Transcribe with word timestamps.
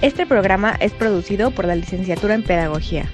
Este 0.00 0.26
programa 0.26 0.76
es 0.78 0.92
producido 0.92 1.50
por 1.50 1.64
la 1.64 1.74
licenciatura 1.74 2.34
en 2.34 2.44
Pedagogía. 2.44 3.10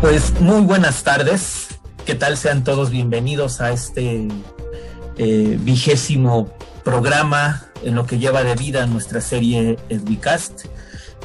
Pues 0.00 0.40
muy 0.40 0.62
buenas 0.62 1.04
tardes. 1.04 1.78
¿Qué 2.04 2.16
tal? 2.16 2.36
Sean 2.36 2.64
todos 2.64 2.90
bienvenidos 2.90 3.60
a 3.60 3.70
este 3.70 4.26
eh, 5.16 5.58
vigésimo 5.60 6.52
programa 6.82 7.68
en 7.84 7.94
lo 7.94 8.04
que 8.04 8.18
lleva 8.18 8.42
de 8.42 8.56
vida 8.56 8.86
nuestra 8.86 9.20
serie 9.20 9.78
Edwicast. 9.90 10.64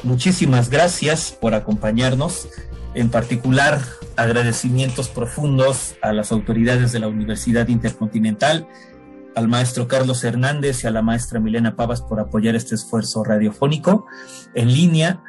Muchísimas 0.04 0.70
gracias 0.70 1.32
por 1.32 1.54
acompañarnos. 1.54 2.48
En 2.94 3.10
particular, 3.10 3.80
agradecimientos 4.14 5.08
profundos 5.08 5.96
a 6.02 6.12
las 6.12 6.30
autoridades 6.30 6.92
de 6.92 7.00
la 7.00 7.08
Universidad 7.08 7.66
Intercontinental, 7.66 8.68
al 9.36 9.48
maestro 9.48 9.86
Carlos 9.86 10.24
Hernández 10.24 10.82
y 10.82 10.86
a 10.86 10.90
la 10.90 11.02
maestra 11.02 11.38
Milena 11.38 11.76
Pavas 11.76 12.00
por 12.00 12.18
apoyar 12.18 12.56
este 12.56 12.74
esfuerzo 12.74 13.22
radiofónico 13.22 14.06
en 14.54 14.72
línea. 14.72 15.22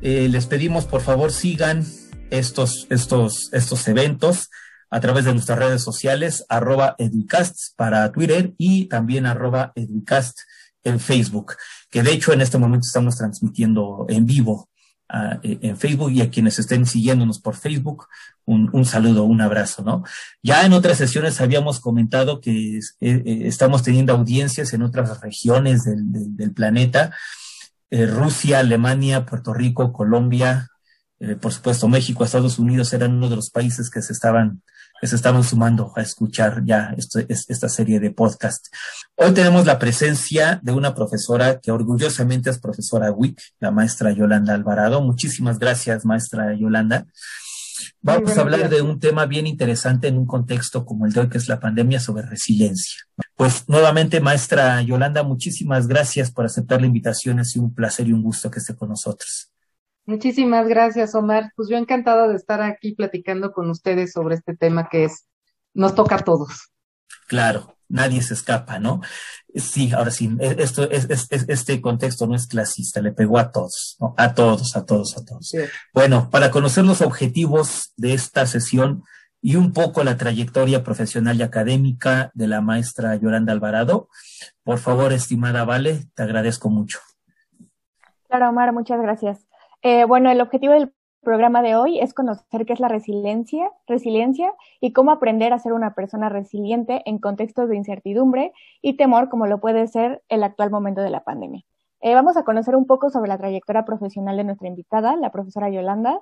Eh, 0.00 0.28
les 0.28 0.46
pedimos, 0.46 0.84
por 0.84 1.00
favor, 1.00 1.30
sigan 1.30 1.86
estos, 2.30 2.88
estos, 2.90 3.50
estos 3.52 3.86
eventos 3.86 4.50
a 4.90 4.98
través 4.98 5.24
de 5.24 5.32
nuestras 5.32 5.60
redes 5.60 5.80
sociales, 5.80 6.44
arroba 6.48 6.96
Educast 6.98 7.76
para 7.76 8.10
Twitter 8.10 8.52
y 8.58 8.86
también 8.86 9.26
arroba 9.26 9.72
Educast 9.76 10.40
en 10.82 10.98
Facebook, 10.98 11.54
que 11.88 12.02
de 12.02 12.12
hecho 12.12 12.32
en 12.32 12.40
este 12.40 12.58
momento 12.58 12.86
estamos 12.86 13.16
transmitiendo 13.16 14.06
en 14.08 14.26
vivo 14.26 14.68
uh, 15.12 15.38
en 15.42 15.76
Facebook 15.76 16.10
y 16.10 16.22
a 16.22 16.30
quienes 16.30 16.58
estén 16.58 16.86
siguiéndonos 16.86 17.38
por 17.38 17.54
Facebook, 17.56 18.06
un, 18.44 18.70
un, 18.72 18.84
saludo, 18.84 19.24
un 19.24 19.40
abrazo, 19.40 19.82
¿no? 19.82 20.04
Ya 20.42 20.64
en 20.64 20.72
otras 20.72 20.98
sesiones 20.98 21.40
habíamos 21.40 21.80
comentado 21.80 22.40
que 22.40 22.78
es, 22.78 22.96
eh, 23.00 23.42
estamos 23.44 23.82
teniendo 23.82 24.12
audiencias 24.12 24.72
en 24.72 24.82
otras 24.82 25.20
regiones 25.20 25.84
del, 25.84 26.52
planeta, 26.52 27.14
eh, 27.90 28.06
Rusia, 28.06 28.58
Alemania, 28.58 29.26
Puerto 29.26 29.54
Rico, 29.54 29.92
Colombia, 29.92 30.68
eh, 31.20 31.36
por 31.36 31.52
supuesto 31.52 31.88
México, 31.88 32.24
Estados 32.24 32.58
Unidos 32.58 32.92
eran 32.92 33.12
uno 33.14 33.28
de 33.28 33.36
los 33.36 33.50
países 33.50 33.90
que 33.90 34.02
se 34.02 34.12
estaban 34.12 34.62
se 35.02 35.16
estaban 35.16 35.42
sumando 35.42 35.92
a 35.96 36.02
escuchar 36.02 36.62
ya 36.64 36.94
esto, 36.96 37.20
esta 37.28 37.68
serie 37.68 37.98
de 37.98 38.12
podcast. 38.12 38.66
Hoy 39.16 39.32
tenemos 39.32 39.66
la 39.66 39.78
presencia 39.78 40.60
de 40.62 40.72
una 40.72 40.94
profesora 40.94 41.60
que 41.60 41.72
orgullosamente 41.72 42.50
es 42.50 42.58
profesora 42.58 43.10
WIC, 43.10 43.40
la 43.58 43.70
maestra 43.70 44.12
Yolanda 44.12 44.54
Alvarado. 44.54 45.00
Muchísimas 45.00 45.58
gracias, 45.58 46.04
maestra 46.04 46.54
Yolanda. 46.54 47.06
Vamos 48.00 48.36
a 48.36 48.42
hablar 48.42 48.68
de 48.68 48.82
un 48.82 49.00
tema 49.00 49.26
bien 49.26 49.46
interesante 49.46 50.08
en 50.08 50.18
un 50.18 50.26
contexto 50.26 50.84
como 50.84 51.06
el 51.06 51.12
de 51.12 51.20
hoy, 51.20 51.28
que 51.28 51.38
es 51.38 51.48
la 51.48 51.58
pandemia 51.58 51.98
sobre 51.98 52.26
resiliencia. 52.26 53.00
Pues 53.34 53.68
nuevamente, 53.68 54.20
maestra 54.20 54.82
Yolanda, 54.82 55.22
muchísimas 55.24 55.88
gracias 55.88 56.30
por 56.30 56.44
aceptar 56.44 56.80
la 56.80 56.86
invitación. 56.86 57.40
Es 57.40 57.56
un 57.56 57.74
placer 57.74 58.06
y 58.06 58.12
un 58.12 58.22
gusto 58.22 58.50
que 58.50 58.60
esté 58.60 58.76
con 58.76 58.90
nosotros. 58.90 59.51
Muchísimas 60.12 60.68
gracias, 60.68 61.14
Omar. 61.14 61.52
Pues 61.56 61.70
yo 61.70 61.78
encantada 61.78 62.28
de 62.28 62.36
estar 62.36 62.60
aquí 62.60 62.92
platicando 62.92 63.50
con 63.50 63.70
ustedes 63.70 64.12
sobre 64.12 64.34
este 64.34 64.54
tema 64.54 64.90
que 64.90 65.04
es, 65.04 65.26
nos 65.72 65.94
toca 65.94 66.16
a 66.16 66.18
todos. 66.18 66.70
Claro, 67.28 67.78
nadie 67.88 68.20
se 68.20 68.34
escapa, 68.34 68.78
¿no? 68.78 69.00
Sí, 69.54 69.90
ahora 69.94 70.10
sí, 70.10 70.36
esto 70.38 70.82
es, 70.90 71.08
es, 71.08 71.28
es, 71.30 71.48
este 71.48 71.80
contexto 71.80 72.26
no 72.26 72.34
es 72.34 72.46
clasista, 72.46 73.00
le 73.00 73.12
pegó 73.12 73.38
a 73.38 73.50
todos, 73.50 73.96
¿no? 74.00 74.14
A 74.18 74.34
todos, 74.34 74.76
a 74.76 74.84
todos, 74.84 75.16
a 75.16 75.24
todos. 75.24 75.48
Sí. 75.48 75.60
Bueno, 75.94 76.28
para 76.28 76.50
conocer 76.50 76.84
los 76.84 77.00
objetivos 77.00 77.94
de 77.96 78.12
esta 78.12 78.44
sesión 78.44 79.04
y 79.40 79.56
un 79.56 79.72
poco 79.72 80.04
la 80.04 80.18
trayectoria 80.18 80.84
profesional 80.84 81.38
y 81.38 81.42
académica 81.42 82.30
de 82.34 82.48
la 82.48 82.60
maestra 82.60 83.16
Yolanda 83.16 83.54
Alvarado, 83.54 84.10
por 84.62 84.78
favor, 84.78 85.14
estimada 85.14 85.64
Vale, 85.64 86.04
te 86.14 86.22
agradezco 86.22 86.68
mucho. 86.68 86.98
Claro, 88.28 88.50
Omar, 88.50 88.74
muchas 88.74 89.00
gracias. 89.00 89.51
Eh, 89.82 90.04
bueno, 90.04 90.30
el 90.30 90.40
objetivo 90.40 90.74
del 90.74 90.92
programa 91.22 91.60
de 91.62 91.76
hoy 91.76 91.98
es 91.98 92.14
conocer 92.14 92.66
qué 92.66 92.72
es 92.72 92.80
la 92.80 92.88
resiliencia, 92.88 93.70
resiliencia 93.86 94.52
y 94.80 94.92
cómo 94.92 95.10
aprender 95.10 95.52
a 95.52 95.58
ser 95.58 95.72
una 95.72 95.94
persona 95.94 96.28
resiliente 96.28 97.02
en 97.04 97.18
contextos 97.18 97.68
de 97.68 97.76
incertidumbre 97.76 98.52
y 98.80 98.96
temor 98.96 99.28
como 99.28 99.46
lo 99.46 99.60
puede 99.60 99.86
ser 99.88 100.22
el 100.28 100.44
actual 100.44 100.70
momento 100.70 101.00
de 101.00 101.10
la 101.10 101.24
pandemia. 101.24 101.62
Eh, 102.00 102.14
vamos 102.14 102.36
a 102.36 102.44
conocer 102.44 102.76
un 102.76 102.86
poco 102.86 103.10
sobre 103.10 103.28
la 103.28 103.38
trayectoria 103.38 103.84
profesional 103.84 104.36
de 104.36 104.44
nuestra 104.44 104.68
invitada, 104.68 105.16
la 105.16 105.30
profesora 105.30 105.68
Yolanda. 105.70 106.20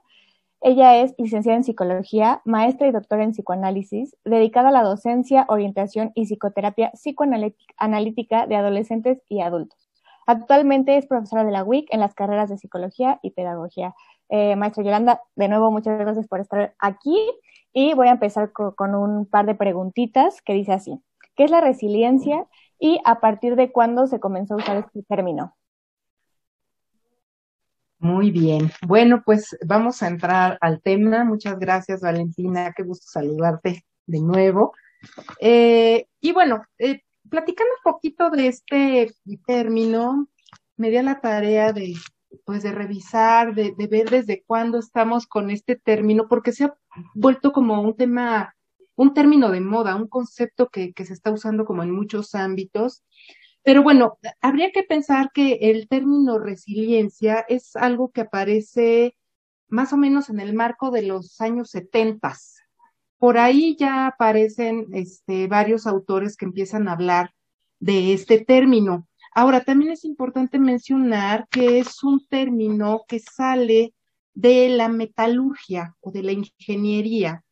Ella 0.63 0.97
es 0.99 1.15
licenciada 1.19 1.57
en 1.57 1.65
psicología, 1.65 2.43
maestra 2.45 2.87
y 2.87 2.93
doctora 2.93 3.25
en 3.25 3.33
psicoanálisis, 3.33 4.17
dedicada 4.25 4.69
a 4.69 4.73
la 4.73 4.83
docencia, 4.83 5.47
orientación 5.49 6.13
y 6.15 6.27
psicoterapia 6.27 6.93
psicoanalítica 6.93 8.47
de 8.47 8.57
adolescentes 8.57 9.23
y 9.29 9.41
adultos. 9.41 9.90
Actualmente 10.31 10.97
es 10.97 11.07
profesora 11.07 11.43
de 11.43 11.51
la 11.51 11.65
WIC 11.65 11.93
en 11.93 11.99
las 11.99 12.15
carreras 12.15 12.49
de 12.49 12.57
psicología 12.57 13.19
y 13.21 13.33
pedagogía. 13.33 13.97
Eh, 14.29 14.55
maestra 14.55 14.85
Yolanda, 14.85 15.21
de 15.35 15.49
nuevo, 15.49 15.73
muchas 15.73 15.99
gracias 15.99 16.29
por 16.29 16.39
estar 16.39 16.73
aquí 16.79 17.19
y 17.73 17.95
voy 17.95 18.07
a 18.07 18.13
empezar 18.13 18.53
con, 18.53 18.71
con 18.77 18.95
un 18.95 19.27
par 19.27 19.47
de 19.47 19.57
preguntitas 19.57 20.41
que 20.43 20.53
dice 20.53 20.73
así. 20.73 21.03
¿Qué 21.35 21.43
es 21.43 21.51
la 21.51 21.61
resiliencia 21.61 22.47
y 22.79 23.01
a 23.05 23.19
partir 23.19 23.57
de 23.57 23.73
cuándo 23.73 24.07
se 24.07 24.21
comenzó 24.21 24.55
a 24.55 24.59
usar 24.59 24.77
este 24.77 25.03
término? 25.03 25.57
Muy 27.99 28.31
bien. 28.31 28.71
Bueno, 28.87 29.25
pues 29.27 29.59
vamos 29.67 30.01
a 30.01 30.07
entrar 30.07 30.59
al 30.61 30.81
tema. 30.81 31.25
Muchas 31.25 31.59
gracias, 31.59 32.03
Valentina. 32.03 32.73
Qué 32.77 32.85
gusto 32.85 33.07
saludarte 33.09 33.85
de 34.07 34.21
nuevo. 34.21 34.75
Eh, 35.41 36.07
y 36.21 36.31
bueno, 36.31 36.63
eh, 36.79 37.03
platicando 37.31 37.73
un 37.79 37.93
poquito 37.93 38.31
de 38.31 38.49
este 38.49 39.15
término, 39.47 40.29
me 40.77 40.91
dio 40.91 41.03
la 41.03 41.21
tarea 41.21 41.73
de, 41.73 41.95
pues, 42.45 42.63
de 42.63 42.73
revisar, 42.73 43.55
de, 43.55 43.75
de, 43.77 43.87
ver 43.87 44.11
desde 44.11 44.43
cuándo 44.47 44.79
estamos 44.79 45.27
con 45.27 45.51
este 45.51 45.77
término, 45.77 46.29
porque 46.29 46.53
se 46.53 46.65
ha 46.65 46.75
vuelto 47.15 47.53
como 47.53 47.81
un 47.81 47.97
tema, 47.97 48.55
un 48.97 49.15
término 49.15 49.51
de 49.51 49.61
moda, 49.61 49.97
un 49.97 50.09
concepto 50.09 50.69
que, 50.69 50.93
que 50.93 51.07
se 51.07 51.15
está 51.15 51.31
usando 51.31 51.65
como 51.65 51.83
en 51.83 51.91
muchos 51.91 52.35
ámbitos. 52.35 53.05
Pero 53.63 53.83
bueno, 53.83 54.19
habría 54.41 54.71
que 54.73 54.83
pensar 54.83 55.31
que 55.33 55.59
el 55.61 55.89
término 55.89 56.39
resiliencia 56.39 57.45
es 57.49 57.77
algo 57.77 58.11
que 58.11 58.23
aparece 58.23 59.17
más 59.69 59.93
o 59.93 59.97
menos 59.97 60.29
en 60.31 60.41
el 60.41 60.55
marco 60.55 60.91
de 60.91 61.03
los 61.03 61.41
años 61.41 61.71
setentas, 61.71 62.60
por 63.21 63.37
ahí 63.37 63.77
ya 63.79 64.07
aparecen 64.07 64.87
este, 64.95 65.47
varios 65.47 65.87
autores 65.87 66.39
que 66.39 66.47
empiezan 66.47 66.89
a 66.89 66.93
hablar 66.93 67.35
de 67.79 68.15
este 68.15 68.43
término. 68.43 69.07
Ahora, 69.35 69.61
también 69.61 69.93
es 69.93 70.07
importante 70.07 70.59
mencionar 70.59 71.47
que 71.51 71.79
es 71.79 72.03
un 72.03 72.27
término 72.27 73.05
que 73.07 73.21
sale 73.21 73.93
de 74.33 74.71
la 74.71 74.89
metalurgia 74.89 75.95
o 76.01 76.11
de 76.11 76.23
la 76.23 76.33
ingeniería, 76.33 77.45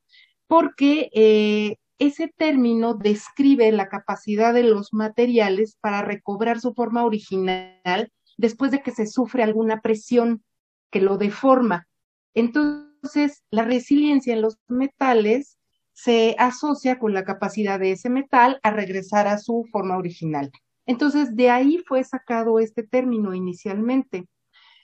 porque 0.46 1.10
eh, 1.12 1.76
ese 1.98 2.32
término 2.34 2.94
describe 2.94 3.70
la 3.70 3.90
capacidad 3.90 4.54
de 4.54 4.62
los 4.62 4.94
materiales 4.94 5.76
para 5.82 6.00
recobrar 6.00 6.60
su 6.60 6.72
forma 6.72 7.04
original 7.04 8.10
después 8.38 8.70
de 8.70 8.81
que 8.81 8.92
se 8.92 9.06
sufre 9.06 9.42
alguna 9.42 9.82
presión 9.82 10.42
que 10.90 11.02
lo 11.02 11.19
deforma. 11.19 11.88
Entonces, 12.32 13.42
la 13.50 13.64
resiliencia 13.64 14.32
en 14.32 14.40
los 14.40 14.56
metales 14.66 15.57
se 16.00 16.36
asocia 16.38 17.00
con 17.00 17.12
la 17.12 17.24
capacidad 17.24 17.80
de 17.80 17.90
ese 17.90 18.08
metal 18.08 18.60
a 18.62 18.70
regresar 18.70 19.26
a 19.26 19.36
su 19.36 19.66
forma 19.72 19.96
original. 19.96 20.52
Entonces, 20.86 21.34
de 21.34 21.50
ahí 21.50 21.82
fue 21.88 22.04
sacado 22.04 22.60
este 22.60 22.84
término 22.84 23.34
inicialmente. 23.34 24.28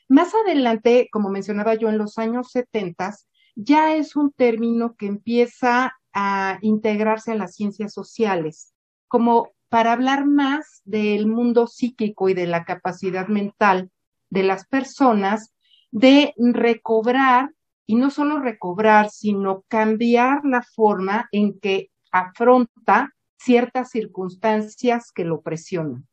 Más 0.08 0.34
adelante, 0.34 1.08
como 1.12 1.31
mencionaba 1.31 1.76
yo, 1.76 1.88
en 1.88 1.99
los 1.99 2.19
años 2.19 2.50
70, 2.50 3.14
ya 3.55 3.94
es 3.94 4.16
un 4.16 4.32
término 4.32 4.96
que 4.96 5.06
empieza 5.06 5.94
a 6.12 6.58
integrarse 6.62 7.31
a 7.31 7.37
las 7.37 7.55
ciencias 7.55 7.93
sociales, 7.93 8.75
como 9.06 9.52
para 9.69 9.93
hablar 9.93 10.26
más 10.26 10.82
del 10.84 11.28
mundo 11.28 11.69
psíquico 11.69 12.28
y 12.28 12.34
de 12.34 12.49
la 12.49 12.64
capacidad 12.64 13.28
mental 13.28 13.93
de 14.31 14.43
las 14.43 14.67
personas 14.67 15.55
de 15.93 16.34
recobrar 16.37 17.50
y 17.86 17.96
no 17.96 18.10
solo 18.10 18.40
recobrar, 18.40 19.10
sino 19.10 19.64
cambiar 19.69 20.44
la 20.44 20.62
forma 20.62 21.28
en 21.32 21.58
que 21.58 21.90
afronta 22.10 23.12
ciertas 23.36 23.90
circunstancias 23.90 25.12
que 25.12 25.25
lo 25.25 25.42
presionan. 25.42 26.06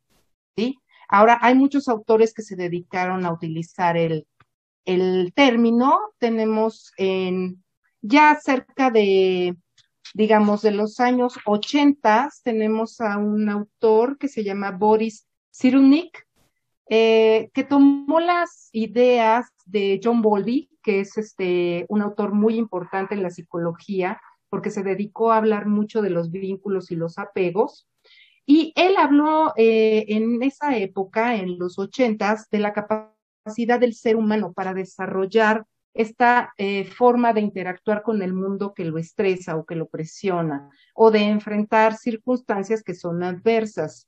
¿sí? 0.56 0.78
Ahora, 1.08 1.40
hay 1.42 1.56
muchos 1.56 1.88
autores 1.88 2.34
que 2.34 2.42
se 2.42 2.56
dedicaron 2.56 3.26
a 3.26 3.34
utilizar 3.34 3.98
el, 3.98 4.28
el 4.86 5.32
término. 5.34 6.00
Tenemos 6.20 6.92
en 6.98 7.64
ya 8.02 8.38
cerca 8.42 8.90
de, 8.90 9.56
digamos, 10.14 10.62
de 10.62 10.72
los 10.72 11.00
años 11.00 11.36
80, 11.46 12.30
tenemos 12.44 13.00
a 13.00 13.18
un 13.18 13.50
autor 13.50 14.18
que 14.18 14.28
se 14.28 14.44
llama 14.44 14.72
Boris 14.72 15.28
Cyrulnik, 15.54 16.28
eh, 16.90 17.50
que 17.54 17.64
tomó 17.64 18.20
las 18.20 18.70
ideas 18.74 19.48
de 19.66 20.00
John 20.04 20.22
Bowlby, 20.22 20.70
que 20.82 21.02
es 21.02 21.18
este, 21.18 21.86
un 21.90 22.02
autor 22.02 22.34
muy 22.34 22.56
importante 22.56 23.16
en 23.16 23.24
la 23.24 23.30
psicología, 23.30 24.22
porque 24.50 24.70
se 24.70 24.84
dedicó 24.84 25.32
a 25.32 25.38
hablar 25.38 25.66
mucho 25.66 26.02
de 26.02 26.10
los 26.10 26.32
vínculos 26.32 26.92
y 26.92 26.96
los 26.96 27.18
apegos. 27.18 27.88
Y 28.46 28.74
él 28.76 28.96
habló 28.98 29.54
eh, 29.56 30.06
en 30.10 30.44
esa 30.44 30.78
época, 30.78 31.36
en 31.36 31.58
los 31.58 31.80
ochentas, 31.80 32.50
de 32.50 32.60
la 32.60 32.74
capacidad 32.74 33.80
del 33.80 33.94
ser 33.94 34.16
humano 34.16 34.54
para 34.54 34.74
desarrollar 34.74 35.66
esta 35.94 36.54
eh, 36.58 36.86
forma 36.86 37.34
de 37.34 37.42
interactuar 37.42 38.02
con 38.02 38.22
el 38.22 38.34
mundo 38.34 38.74
que 38.74 38.86
lo 38.86 38.98
estresa 38.98 39.58
o 39.58 39.66
que 39.66 39.76
lo 39.76 39.88
presiona, 39.88 40.70
o 40.96 41.12
de 41.12 41.20
enfrentar 41.20 41.96
circunstancias 41.96 42.84
que 42.84 42.94
son 42.94 43.24
adversas. 43.24 44.08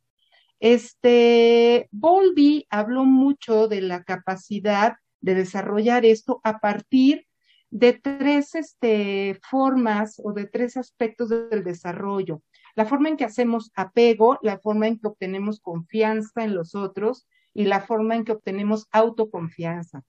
Este, 0.59 1.89
Bowlby 1.91 2.67
habló 2.69 3.03
mucho 3.03 3.67
de 3.67 3.81
la 3.81 4.03
capacidad 4.03 4.95
de 5.23 5.35
desarrollar 5.35 6.05
esto 6.05 6.41
a 6.43 6.59
partir 6.59 7.25
de 7.71 7.93
tres 7.93 8.53
este, 8.53 9.39
formas 9.49 10.21
o 10.23 10.33
de 10.33 10.45
tres 10.45 10.77
aspectos 10.77 11.29
del 11.29 11.63
desarrollo. 11.63 12.43
La 12.75 12.85
forma 12.85 13.09
en 13.09 13.17
que 13.17 13.25
hacemos 13.25 13.71
apego, 13.75 14.37
la 14.43 14.59
forma 14.59 14.87
en 14.87 14.99
que 14.99 15.07
obtenemos 15.07 15.59
confianza 15.59 16.43
en 16.43 16.53
los 16.53 16.75
otros 16.75 17.25
y 17.53 17.63
la 17.63 17.81
forma 17.81 18.15
en 18.15 18.25
que 18.25 18.33
obtenemos 18.33 18.87
autoconfianza. 18.91 20.03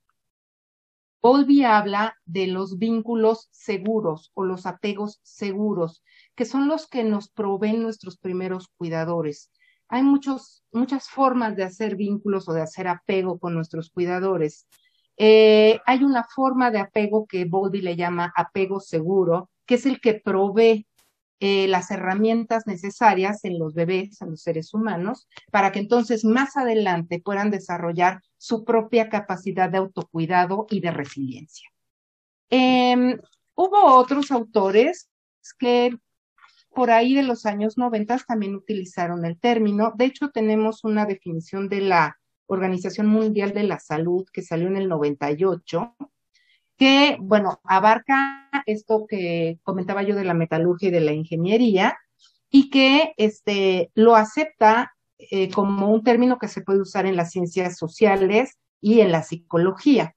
Bowlby 1.22 1.64
habla 1.64 2.18
de 2.26 2.48
los 2.48 2.76
vínculos 2.76 3.48
seguros 3.50 4.30
o 4.34 4.44
los 4.44 4.66
apegos 4.66 5.20
seguros, 5.22 6.02
que 6.34 6.44
son 6.44 6.68
los 6.68 6.86
que 6.86 7.02
nos 7.02 7.30
proveen 7.30 7.82
nuestros 7.82 8.18
primeros 8.18 8.68
cuidadores. 8.76 9.50
Hay 9.88 10.02
muchos, 10.02 10.64
muchas 10.72 11.08
formas 11.08 11.56
de 11.56 11.62
hacer 11.62 11.96
vínculos 11.96 12.48
o 12.48 12.52
de 12.52 12.62
hacer 12.62 12.88
apego 12.88 13.38
con 13.38 13.54
nuestros 13.54 13.90
cuidadores. 13.90 14.66
Eh, 15.16 15.80
hay 15.86 16.02
una 16.02 16.24
forma 16.24 16.70
de 16.70 16.80
apego 16.80 17.26
que 17.26 17.44
Bowlby 17.44 17.82
le 17.82 17.96
llama 17.96 18.32
apego 18.34 18.80
seguro, 18.80 19.50
que 19.66 19.76
es 19.76 19.86
el 19.86 20.00
que 20.00 20.14
provee 20.14 20.86
eh, 21.40 21.68
las 21.68 21.90
herramientas 21.90 22.66
necesarias 22.66 23.44
en 23.44 23.58
los 23.58 23.74
bebés, 23.74 24.20
en 24.22 24.30
los 24.30 24.42
seres 24.42 24.72
humanos, 24.72 25.28
para 25.50 25.72
que 25.72 25.80
entonces 25.80 26.24
más 26.24 26.56
adelante 26.56 27.20
puedan 27.20 27.50
desarrollar 27.50 28.22
su 28.38 28.64
propia 28.64 29.08
capacidad 29.08 29.68
de 29.68 29.78
autocuidado 29.78 30.66
y 30.70 30.80
de 30.80 30.90
resiliencia. 30.90 31.68
Em, 32.50 33.18
hubo 33.54 33.96
otros 33.96 34.30
autores 34.30 35.10
que 35.58 35.96
por 36.70 36.90
ahí 36.90 37.14
de 37.14 37.22
los 37.22 37.46
años 37.46 37.78
90 37.78 38.18
también 38.26 38.54
utilizaron 38.54 39.24
el 39.24 39.38
término. 39.38 39.92
De 39.96 40.06
hecho, 40.06 40.30
tenemos 40.30 40.84
una 40.84 41.06
definición 41.06 41.68
de 41.68 41.80
la 41.80 42.18
Organización 42.46 43.06
Mundial 43.06 43.52
de 43.52 43.64
la 43.64 43.78
Salud 43.78 44.26
que 44.32 44.42
salió 44.42 44.68
en 44.68 44.76
el 44.76 44.88
98, 44.88 45.94
que, 46.76 47.16
bueno, 47.20 47.60
abarca 47.64 48.50
esto 48.66 49.06
que 49.08 49.58
comentaba 49.62 50.02
yo 50.02 50.14
de 50.14 50.24
la 50.24 50.34
metalurgia 50.34 50.88
y 50.88 50.92
de 50.92 51.00
la 51.00 51.12
ingeniería 51.12 51.98
y 52.50 52.70
que 52.70 53.14
este, 53.16 53.90
lo 53.94 54.16
acepta 54.16 54.94
eh, 55.18 55.50
como 55.50 55.90
un 55.90 56.02
término 56.02 56.38
que 56.38 56.48
se 56.48 56.60
puede 56.62 56.80
usar 56.80 57.06
en 57.06 57.16
las 57.16 57.30
ciencias 57.30 57.76
sociales 57.76 58.58
y 58.80 59.00
en 59.00 59.12
la 59.12 59.22
psicología. 59.22 60.14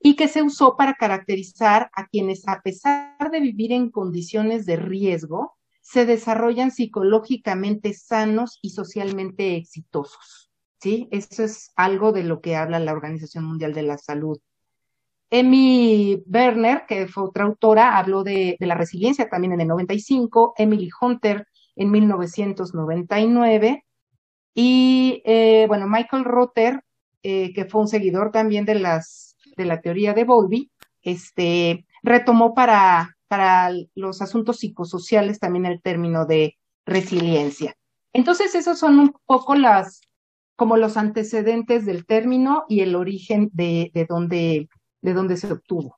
Y 0.00 0.16
que 0.16 0.28
se 0.28 0.42
usó 0.42 0.76
para 0.76 0.94
caracterizar 0.94 1.90
a 1.94 2.06
quienes, 2.06 2.46
a 2.46 2.60
pesar 2.62 3.30
de 3.32 3.40
vivir 3.40 3.72
en 3.72 3.90
condiciones 3.90 4.66
de 4.66 4.76
riesgo, 4.76 5.56
se 5.80 6.06
desarrollan 6.06 6.70
psicológicamente 6.70 7.94
sanos 7.94 8.58
y 8.62 8.70
socialmente 8.70 9.56
exitosos. 9.56 10.43
¿Sí? 10.84 11.08
Eso 11.10 11.44
es 11.44 11.72
algo 11.76 12.12
de 12.12 12.24
lo 12.24 12.42
que 12.42 12.56
habla 12.56 12.78
la 12.78 12.92
Organización 12.92 13.46
Mundial 13.46 13.72
de 13.72 13.84
la 13.84 13.96
Salud. 13.96 14.38
Emmy 15.30 16.22
Werner, 16.26 16.84
que 16.86 17.08
fue 17.08 17.24
otra 17.24 17.44
autora, 17.44 17.96
habló 17.96 18.22
de, 18.22 18.58
la 18.60 18.74
resiliencia 18.74 19.30
también 19.30 19.54
en 19.54 19.62
el 19.62 19.68
95, 19.68 20.52
Emily 20.58 20.90
Hunter 21.00 21.48
en 21.74 21.90
1999, 21.90 23.82
y 24.52 25.22
eh, 25.24 25.64
bueno, 25.68 25.86
Michael 25.88 26.22
Rotter, 26.22 26.82
eh, 27.22 27.54
que 27.54 27.64
fue 27.64 27.80
un 27.80 27.88
seguidor 27.88 28.30
también 28.30 28.66
de, 28.66 28.74
las, 28.74 29.38
de 29.56 29.64
la 29.64 29.80
teoría 29.80 30.12
de 30.12 30.24
Bowlby, 30.24 30.70
este, 31.00 31.86
retomó 32.02 32.52
para, 32.52 33.16
para 33.26 33.70
los 33.94 34.20
asuntos 34.20 34.58
psicosociales 34.58 35.38
también 35.40 35.64
el 35.64 35.80
término 35.80 36.26
de 36.26 36.58
resiliencia. 36.84 37.74
Entonces, 38.12 38.54
esos 38.54 38.78
son 38.78 38.98
un 38.98 39.16
poco 39.24 39.54
las, 39.54 40.02
como 40.56 40.76
los 40.76 40.96
antecedentes 40.96 41.86
del 41.86 42.06
término 42.06 42.64
y 42.68 42.80
el 42.80 42.94
origen 42.96 43.50
de, 43.52 43.90
de 43.94 44.06
dónde 44.06 44.68
de 45.04 45.12
dónde 45.12 45.36
se 45.36 45.52
obtuvo. 45.52 45.96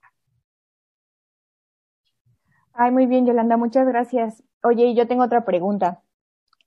Ay, 2.73 2.91
muy 2.91 3.07
bien, 3.07 3.25
Yolanda, 3.25 3.57
muchas 3.57 3.87
gracias. 3.87 4.43
Oye, 4.63 4.95
yo 4.95 5.07
tengo 5.07 5.23
otra 5.23 5.45
pregunta. 5.45 6.03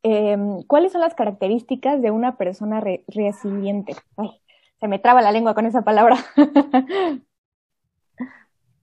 Em, 0.03 0.63
¿Cuáles 0.63 0.93
son 0.93 1.01
las 1.01 1.13
características 1.13 2.01
de 2.01 2.11
una 2.11 2.37
persona 2.37 2.81
resiliente? 3.07 3.95
Ay, 4.15 4.41
se 4.79 4.87
me 4.87 4.99
traba 4.99 5.21
la 5.21 5.33
lengua 5.33 5.53
con 5.53 5.65
esa 5.65 5.81
palabra. 5.81 6.15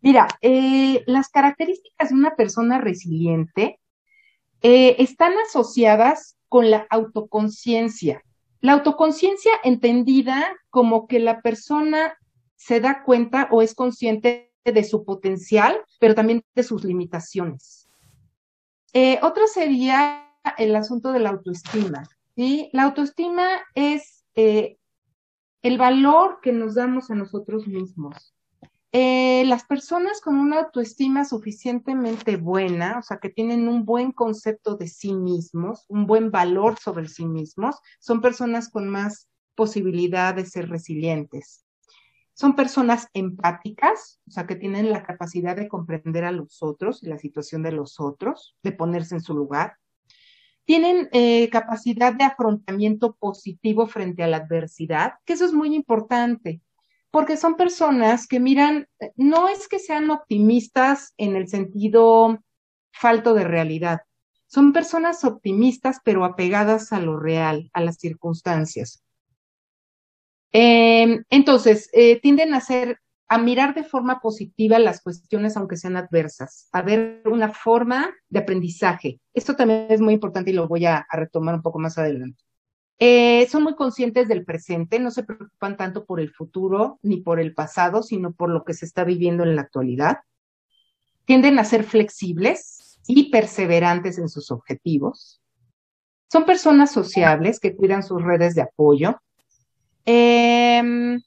Mira, 0.03 0.29
eh, 0.43 1.03
las 1.07 1.31
características 1.31 2.11
de 2.11 2.15
una 2.15 2.37
persona 2.37 2.79
resiliente 2.79 3.81
eh, 4.61 4.97
están 4.99 5.33
asociadas 5.49 6.37
con 6.51 6.71
la 6.71 6.87
autoconciencia. 6.91 8.23
La 8.67 8.73
autoconciencia 8.73 9.53
entendida 9.63 10.57
como 10.71 11.07
que 11.07 11.21
la 11.21 11.41
persona 11.41 12.19
se 12.57 12.81
da 12.81 13.05
cuenta 13.05 13.47
o 13.53 13.63
es 13.63 13.77
consciente 13.77 14.53
de 14.65 14.83
su 14.83 15.05
potencial, 15.05 15.81
pero 16.01 16.17
también 16.17 16.43
de 16.53 16.65
sus 16.65 16.83
limitaciones. 16.83 17.89
Eh, 18.93 19.21
otro 19.23 19.47
sería 19.47 20.33
el 20.59 20.75
asunto 20.75 21.13
de 21.13 21.21
la 21.21 21.31
autoestima. 21.31 22.09
¿sí? 22.35 22.69
La 22.73 22.83
autoestima 22.83 23.47
es 23.77 24.25
eh, 24.35 24.79
el 25.63 25.79
valor 25.79 26.41
que 26.43 26.51
nos 26.51 26.75
damos 26.75 27.09
a 27.13 27.15
nosotros 27.15 27.69
mismos. 27.69 28.35
Eh, 28.93 29.45
las 29.47 29.65
personas 29.65 30.21
con 30.21 30.37
una 30.37 30.61
autoestima 30.61 31.25
suficientemente 31.25 32.37
buena, 32.37 32.99
o 32.99 33.03
sea, 33.03 33.19
que 33.19 33.29
tienen 33.29 33.69
un 33.69 33.85
buen 33.85 34.13
concepto 34.13 34.77
de 34.77 34.89
sí 34.89 35.13
mismos, 35.13 35.85
un 35.89 36.07
buen 36.07 36.31
valor 36.31 36.79
sobre 36.79 37.09
sí 37.09 37.27
mismos, 37.27 37.77
son 37.99 38.21
personas 38.21 38.71
con 38.71 38.89
más 38.89 39.29
posibilidad 39.55 40.35
de 40.35 40.47
ser 40.47 40.69
resilientes. 40.69 41.65
Son 42.35 42.55
personas 42.55 43.09
empáticas, 43.15 44.21
o 44.29 44.31
sea, 44.31 44.47
que 44.47 44.57
tienen 44.57 44.91
la 44.93 45.03
capacidad 45.03 45.57
de 45.57 45.69
comprender 45.69 46.25
a 46.25 46.33
los 46.33 46.63
otros 46.63 47.03
y 47.03 47.09
la 47.09 47.19
situación 47.19 47.63
de 47.63 47.73
los 47.73 47.99
otros, 47.99 48.57
de 48.63 48.73
ponerse 48.73 49.15
en 49.15 49.23
su 49.23 49.35
lugar. 49.35 49.77
Tienen 50.65 51.09
eh, 51.13 51.49
capacidad 51.51 52.13
de 52.13 52.25
afrontamiento 52.25 53.17
positivo 53.17 53.87
frente 53.87 54.23
a 54.23 54.27
la 54.27 54.39
adversidad, 54.39 55.15
que 55.25 55.33
eso 55.33 55.47
es 55.47 55.53
muy 55.53 55.75
importante, 55.75 56.61
porque 57.17 57.39
son 57.39 57.57
personas 57.57 58.27
que 58.27 58.41
miran, 58.41 58.89
no 59.17 59.49
es 59.49 59.69
que 59.69 59.79
sean 59.79 60.11
optimistas 60.11 61.15
en 61.17 61.35
el 61.35 61.49
sentido 61.49 62.45
falto 62.93 63.33
de 63.33 63.43
realidad, 63.43 64.01
son 64.47 64.75
personas 64.75 65.25
optimistas 65.25 66.01
pero 66.05 66.27
apegadas 66.27 66.93
a 66.93 67.01
lo 67.01 67.19
real, 67.19 67.71
a 67.73 67.81
las 67.81 67.97
circunstancias. 67.97 69.03
Em, 70.53 71.25
entonces, 71.31 71.89
eh, 71.95 72.21
tienden 72.21 72.53
a 72.53 72.61
ser, 72.61 72.99
a 73.29 73.39
mirar 73.39 73.75
de 73.75 73.85
forma 73.85 74.21
positiva 74.21 74.79
las 74.79 75.01
cuestiones 75.01 75.57
aunque 75.57 75.79
sean 75.79 75.97
adversas, 75.97 76.69
a 76.71 76.83
ver 76.83 77.23
una 77.25 77.49
forma 77.49 78.15
de 78.29 78.41
aprendizaje. 78.41 79.21
Esto 79.33 79.57
también 79.57 79.87
es 79.89 80.03
muy 80.03 80.13
importante 80.13 80.51
y 80.51 80.53
lo 80.53 80.69
voy 80.69 80.85
a, 80.85 81.07
retomar 81.11 81.55
un 81.55 81.63
poco 81.63 81.79
más 81.79 81.97
adelante. 81.97 82.46
Eh, 82.99 83.47
son 83.51 83.63
muy 83.63 83.75
conscientes 83.75 84.29
del 84.29 84.45
presente, 84.45 84.99
no 84.99 85.11
se 85.11 85.23
preocupan 85.23 85.77
tanto 85.77 86.07
por 86.07 86.19
el 86.19 86.31
futuro 86.31 86.99
ni 87.03 87.19
por 87.19 87.41
el 87.41 87.53
pasado, 87.53 88.03
sino 88.03 88.33
por 88.33 88.49
lo 88.49 88.65
que 88.65 88.75
se 88.75 88.87
está 88.87 89.05
viviendo 89.05 89.43
en 89.43 89.55
la 89.55 89.63
actualidad. 89.63 90.19
Tienden 91.27 91.59
a 91.59 91.65
ser 91.65 91.85
flexibles 91.85 92.99
y 93.07 93.31
perseverantes 93.31 94.19
en 94.19 94.29
sus 94.29 94.51
objetivos. 94.51 95.43
Son 96.31 96.45
personas 96.45 96.91
sociables 96.91 97.61
que 97.61 97.77
cuidan 97.77 98.03
sus 98.03 98.23
redes 98.23 98.55
de 98.55 98.63
apoyo, 98.63 99.21
Em, 100.07 101.21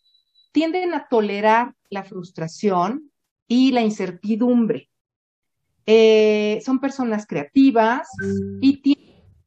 tienden 0.54 0.94
a 0.94 1.06
tolerar 1.10 1.76
la 1.90 2.04
frustración 2.04 3.12
y 3.46 3.74
la 3.74 3.82
incertidumbre. 3.82 4.90
Eh, 5.86 6.62
son 6.66 6.80
personas 6.80 7.28
creativas 7.28 8.08
y 8.62 8.82
tienen 8.82 8.99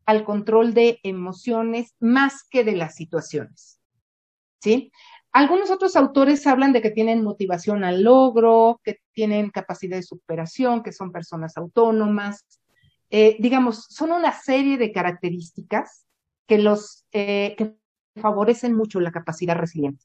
al 0.06 0.24
control 0.24 0.74
de 0.74 0.98
emociones 1.02 1.94
más 2.00 2.44
que 2.48 2.64
de 2.64 2.72
las 2.72 2.94
situaciones. 2.94 3.80
¿Sí? 4.60 4.92
Algunos 5.32 5.70
otros 5.70 5.96
autores 5.96 6.46
hablan 6.46 6.72
de 6.72 6.82
que 6.82 6.90
tienen 6.90 7.24
motivación 7.24 7.84
al 7.84 8.02
logro, 8.02 8.80
que 8.84 8.98
tienen 9.12 9.50
capacidad 9.50 9.96
de 9.96 10.02
superación, 10.02 10.82
que 10.82 10.92
son 10.92 11.10
personas 11.10 11.56
autónomas. 11.56 12.44
Eh, 13.10 13.36
digamos, 13.40 13.86
son 13.88 14.12
una 14.12 14.32
serie 14.32 14.76
de 14.76 14.92
características 14.92 16.06
que 16.46 16.58
los 16.58 17.06
eh, 17.12 17.54
que 17.56 17.76
favorecen 18.20 18.74
mucho 18.74 19.00
la 19.00 19.10
capacidad 19.10 19.56
resiliente. 19.56 20.04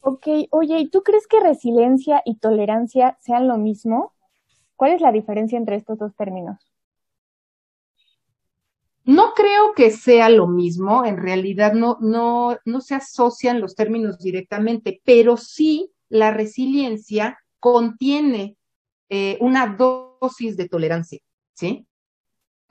Ok, 0.00 0.26
oye, 0.50 0.78
¿y 0.80 0.90
tú 0.90 1.02
crees 1.02 1.26
que 1.26 1.40
resiliencia 1.40 2.20
y 2.24 2.36
tolerancia 2.36 3.16
sean 3.20 3.48
lo 3.48 3.56
mismo? 3.58 4.12
¿Cuál 4.76 4.92
es 4.92 5.00
la 5.00 5.12
diferencia 5.12 5.56
entre 5.56 5.76
estos 5.76 5.98
dos 5.98 6.14
términos? 6.14 6.73
No 9.04 9.34
creo 9.34 9.74
que 9.74 9.90
sea 9.90 10.30
lo 10.30 10.46
mismo, 10.46 11.04
en 11.04 11.18
realidad 11.18 11.74
no, 11.74 11.98
no, 12.00 12.56
no 12.64 12.80
se 12.80 12.94
asocian 12.94 13.60
los 13.60 13.74
términos 13.74 14.18
directamente, 14.18 15.02
pero 15.04 15.36
sí 15.36 15.90
la 16.08 16.30
resiliencia 16.30 17.38
contiene 17.60 18.56
eh, 19.10 19.36
una 19.40 19.66
dosis 19.66 20.56
de 20.56 20.68
tolerancia, 20.68 21.20
¿sí? 21.52 21.86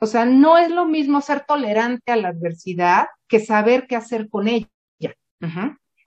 O 0.00 0.06
sea, 0.06 0.24
no 0.24 0.58
es 0.58 0.70
lo 0.70 0.86
mismo 0.86 1.20
ser 1.20 1.44
tolerante 1.46 2.10
a 2.10 2.16
la 2.16 2.28
adversidad 2.28 3.06
que 3.28 3.38
saber 3.40 3.86
qué 3.86 3.96
hacer 3.96 4.28
con 4.28 4.48
ella. 4.48 4.68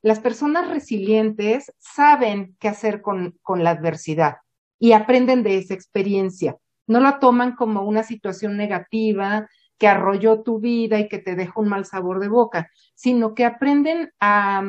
Las 0.02 0.20
personas 0.20 0.70
resilientes 0.70 1.72
saben 1.80 2.56
qué 2.60 2.68
hacer 2.68 3.02
con, 3.02 3.38
con 3.42 3.64
la 3.64 3.72
adversidad 3.72 4.38
y 4.80 4.92
aprenden 4.92 5.44
de 5.44 5.58
esa 5.58 5.74
experiencia. 5.74 6.58
No 6.86 7.00
la 7.00 7.20
toman 7.20 7.56
como 7.56 7.82
una 7.82 8.04
situación 8.04 8.58
negativa 8.58 9.48
que 9.78 9.88
arrolló 9.88 10.42
tu 10.42 10.60
vida 10.60 11.00
y 11.00 11.08
que 11.08 11.20
te 11.20 11.36
deja 11.36 11.60
un 11.60 11.70
mal 11.70 11.86
sabor 11.86 12.20
de 12.20 12.28
boca, 12.28 12.72
sino 12.96 13.34
que 13.36 13.46
aprenden 13.46 14.12
a, 14.20 14.64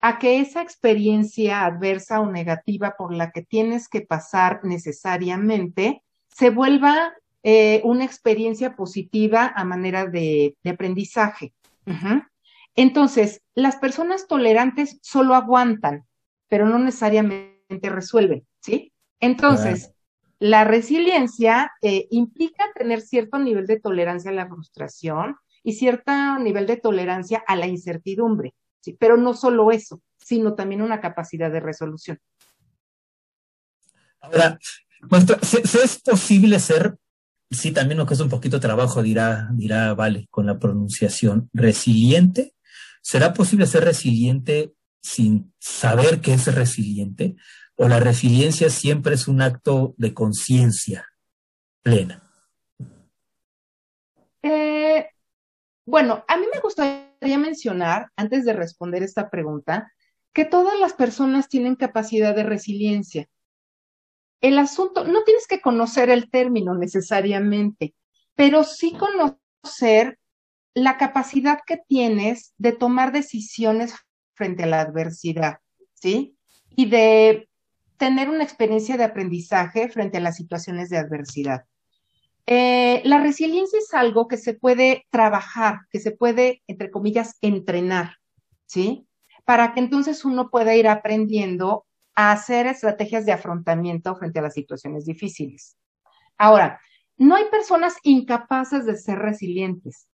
a 0.00 0.18
que 0.18 0.40
esa 0.40 0.62
experiencia 0.62 1.64
adversa 1.64 2.20
o 2.20 2.30
negativa 2.30 2.94
por 2.98 3.14
la 3.14 3.30
que 3.30 3.42
tienes 3.42 3.88
que 3.88 4.00
pasar 4.02 4.60
necesariamente 4.64 6.02
se 6.28 6.50
vuelva 6.50 7.14
eh, 7.44 7.80
una 7.84 8.04
experiencia 8.04 8.76
positiva 8.76 9.52
a 9.54 9.64
manera 9.64 10.06
de, 10.06 10.56
aprendizaje. 10.64 11.52
Entonces, 12.74 13.42
las 13.54 13.76
personas 13.76 14.26
tolerantes 14.28 14.98
solo 15.02 15.34
aguantan, 15.34 16.06
pero 16.48 16.66
no 16.66 16.78
necesariamente 16.78 17.90
resuelven, 17.90 18.46
¿sí? 18.60 18.92
Entonces, 19.20 19.92
la 20.42 20.64
resiliencia 20.64 21.70
eh, 21.82 22.08
implica 22.10 22.64
tener 22.74 23.00
cierto 23.00 23.38
nivel 23.38 23.68
de 23.68 23.78
tolerancia 23.78 24.32
a 24.32 24.34
la 24.34 24.48
frustración 24.48 25.36
y 25.62 25.74
cierto 25.74 26.10
nivel 26.40 26.66
de 26.66 26.78
tolerancia 26.78 27.44
a 27.46 27.54
la 27.54 27.68
incertidumbre. 27.68 28.52
Pero 28.98 29.16
no 29.16 29.34
solo 29.34 29.70
eso, 29.70 30.02
sino 30.18 30.56
también 30.56 30.82
una 30.82 31.00
capacidad 31.00 31.48
de 31.52 31.60
resolución. 31.60 32.18
Ahora, 34.20 34.58
¿es 35.84 36.00
posible 36.04 36.58
ser, 36.58 36.96
sí, 37.48 37.70
también 37.70 38.04
que 38.04 38.14
es 38.14 38.20
un 38.20 38.28
poquito 38.28 38.58
trabajo, 38.58 39.00
dirá, 39.00 39.48
dirá, 39.52 39.94
vale, 39.94 40.26
con 40.28 40.46
la 40.46 40.58
pronunciación, 40.58 41.50
resiliente 41.52 42.56
¿Será 43.00 43.34
posible 43.34 43.66
ser 43.66 43.84
resiliente 43.84 44.72
sin 45.02 45.52
saber 45.58 46.20
que 46.20 46.34
es 46.34 46.54
resiliente? 46.54 47.36
¿O 47.76 47.88
la 47.88 48.00
resiliencia 48.00 48.70
siempre 48.70 49.14
es 49.14 49.28
un 49.28 49.42
acto 49.42 49.94
de 49.98 50.14
conciencia 50.14 51.08
plena? 51.82 52.22
Eh, 54.42 55.08
bueno, 55.84 56.24
a 56.28 56.36
mí 56.36 56.46
me 56.52 56.60
gustaría 56.60 57.38
mencionar, 57.38 58.10
antes 58.16 58.44
de 58.44 58.52
responder 58.52 59.02
esta 59.02 59.30
pregunta, 59.30 59.92
que 60.32 60.44
todas 60.44 60.78
las 60.78 60.94
personas 60.94 61.48
tienen 61.48 61.76
capacidad 61.76 62.34
de 62.34 62.44
resiliencia. 62.44 63.28
El 64.40 64.58
asunto, 64.58 65.04
no 65.04 65.22
tienes 65.24 65.46
que 65.46 65.60
conocer 65.60 66.10
el 66.10 66.30
término 66.30 66.74
necesariamente, 66.74 67.94
pero 68.34 68.64
sí 68.64 68.96
conocer 68.96 70.18
la 70.74 70.96
capacidad 70.96 71.60
que 71.66 71.78
tienes 71.86 72.54
de 72.56 72.72
tomar 72.72 73.12
decisiones 73.12 73.94
frente 74.42 74.64
a 74.64 74.66
la 74.66 74.80
adversidad, 74.80 75.58
¿sí? 75.94 76.36
Y 76.74 76.86
de 76.86 77.48
tener 77.96 78.28
una 78.28 78.42
experiencia 78.42 78.96
de 78.96 79.04
aprendizaje 79.04 79.88
frente 79.88 80.18
a 80.18 80.20
las 80.20 80.34
situaciones 80.34 80.88
de 80.88 80.98
adversidad. 80.98 81.64
Eh, 82.46 83.02
la 83.04 83.20
resiliencia 83.20 83.78
es 83.78 83.94
algo 83.94 84.26
que 84.26 84.36
se 84.36 84.54
puede 84.54 85.06
trabajar, 85.10 85.82
que 85.92 86.00
se 86.00 86.10
puede, 86.10 86.60
entre 86.66 86.90
comillas, 86.90 87.38
entrenar, 87.40 88.16
¿sí? 88.66 89.06
Para 89.44 89.74
que 89.74 89.78
entonces 89.80 90.24
uno 90.24 90.50
pueda 90.50 90.74
ir 90.74 90.88
aprendiendo 90.88 91.86
a 92.16 92.32
hacer 92.32 92.66
estrategias 92.66 93.24
de 93.24 93.32
afrontamiento 93.32 94.16
frente 94.16 94.40
a 94.40 94.42
las 94.42 94.54
situaciones 94.54 95.04
difíciles. 95.04 95.76
Ahora, 96.36 96.80
no 97.16 97.36
hay 97.36 97.44
personas 97.44 97.94
incapaces 98.02 98.86
de 98.86 98.96
ser 98.96 99.20
resilientes. 99.20 100.08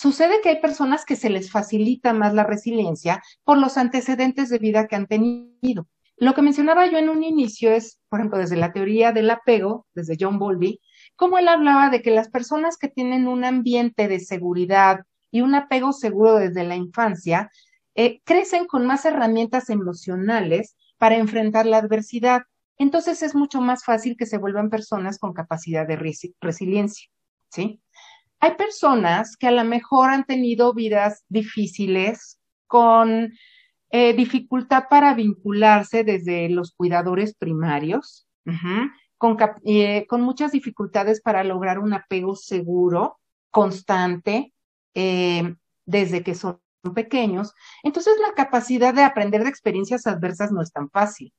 Sucede 0.00 0.40
que 0.40 0.50
hay 0.50 0.60
personas 0.60 1.04
que 1.04 1.16
se 1.16 1.28
les 1.28 1.50
facilita 1.50 2.12
más 2.12 2.32
la 2.32 2.44
resiliencia 2.44 3.20
por 3.42 3.58
los 3.58 3.76
antecedentes 3.76 4.48
de 4.48 4.58
vida 4.58 4.86
que 4.86 4.94
han 4.94 5.08
tenido. 5.08 5.88
Lo 6.16 6.34
que 6.34 6.42
mencionaba 6.42 6.86
yo 6.86 6.98
en 6.98 7.08
un 7.08 7.24
inicio 7.24 7.72
es, 7.72 7.98
por 8.08 8.20
ejemplo, 8.20 8.38
desde 8.38 8.54
la 8.54 8.72
teoría 8.72 9.10
del 9.10 9.28
apego, 9.28 9.88
desde 9.94 10.16
John 10.18 10.38
Bowlby, 10.38 10.80
cómo 11.16 11.36
él 11.38 11.48
hablaba 11.48 11.90
de 11.90 12.00
que 12.00 12.12
las 12.12 12.30
personas 12.30 12.76
que 12.76 12.86
tienen 12.86 13.26
un 13.26 13.44
ambiente 13.44 14.06
de 14.06 14.20
seguridad 14.20 15.00
y 15.32 15.40
un 15.40 15.56
apego 15.56 15.92
seguro 15.92 16.36
desde 16.36 16.62
la 16.62 16.76
infancia, 16.76 17.50
eh, 17.96 18.20
crecen 18.22 18.66
con 18.66 18.86
más 18.86 19.04
herramientas 19.04 19.68
emocionales 19.68 20.76
para 20.96 21.16
enfrentar 21.16 21.66
la 21.66 21.78
adversidad. 21.78 22.42
Entonces 22.76 23.24
es 23.24 23.34
mucho 23.34 23.60
más 23.60 23.82
fácil 23.82 24.16
que 24.16 24.26
se 24.26 24.38
vuelvan 24.38 24.70
personas 24.70 25.18
con 25.18 25.32
capacidad 25.32 25.88
de 25.88 25.96
resiliencia, 26.40 27.08
¿sí? 27.50 27.80
Hay 28.40 28.54
personas 28.54 29.36
que 29.36 29.48
a 29.48 29.52
lo 29.52 29.64
mejor 29.64 30.10
han 30.10 30.24
tenido 30.24 30.72
vidas 30.74 31.24
difíciles, 31.28 32.38
con 32.68 33.32
eh, 33.90 34.12
dificultad 34.12 34.84
para 34.88 35.14
vincularse 35.14 36.04
desde 36.04 36.48
los 36.50 36.72
cuidadores 36.72 37.34
primarios, 37.34 38.28
eh, 39.64 40.06
con, 40.06 40.20
muchas 40.20 40.52
dificultades 40.52 41.20
para 41.20 41.42
lograr 41.42 41.78
un 41.78 41.94
apego 41.94 42.36
seguro, 42.36 43.18
constante, 43.50 44.52
eh, 44.94 45.54
desde 45.86 46.22
que 46.22 46.34
son 46.34 46.60
pequeños. 46.94 47.54
Entonces 47.82 48.14
la 48.20 48.34
capacidad 48.34 48.94
de 48.94 49.02
aprender 49.02 49.42
de 49.42 49.50
experiencias 49.50 50.06
adversas 50.06 50.52
no 50.52 50.62
es 50.62 50.70
tan 50.70 50.90
fácil, 50.90 51.32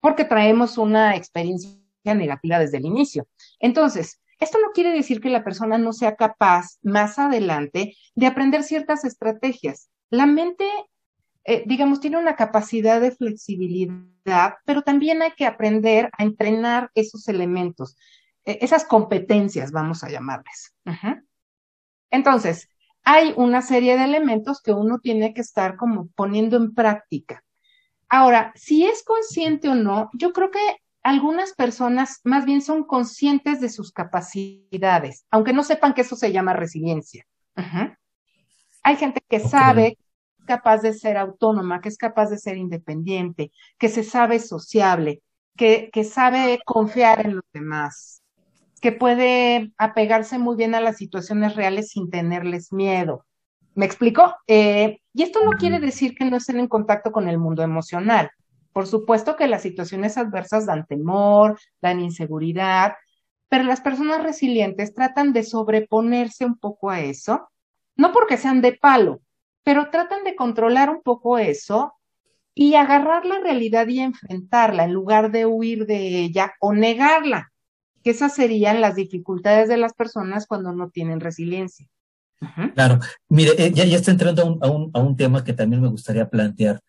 porque 0.00 0.24
traemos 0.24 0.78
una 0.78 1.16
experiencia 1.16 1.76
negativa 2.04 2.58
desde 2.58 2.78
el 2.78 2.86
inicio. 2.86 3.26
Entonces, 3.58 4.20
esto 4.42 4.58
no 4.60 4.72
quiere 4.72 4.90
decir 4.90 5.20
que 5.20 5.30
la 5.30 5.44
persona 5.44 5.78
no 5.78 5.92
sea 5.92 6.16
capaz 6.16 6.78
más 6.82 7.18
adelante 7.18 7.96
de 8.14 8.26
aprender 8.26 8.64
ciertas 8.64 9.04
estrategias. 9.04 9.88
La 10.10 10.26
mente, 10.26 10.66
eh, 11.44 11.62
digamos, 11.66 12.00
tiene 12.00 12.18
una 12.18 12.34
capacidad 12.34 13.00
de 13.00 13.12
flexibilidad, 13.12 14.54
pero 14.64 14.82
también 14.82 15.22
hay 15.22 15.30
que 15.32 15.46
aprender 15.46 16.10
a 16.18 16.24
entrenar 16.24 16.90
esos 16.94 17.28
elementos, 17.28 17.96
eh, 18.44 18.58
esas 18.60 18.84
competencias, 18.84 19.70
vamos 19.70 20.02
a 20.02 20.10
llamarles. 20.10 20.74
Entonces, 22.10 22.68
hay 23.04 23.32
una 23.36 23.62
serie 23.62 23.96
de 23.96 24.04
elementos 24.04 24.60
que 24.60 24.72
uno 24.72 24.98
tiene 24.98 25.34
que 25.34 25.40
estar 25.40 25.76
como 25.76 26.08
poniendo 26.16 26.56
en 26.56 26.74
práctica. 26.74 27.44
Ahora, 28.08 28.52
si 28.56 28.84
es 28.84 29.04
consciente 29.04 29.68
o 29.68 29.74
no, 29.74 30.10
yo 30.12 30.32
creo 30.32 30.50
que 30.50 30.81
algunas 31.02 31.52
personas 31.54 32.20
más 32.24 32.44
bien 32.44 32.62
son 32.62 32.84
conscientes 32.84 33.60
de 33.60 33.68
sus 33.68 33.92
capacidades, 33.92 35.26
aunque 35.30 35.52
no 35.52 35.62
sepan 35.62 35.94
que 35.94 36.02
eso 36.02 36.16
se 36.16 36.32
llama 36.32 36.52
resiliencia. 36.52 37.24
Hay 38.84 38.96
gente 38.96 39.20
que 39.28 39.40
sabe 39.40 39.96
que 39.96 40.02
es 40.40 40.46
capaz 40.46 40.78
de 40.78 40.92
ser 40.92 41.16
autónoma, 41.16 41.80
que 41.80 41.88
es 41.88 41.98
capaz 41.98 42.30
de 42.30 42.38
ser 42.38 42.56
independiente, 42.56 43.52
que 43.78 43.88
se 43.88 44.04
sabe 44.04 44.38
sociable, 44.38 45.22
que, 45.56 45.90
que 45.92 46.04
sabe 46.04 46.60
confiar 46.64 47.26
en 47.26 47.36
los 47.36 47.44
demás, 47.52 48.22
que 48.80 48.92
puede 48.92 49.72
apegarse 49.78 50.38
muy 50.38 50.56
bien 50.56 50.74
a 50.74 50.80
las 50.80 50.96
situaciones 50.96 51.56
reales 51.56 51.90
sin 51.90 52.10
tenerles 52.10 52.72
miedo. 52.72 53.24
¿Me 53.74 53.86
explico? 53.86 54.34
Eh, 54.46 54.98
y 55.14 55.22
esto 55.22 55.44
no 55.44 55.52
quiere 55.52 55.78
decir 55.78 56.14
que 56.14 56.24
no 56.24 56.36
estén 56.36 56.58
en 56.58 56.68
contacto 56.68 57.10
con 57.10 57.28
el 57.28 57.38
mundo 57.38 57.62
emocional. 57.62 58.30
Por 58.72 58.86
supuesto 58.86 59.36
que 59.36 59.46
las 59.46 59.62
situaciones 59.62 60.16
adversas 60.16 60.66
dan 60.66 60.86
temor, 60.86 61.58
dan 61.80 62.00
inseguridad, 62.00 62.94
pero 63.48 63.64
las 63.64 63.82
personas 63.82 64.22
resilientes 64.22 64.94
tratan 64.94 65.32
de 65.32 65.42
sobreponerse 65.42 66.46
un 66.46 66.56
poco 66.58 66.90
a 66.90 67.00
eso, 67.00 67.50
no 67.96 68.12
porque 68.12 68.38
sean 68.38 68.62
de 68.62 68.72
palo, 68.72 69.20
pero 69.62 69.90
tratan 69.90 70.24
de 70.24 70.34
controlar 70.34 70.88
un 70.88 71.02
poco 71.02 71.38
eso 71.38 71.92
y 72.54 72.74
agarrar 72.74 73.24
la 73.26 73.40
realidad 73.40 73.86
y 73.88 74.00
enfrentarla 74.00 74.84
en 74.84 74.92
lugar 74.92 75.30
de 75.30 75.46
huir 75.46 75.86
de 75.86 76.20
ella 76.20 76.54
o 76.60 76.72
negarla. 76.72 77.50
que 78.02 78.10
esas 78.10 78.34
serían 78.34 78.80
las 78.80 78.96
dificultades 78.96 79.68
de 79.68 79.76
las 79.76 79.92
personas 79.92 80.48
cuando 80.48 80.72
no 80.72 80.90
tienen 80.90 81.20
resiliencia. 81.20 81.86
Claro, 82.74 82.98
mire, 83.28 83.52
eh, 83.56 83.70
ya, 83.72 83.84
está 83.84 84.10
entrando 84.10 84.58
a 84.60 84.68
un, 84.68 84.90
a, 84.92 84.98
un, 84.98 85.16
tema 85.16 85.44
que 85.44 85.52
también 85.52 85.80
me 85.80 85.88
gustaría 85.88 86.28
plantear. 86.28 86.80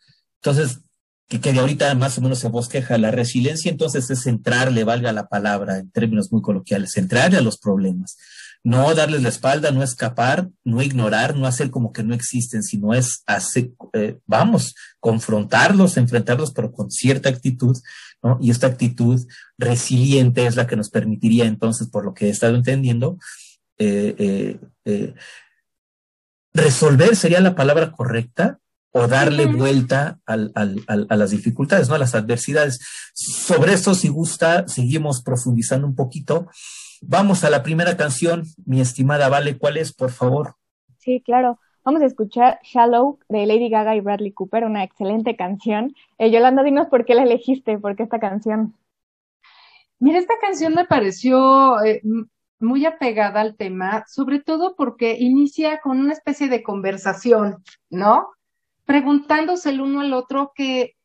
Entonces, 0.42 0.82
que, 1.27 1.39
de 1.39 1.60
ahorita 1.60 1.94
más 1.96 2.18
o 2.18 2.22
menos 2.22 2.39
se 2.39 2.50
bosqueja 2.50 2.98
la 2.98 3.12
resiliencia, 3.12 3.72
entonces 3.72 4.10
es 4.10 4.24
centrarle, 4.24 4.84
valga 4.84 5.12
la 5.12 5.27
palabra 5.27 5.77
en 5.80 5.89
términos 5.92 6.32
muy 6.32 6.42
coloquiales, 6.42 6.94
centrarle 6.94 7.38
a 7.38 7.42
los 7.42 7.58
problemas. 7.58 8.18
No 8.65 8.94
darles 8.96 9.22
la 9.24 9.30
espalda, 9.30 9.72
no 9.72 9.84
escapar, 9.84 10.48
no 10.63 10.82
ignorar, 10.82 11.36
no 11.36 11.48
hacer 11.48 11.70
como 11.70 11.92
que 11.92 12.03
no 12.03 12.13
existen, 12.13 12.63
sino 12.63 12.94
es 12.94 13.24
hacer, 13.25 13.72
eh, 13.92 14.20
vamos, 14.25 14.74
confrontarlos, 15.01 15.98
enfrentarlos, 15.98 16.53
pero 16.53 16.72
con 16.72 16.89
cierta 16.89 17.27
actitud, 17.27 17.77
¿no? 18.22 18.38
Y 18.42 18.51
esta 18.51 18.68
actitud 18.68 19.22
resiliente 19.58 20.46
es 20.46 20.56
la 20.56 20.65
que 20.65 20.77
nos 20.77 20.89
permitiría 20.89 21.46
entonces, 21.46 21.89
por 21.89 22.06
lo 22.06 22.13
que 22.13 22.27
he 22.27 22.30
estado 22.30 22.56
entendiendo, 22.56 23.18
eh, 23.77 24.15
eh, 24.18 24.60
eh, 24.86 25.13
resolver 26.53 27.15
sería 27.15 27.42
la 27.42 27.56
palabra 27.56 27.92
correcta 27.92 28.60
o 28.94 29.08
darle 29.08 29.48
vuelta 29.48 30.20
al, 30.26 30.52
al, 30.56 30.86
a 30.88 31.16
las 31.16 31.32
dificultades, 31.32 31.90
¿no? 31.90 31.96
A 31.96 32.00
las 32.00 32.14
adversidades. 32.14 32.80
Sobre 33.14 33.74
esto, 33.74 33.96
si 33.96 34.08
gusta, 34.08 34.68
seguimos 34.68 35.24
profundizando 35.24 35.88
un 35.88 35.96
poquito. 35.96 36.48
Vamos 37.02 37.44
a 37.44 37.50
la 37.50 37.64
primera 37.64 37.98
canción, 37.98 38.44
mi 38.66 38.80
estimada 38.80 39.30
Vale, 39.30 39.58
¿cuál 39.58 39.78
es, 39.78 39.94
por 39.94 40.12
favor? 40.12 40.56
Sí, 41.00 41.22
claro. 41.26 41.60
Vamos 41.84 42.02
a 42.02 42.06
escuchar 42.06 42.60
Shallow 42.64 43.20
de 43.28 43.46
Lady 43.46 43.70
Gaga 43.70 43.96
y 43.96 44.00
Bradley 44.00 44.32
Cooper, 44.32 44.64
una 44.64 44.84
excelente 44.84 45.36
canción. 45.36 45.96
Eh, 46.18 46.32
Yolanda, 46.32 46.64
dinos 46.64 46.88
por 46.88 47.04
qué 47.04 47.16
la 47.16 47.24
elegiste, 47.24 47.78
por 47.78 47.96
qué 47.96 48.04
esta 48.04 48.20
canción. 48.20 48.76
Mira, 50.00 50.20
esta 50.20 50.36
canción 50.40 50.76
me 50.76 50.86
pareció 50.86 51.84
eh, 51.84 52.02
muy 52.60 52.86
apegada 52.86 53.42
al 53.42 53.56
tema, 53.56 54.06
sobre 54.08 54.40
todo 54.40 54.76
porque 54.76 55.18
inicia 55.20 55.82
con 55.82 56.00
una 56.00 56.14
especie 56.14 56.48
de 56.48 56.64
conversación, 56.64 57.64
¿no? 57.90 58.28
Preguntándose 58.86 59.70
el 59.70 59.82
uno 59.82 60.02
al 60.02 60.13
otro 60.13 60.52
que 60.56 60.96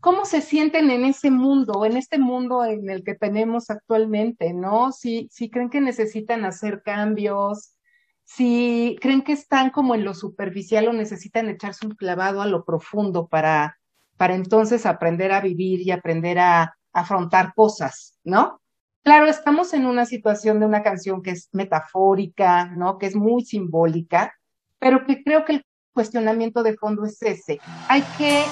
cómo 0.00 0.26
se 0.26 0.42
sienten 0.42 0.90
en 0.90 1.04
ese 1.04 1.30
mundo, 1.30 1.84
en 1.86 1.96
este 1.96 2.18
mundo 2.18 2.64
en 2.64 2.90
el 2.90 3.02
que 3.04 3.14
tenemos 3.14 3.70
actualmente, 3.70 4.52
¿no? 4.52 4.92
Si, 4.92 5.28
si 5.32 5.48
creen 5.48 5.70
que 5.70 5.80
necesitan 5.80 6.44
hacer 6.44 6.82
cambios, 6.82 7.74
si 8.22 8.98
creen 9.00 9.22
que 9.22 9.32
están 9.32 9.70
como 9.70 9.94
en 9.94 10.04
lo 10.04 10.12
superficial 10.12 10.88
o 10.88 10.92
necesitan 10.92 11.48
echarse 11.48 11.86
un 11.86 11.94
clavado 11.94 12.42
a 12.42 12.46
lo 12.46 12.64
profundo 12.64 13.28
para, 13.28 13.78
para 14.16 14.34
entonces 14.34 14.84
aprender 14.84 15.32
a 15.32 15.40
vivir 15.40 15.80
y 15.80 15.90
aprender 15.90 16.38
a 16.38 16.76
afrontar 16.92 17.54
cosas, 17.54 18.18
¿no? 18.24 18.60
Claro, 19.02 19.26
estamos 19.26 19.74
en 19.74 19.86
una 19.86 20.06
situación 20.06 20.60
de 20.60 20.66
una 20.66 20.82
canción 20.82 21.22
que 21.22 21.30
es 21.30 21.48
metafórica, 21.52 22.66
¿no? 22.66 22.98
Que 22.98 23.06
es 23.06 23.16
muy 23.16 23.44
simbólica, 23.44 24.34
pero 24.78 25.04
que 25.06 25.22
creo 25.22 25.44
que 25.44 25.52
el 25.54 25.66
cuestionamiento 25.94 26.62
de 26.62 26.76
fondo 26.76 27.06
es 27.06 27.22
ese. 27.22 27.60
Hay 27.88 28.02
que 28.18 28.44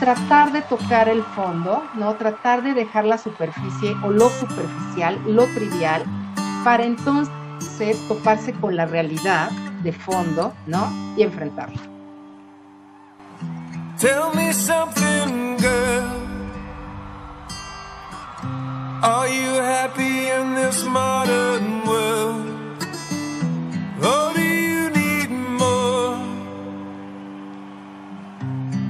tratar 0.00 0.52
de 0.52 0.62
tocar 0.62 1.08
el 1.08 1.22
fondo, 1.22 1.82
¿no? 1.94 2.14
Tratar 2.14 2.62
de 2.62 2.72
dejar 2.74 3.04
la 3.04 3.18
superficie 3.18 3.94
o 4.02 4.10
lo 4.10 4.30
superficial, 4.30 5.20
lo 5.26 5.46
trivial, 5.48 6.04
para 6.64 6.84
entonces 6.84 8.08
toparse 8.08 8.52
con 8.54 8.76
la 8.76 8.86
realidad 8.86 9.50
de 9.82 9.92
fondo, 9.92 10.54
¿no? 10.66 10.90
Y 11.16 11.22
enfrentarla. 11.22 11.80
Tell 13.98 14.30
me 14.34 14.52
something, 14.52 15.56
girl. 15.58 16.26
Are 19.02 19.28
you 19.28 19.60
happy 19.60 20.28
in 20.28 20.54
this 20.54 20.84
modern 20.84 21.86
world? 21.86 22.46
Or 24.02 24.35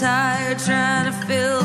Tired 0.00 0.58
trying 0.58 1.04
to 1.04 1.26
fill 1.26 1.59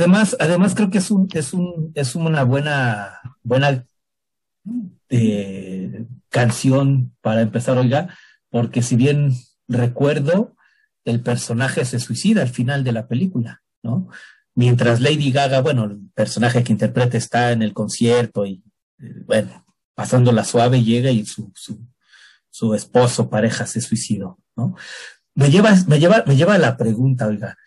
Además, 0.00 0.34
además 0.40 0.74
creo 0.74 0.88
que 0.88 0.96
es 0.96 1.10
un, 1.10 1.28
es 1.34 1.52
un, 1.52 1.92
es 1.94 2.14
una 2.14 2.42
buena, 2.44 3.20
buena 3.42 3.84
eh, 5.10 6.06
canción 6.30 7.14
para 7.20 7.42
empezar, 7.42 7.76
oiga, 7.76 8.16
porque 8.48 8.80
si 8.80 8.96
bien 8.96 9.34
recuerdo, 9.68 10.56
el 11.04 11.20
personaje 11.20 11.84
se 11.84 12.00
suicida 12.00 12.40
al 12.40 12.48
final 12.48 12.82
de 12.82 12.92
la 12.92 13.08
película, 13.08 13.62
¿no? 13.82 14.08
Mientras 14.54 15.02
Lady 15.02 15.32
Gaga, 15.32 15.60
bueno, 15.60 15.84
el 15.84 15.98
personaje 16.14 16.64
que 16.64 16.72
interpreta 16.72 17.18
está 17.18 17.52
en 17.52 17.60
el 17.60 17.74
concierto 17.74 18.46
y, 18.46 18.64
eh, 19.00 19.22
bueno, 19.26 19.66
pasando 19.94 20.32
la 20.32 20.44
suave, 20.44 20.82
llega 20.82 21.10
y 21.10 21.26
su, 21.26 21.52
su, 21.54 21.78
su 22.48 22.72
esposo, 22.72 23.28
pareja, 23.28 23.66
se 23.66 23.82
suicidó, 23.82 24.38
¿no? 24.56 24.76
Me 25.34 25.50
lleva, 25.50 25.74
me 25.88 26.00
lleva, 26.00 26.24
me 26.26 26.36
lleva 26.36 26.54
a 26.54 26.58
la 26.58 26.78
pregunta, 26.78 27.26
oiga, 27.26 27.58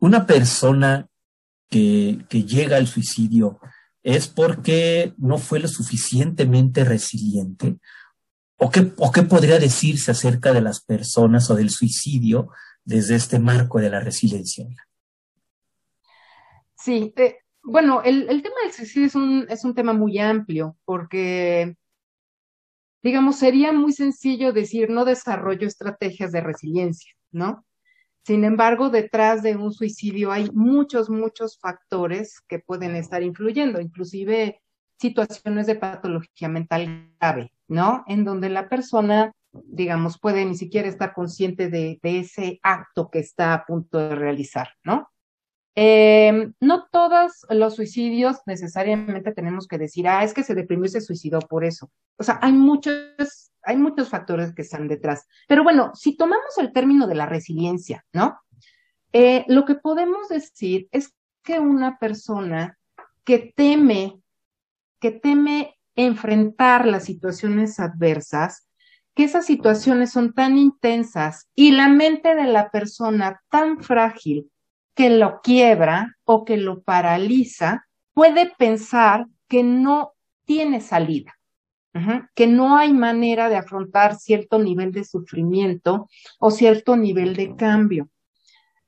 una 0.00 0.26
persona 0.26 1.08
que, 1.68 2.24
llega 2.30 2.76
al 2.76 2.86
suicidio 2.86 3.60
es 4.02 4.28
porque 4.28 5.14
no 5.18 5.38
fue 5.38 5.60
lo 5.60 5.68
suficientemente 5.68 6.84
resiliente. 6.84 7.78
¿O 8.56 8.70
qué, 8.70 8.92
¿O 8.96 9.12
qué 9.12 9.22
podría 9.22 9.58
decirse 9.58 10.10
acerca 10.10 10.52
de 10.52 10.60
las 10.60 10.82
personas 10.82 11.50
o 11.50 11.54
del 11.54 11.70
suicidio 11.70 12.50
desde 12.84 13.16
este 13.16 13.38
marco 13.38 13.80
de 13.80 13.90
la 13.90 14.00
resiliencia? 14.00 14.66
Sí, 16.76 17.12
eh, 17.16 17.38
bueno, 17.62 18.02
el, 18.02 18.28
el, 18.28 18.42
tema 18.42 18.56
del 18.62 18.72
suicidio 18.72 19.06
es 19.06 19.14
un, 19.14 19.46
es 19.48 19.64
un 19.64 19.74
tema 19.74 19.92
muy 19.92 20.18
amplio 20.18 20.76
porque, 20.84 21.76
digamos, 23.02 23.36
sería 23.36 23.72
muy 23.72 23.92
sencillo 23.92 24.52
decir 24.52 24.88
no 24.90 25.04
desarrollo 25.04 25.66
estrategias 25.66 26.32
de 26.32 26.40
resiliencia, 26.40 27.12
¿no? 27.30 27.64
Sin 28.28 28.44
embargo, 28.44 28.90
detrás 28.90 29.42
de 29.42 29.56
un 29.56 29.72
suicidio 29.72 30.32
hay 30.32 30.50
muchos, 30.52 31.08
muchos 31.08 31.58
factores 31.58 32.42
que 32.46 32.58
pueden 32.58 32.94
estar 32.94 33.22
influyendo, 33.22 33.80
inclusive 33.80 34.60
situaciones 34.98 35.66
de 35.66 35.76
patología 35.76 36.46
mental 36.50 37.10
grave, 37.18 37.54
¿no? 37.68 38.04
En 38.06 38.26
donde 38.26 38.50
la 38.50 38.68
persona, 38.68 39.32
digamos, 39.52 40.18
puede 40.20 40.44
ni 40.44 40.56
siquiera 40.58 40.88
estar 40.88 41.14
consciente 41.14 41.70
de, 41.70 41.98
de 42.02 42.18
ese 42.18 42.60
acto 42.62 43.08
que 43.08 43.20
está 43.20 43.54
a 43.54 43.64
punto 43.64 43.96
de 43.96 44.14
realizar, 44.14 44.74
¿no? 44.84 45.08
Eh, 45.80 46.50
no 46.58 46.88
todos 46.90 47.46
los 47.50 47.76
suicidios 47.76 48.38
necesariamente 48.46 49.30
tenemos 49.30 49.68
que 49.68 49.78
decir, 49.78 50.08
ah, 50.08 50.24
es 50.24 50.34
que 50.34 50.42
se 50.42 50.56
deprimió 50.56 50.86
y 50.86 50.88
se 50.88 51.00
suicidó 51.00 51.38
por 51.38 51.64
eso. 51.64 51.88
O 52.16 52.24
sea, 52.24 52.40
hay 52.42 52.52
muchos, 52.52 53.52
hay 53.62 53.76
muchos 53.76 54.08
factores 54.08 54.52
que 54.56 54.62
están 54.62 54.88
detrás. 54.88 55.28
Pero 55.46 55.62
bueno, 55.62 55.92
si 55.94 56.16
tomamos 56.16 56.58
el 56.58 56.72
término 56.72 57.06
de 57.06 57.14
la 57.14 57.26
resiliencia, 57.26 58.04
¿no? 58.12 58.40
Eh, 59.12 59.44
lo 59.46 59.64
que 59.64 59.76
podemos 59.76 60.28
decir 60.28 60.88
es 60.90 61.14
que 61.44 61.60
una 61.60 61.96
persona 62.00 62.76
que 63.22 63.52
teme, 63.54 64.20
que 64.98 65.12
teme 65.12 65.78
enfrentar 65.94 66.86
las 66.86 67.04
situaciones 67.04 67.78
adversas, 67.78 68.68
que 69.14 69.22
esas 69.22 69.46
situaciones 69.46 70.10
son 70.10 70.32
tan 70.32 70.58
intensas 70.58 71.48
y 71.54 71.70
la 71.70 71.88
mente 71.88 72.34
de 72.34 72.46
la 72.46 72.72
persona 72.72 73.40
tan 73.48 73.80
frágil 73.80 74.50
que 74.98 75.10
lo 75.10 75.40
quiebra 75.42 76.16
o 76.24 76.44
que 76.44 76.56
lo 76.56 76.82
paraliza, 76.82 77.86
puede 78.14 78.52
pensar 78.58 79.28
que 79.46 79.62
no 79.62 80.14
tiene 80.44 80.80
salida, 80.80 81.38
que 82.34 82.48
no 82.48 82.76
hay 82.76 82.92
manera 82.92 83.48
de 83.48 83.54
afrontar 83.54 84.16
cierto 84.16 84.58
nivel 84.58 84.90
de 84.90 85.04
sufrimiento 85.04 86.08
o 86.40 86.50
cierto 86.50 86.96
nivel 86.96 87.36
de 87.36 87.54
cambio. 87.54 88.10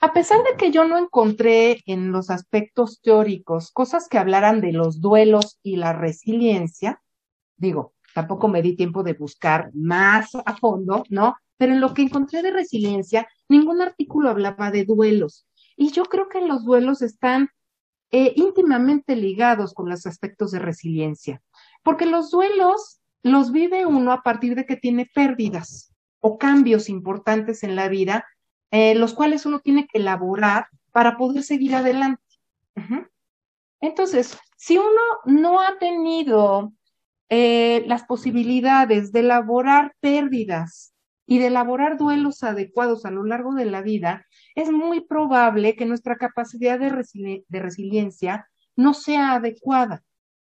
A 0.00 0.12
pesar 0.12 0.38
de 0.38 0.56
que 0.58 0.72
yo 0.72 0.84
no 0.84 0.98
encontré 0.98 1.80
en 1.86 2.10
los 2.10 2.28
aspectos 2.30 3.00
teóricos 3.00 3.70
cosas 3.70 4.08
que 4.08 4.18
hablaran 4.18 4.60
de 4.60 4.72
los 4.72 5.00
duelos 5.00 5.60
y 5.62 5.76
la 5.76 5.92
resiliencia, 5.92 7.00
digo, 7.56 7.94
tampoco 8.16 8.48
me 8.48 8.62
di 8.62 8.74
tiempo 8.74 9.04
de 9.04 9.12
buscar 9.12 9.70
más 9.74 10.34
a 10.34 10.56
fondo, 10.56 11.04
¿no? 11.08 11.36
Pero 11.56 11.72
en 11.72 11.80
lo 11.80 11.94
que 11.94 12.02
encontré 12.02 12.42
de 12.42 12.50
resiliencia, 12.50 13.28
ningún 13.48 13.80
artículo 13.80 14.28
hablaba 14.28 14.72
de 14.72 14.84
duelos. 14.84 15.46
Y 15.76 15.92
yo 15.92 16.04
creo 16.04 16.28
que 16.28 16.40
los 16.40 16.64
duelos 16.64 17.02
están 17.02 17.50
eh, 18.10 18.32
íntimamente 18.36 19.14
ligados 19.16 19.72
con 19.72 19.88
los 19.88 20.06
aspectos 20.06 20.50
de 20.50 20.58
resiliencia, 20.58 21.42
porque 21.82 22.06
los 22.06 22.30
duelos 22.30 23.00
los 23.22 23.52
vive 23.52 23.86
uno 23.86 24.12
a 24.12 24.22
partir 24.22 24.54
de 24.54 24.66
que 24.66 24.76
tiene 24.76 25.08
pérdidas 25.14 25.94
o 26.20 26.38
cambios 26.38 26.88
importantes 26.88 27.62
en 27.62 27.76
la 27.76 27.88
vida, 27.88 28.26
eh, 28.70 28.94
los 28.94 29.14
cuales 29.14 29.46
uno 29.46 29.60
tiene 29.60 29.86
que 29.86 29.98
elaborar 29.98 30.66
para 30.92 31.16
poder 31.16 31.42
seguir 31.42 31.74
adelante. 31.74 32.22
Entonces, 33.80 34.38
si 34.56 34.78
uno 34.78 35.00
no 35.24 35.60
ha 35.60 35.78
tenido 35.78 36.72
eh, 37.28 37.84
las 37.86 38.04
posibilidades 38.04 39.12
de 39.12 39.20
elaborar 39.20 39.94
pérdidas 40.00 40.92
y 41.30 41.38
de 41.38 41.46
elaborar 41.46 41.96
duelos 41.96 42.42
adecuados 42.42 43.06
a 43.06 43.12
lo 43.12 43.22
largo 43.22 43.54
de 43.54 43.64
la 43.64 43.82
vida, 43.82 44.26
es 44.56 44.72
muy 44.72 45.00
probable 45.00 45.76
que 45.76 45.86
nuestra 45.86 46.16
capacidad 46.16 46.76
de, 46.76 46.88
resiliencia 47.60 48.48
no 48.74 48.94
sea 48.94 49.34
adecuada, 49.34 50.02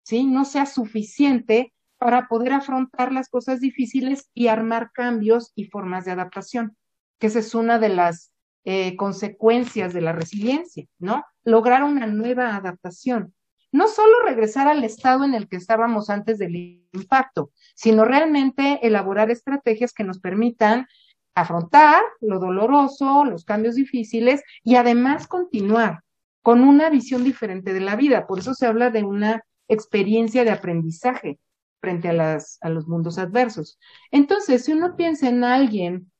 ¿sí? 0.03 0.25
No 0.25 0.45
sea 0.45 0.65
suficiente 0.65 1.73
para 1.97 2.29
poder 2.29 2.53
afrontar 2.53 3.11
las 3.11 3.27
cosas 3.27 3.59
difíciles 3.59 4.29
y 4.33 4.47
armar 4.47 4.91
cambios 4.93 5.51
y 5.53 5.65
formas 5.65 6.05
de 6.05 6.11
adaptación, 6.11 6.77
que 7.19 7.27
esa 7.27 7.39
es 7.39 7.53
una 7.53 7.77
de 7.77 7.89
las 7.89 8.31
eh, 8.63 8.95
consecuencias 8.95 9.93
de 9.93 9.99
la 9.99 10.13
resiliencia, 10.13 10.85
¿no? 10.97 11.25
Lograr 11.43 11.83
una 11.83 12.07
nueva 12.07 12.55
adaptación. 12.55 13.33
No 13.71 13.87
solo 13.87 14.23
regresar 14.25 14.67
al 14.67 14.83
estado 14.83 15.23
en 15.23 15.35
el 15.35 15.47
que 15.47 15.57
estábamos 15.57 16.09
antes 16.09 16.39
del 16.39 16.55
impacto, 16.91 17.51
sino 17.75 18.03
realmente 18.03 18.79
elaborar 18.81 19.29
estrategias 19.29 19.93
que 19.93 20.03
nos 20.03 20.19
permitan 20.19 20.87
afrontar 21.35 22.01
lo 22.19 22.39
doloroso, 22.39 23.25
los 23.25 23.45
cambios 23.45 23.75
difíciles 23.75 24.41
y 24.63 24.75
además 24.75 25.27
continuar 25.27 26.03
con 26.41 26.61
una 26.61 26.89
visión 26.89 27.23
diferente 27.23 27.73
de 27.73 27.81
la 27.81 27.95
vida. 27.95 28.25
Por 28.25 28.39
eso 28.39 28.53
se 28.53 28.65
habla 28.65 28.89
de 28.89 29.03
una 29.03 29.43
experiencia 29.67 30.43
de 30.43 30.51
aprendizaje 30.51 31.39
frente 31.79 32.09
a, 32.09 32.69
los 32.69 32.87
mundos 32.87 33.17
adversos. 33.17 33.79
Entonces, 34.11 34.65
si 34.65 34.73
uno 34.73 34.95
piensa 34.95 35.29
en 35.29 35.43
alguien 35.43 36.11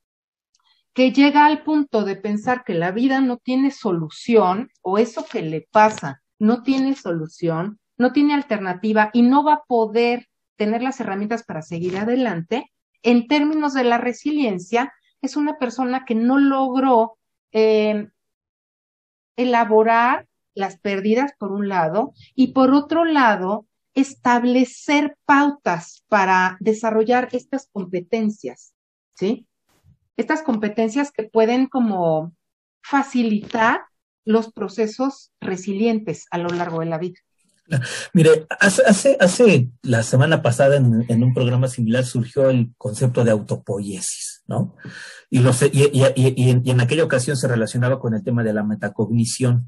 que 0.93 1.11
llega 1.11 1.45
al 1.45 1.63
punto 1.63 2.03
de 2.03 2.15
pensar 2.15 2.63
que 2.63 2.73
la 2.73 2.91
vida 2.91 3.21
no 3.21 3.37
tiene 3.37 3.71
solución 3.71 4.71
o 4.81 4.97
eso 4.97 5.25
que 5.25 5.41
le 5.41 5.67
pasa 5.71 6.21
no 6.39 6.63
tiene 6.63 6.95
solución, 6.95 7.79
no 7.97 8.13
tiene 8.13 8.33
alternativa 8.33 9.09
y 9.13 9.21
no 9.21 9.43
va 9.43 9.53
a 9.53 9.63
poder 9.67 10.27
tener 10.55 10.81
las 10.81 10.99
herramientas 10.99 11.43
para 11.43 11.61
seguir 11.61 11.97
adelante, 11.97 12.71
en 13.03 13.27
términos 13.27 13.73
de 13.73 13.83
la 13.83 13.97
resiliencia, 13.97 14.93
es 15.21 15.35
una 15.35 15.57
persona 15.57 16.05
que 16.05 16.15
no 16.15 16.37
logró 16.37 17.17
eh, 17.51 18.09
elaborar 19.37 20.27
las 20.53 20.79
pérdidas, 20.79 21.31
por 21.37 21.51
un 21.51 21.69
lado, 21.69 22.13
y 22.35 22.47
por 22.53 22.73
otro 22.73 23.05
lado, 23.05 23.67
establecer 23.93 25.17
pautas 25.25 26.03
para 26.07 26.57
desarrollar 26.59 27.29
estas 27.31 27.69
competencias, 27.71 28.73
¿sí? 29.13 29.47
Estas 30.17 30.41
competencias 30.41 31.11
que 31.11 31.23
pueden 31.23 31.67
como 31.67 32.33
facilitar 32.81 33.81
los 34.29 34.53
procesos 34.53 35.31
resilientes 35.41 36.27
a 36.29 36.37
lo 36.37 36.49
largo 36.49 36.81
de 36.81 36.85
la 36.85 36.99
vida. 36.99 37.19
Mire, 38.13 38.45
hace, 38.59 39.17
hace, 39.19 39.69
la 39.81 40.03
semana 40.03 40.43
pasada 40.43 40.77
en, 40.77 41.23
un 41.23 41.33
programa 41.33 41.67
similar 41.67 42.05
surgió 42.05 42.49
el 42.51 42.71
concepto 42.77 43.23
de 43.23 43.31
autopoiesis, 43.31 44.43
¿no? 44.47 44.75
Y, 45.31 45.39
y, 45.39 46.69
en, 46.69 46.79
aquella 46.79 47.03
ocasión 47.03 47.37
se 47.37 47.47
relacionaba 47.47 47.99
con 47.99 48.13
el 48.13 48.23
tema 48.23 48.43
de 48.43 48.53
la 48.53 48.63
metacognición, 48.63 49.67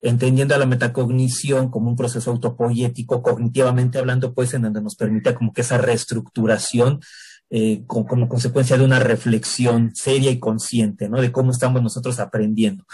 entendiendo 0.00 0.54
a 0.54 0.58
la 0.58 0.66
metacognición 0.66 1.68
como 1.68 1.90
un 1.90 1.96
proceso 1.96 2.30
autopoético, 2.30 3.22
cognitivamente 3.22 3.98
hablando, 3.98 4.34
pues 4.34 4.54
en 4.54 4.62
donde 4.62 4.82
nos 4.82 4.94
permite 4.94 5.34
como 5.34 5.52
que 5.52 5.62
esa 5.62 5.78
reestructuración 5.78 7.00
eh, 7.50 7.82
como 7.86 8.28
consecuencia 8.28 8.78
de 8.78 8.84
una 8.84 9.00
reflexión 9.00 9.92
seria 9.94 10.30
y 10.30 10.38
consciente, 10.38 11.08
¿no? 11.08 11.20
De 11.20 11.32
cómo 11.32 11.50
estamos 11.50 11.82
nosotros 11.82 12.20
aprendiendo. 12.20 12.84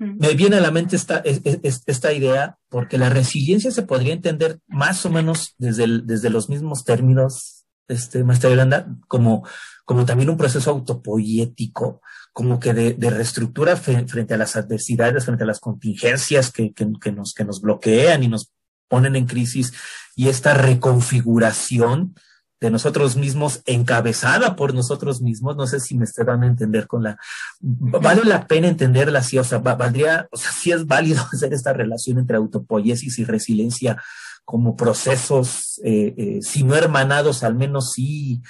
Me 0.00 0.34
viene 0.34 0.56
a 0.56 0.60
la 0.60 0.70
mente 0.70 0.96
esta, 0.96 1.22
esta 1.24 2.12
idea 2.12 2.58
porque 2.68 2.98
la 2.98 3.08
resiliencia 3.08 3.70
se 3.70 3.82
podría 3.82 4.12
entender 4.12 4.60
más 4.68 5.04
o 5.04 5.10
menos 5.10 5.54
desde, 5.58 5.86
desde 6.04 6.30
los 6.30 6.48
mismos 6.48 6.84
términos, 6.84 7.64
este, 7.88 8.22
Maestra 8.22 8.50
Yolanda, 8.50 8.86
como, 9.08 9.46
como 9.84 10.04
también 10.06 10.30
un 10.30 10.36
proceso 10.36 10.70
autopoético, 10.70 12.00
como 12.32 12.60
que 12.60 12.72
de, 12.72 13.10
reestructura 13.10 13.76
frente 13.76 14.34
a 14.34 14.38
las 14.38 14.56
adversidades, 14.56 15.24
frente 15.24 15.44
a 15.44 15.48
las 15.48 15.60
contingencias 15.60 16.50
que, 16.50 16.72
que, 16.72 17.12
nos, 17.12 17.34
que 17.34 17.44
nos 17.44 17.60
bloquean 17.60 18.22
y 18.22 18.28
nos 18.28 18.52
ponen 18.88 19.16
en 19.16 19.26
crisis 19.26 19.72
y 20.14 20.28
esta 20.28 20.54
reconfiguración 20.54 22.14
de 22.62 22.70
nosotros 22.70 23.16
mismos, 23.16 23.60
encabezada 23.66 24.54
por 24.54 24.72
nosotros 24.72 25.20
mismos. 25.20 25.56
No 25.56 25.66
sé 25.66 25.80
si 25.80 25.96
me 25.96 26.04
estoy 26.04 26.24
dando 26.24 26.46
a 26.46 26.48
entender 26.48 26.86
con 26.86 27.02
la. 27.02 27.18
Vale 27.60 28.22
la 28.24 28.46
pena 28.46 28.68
entenderla 28.68 29.18
así, 29.18 29.36
o 29.36 29.42
sea, 29.42 29.58
valdría, 29.58 30.28
o 30.30 30.36
sea, 30.36 30.52
sí 30.52 30.70
es 30.70 30.86
válido 30.86 31.20
hacer 31.32 31.52
esta 31.52 31.72
relación 31.72 32.18
entre 32.18 32.36
autopoiesis 32.36 33.18
y 33.18 33.24
resiliencia 33.24 34.00
como 34.44 34.76
procesos, 34.76 35.80
eh, 35.84 36.14
eh, 36.16 36.38
si 36.40 36.62
no 36.62 36.76
hermanados, 36.76 37.42
al 37.42 37.56
menos 37.56 37.92
sí 37.94 38.42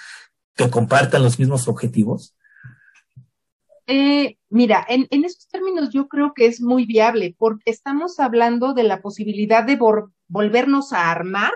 que 0.57 0.69
compartan 0.69 1.23
los 1.23 1.39
mismos 1.39 1.67
objetivos. 1.67 2.37
Eh, 3.87 4.37
mira, 4.51 4.85
en, 4.89 5.07
en, 5.11 5.25
esos 5.25 5.49
términos 5.49 5.89
yo 5.91 6.07
creo 6.09 6.35
que 6.35 6.47
es 6.47 6.61
muy 6.61 6.85
viable 6.85 7.35
porque 7.39 7.71
estamos 7.71 8.21
hablando 8.21 8.75
de 8.75 8.83
la 8.83 9.01
posibilidad 9.01 9.65
de 9.65 9.79
volvernos 10.29 10.93
a 10.93 11.11
armar 11.11 11.53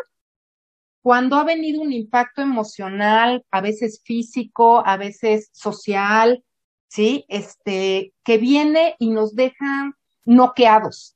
cuando 1.06 1.36
ha 1.36 1.44
venido 1.44 1.82
un 1.82 1.92
impacto 1.92 2.42
emocional, 2.42 3.44
a 3.52 3.60
veces 3.60 4.02
físico, 4.04 4.84
a 4.84 4.96
veces 4.96 5.50
social, 5.52 6.42
¿sí? 6.88 7.24
Este, 7.28 8.12
que 8.24 8.38
viene 8.38 8.96
y 8.98 9.10
nos 9.10 9.36
deja 9.36 9.92
noqueados. 10.24 11.14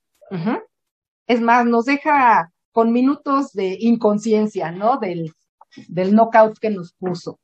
Es 1.27 1.41
más, 1.41 1.67
nos 1.67 1.87
deja 1.87 2.53
con 2.71 2.93
minutos 2.93 3.53
de 3.53 3.79
inconsciencia, 3.81 4.71
¿no? 4.71 4.99
Del, 4.99 5.33
del 5.89 6.15
knockout 6.15 6.61
que 6.61 6.71
nos 6.71 6.93
puso. 6.93 7.41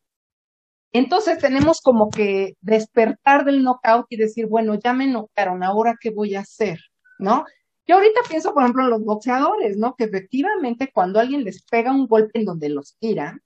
Entonces 0.92 1.38
tenemos 1.38 1.80
como 1.80 2.11
que 2.11 2.54
despertar 2.61 3.44
del 3.44 3.64
knockout 3.64 4.06
y 4.09 4.18
decir, 4.18 4.46
bueno, 4.46 4.76
ya 4.76 4.92
me 4.92 5.09
noquearon, 5.09 5.64
ahora 5.64 5.96
qué 6.00 6.11
voy 6.11 6.37
a 6.37 6.42
hacer, 6.42 6.78
¿no? 7.18 7.44
Yo 7.87 7.96
ahorita 7.96 8.20
pienso, 8.29 8.53
por 8.53 8.62
ejemplo, 8.62 8.85
en 8.85 8.90
los 8.90 9.05
boxeadores, 9.05 9.77
¿no? 9.77 9.94
Que 9.94 10.05
efectivamente 10.05 10.90
cuando 10.92 11.20
alguien 11.20 11.44
les 11.44 11.62
pega 11.62 11.92
un 11.92 12.07
golpe 12.07 12.38
en 12.38 12.44
donde 12.44 12.68
los 12.68 12.96
tiran, 12.99 13.42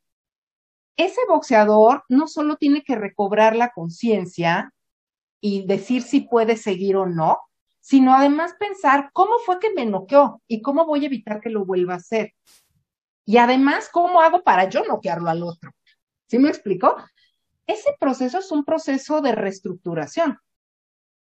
ese 0.96 1.20
boxeador 1.28 2.04
no 2.08 2.26
solo 2.26 2.56
tiene 2.56 2.82
que 2.82 2.96
recobrar 2.96 3.56
la 3.56 3.70
conciencia 3.72 4.72
y 5.40 5.66
decir 5.66 6.02
si 6.02 6.20
puede 6.20 6.56
seguir 6.56 6.96
o 6.96 7.06
no, 7.06 7.38
sino 7.80 8.14
además 8.14 8.54
pensar 8.58 9.10
cómo 9.12 9.38
fue 9.38 9.58
que 9.58 9.72
me 9.72 9.86
noqueó 9.86 10.42
y 10.46 10.60
cómo 10.60 10.86
voy 10.86 11.04
a 11.04 11.06
evitar 11.06 11.40
que 11.40 11.50
lo 11.50 11.64
vuelva 11.64 11.94
a 11.94 11.96
hacer. 11.96 12.34
Y 13.24 13.38
además, 13.38 13.88
¿cómo 13.90 14.20
hago 14.20 14.42
para 14.42 14.68
yo 14.68 14.84
noquearlo 14.84 15.30
al 15.30 15.42
otro? 15.42 15.70
¿Sí 16.26 16.38
me 16.38 16.48
explico? 16.48 16.96
Ese 17.66 17.94
proceso 17.98 18.38
es 18.38 18.50
un 18.50 18.64
proceso 18.64 19.20
de 19.20 19.32
reestructuración. 19.32 20.38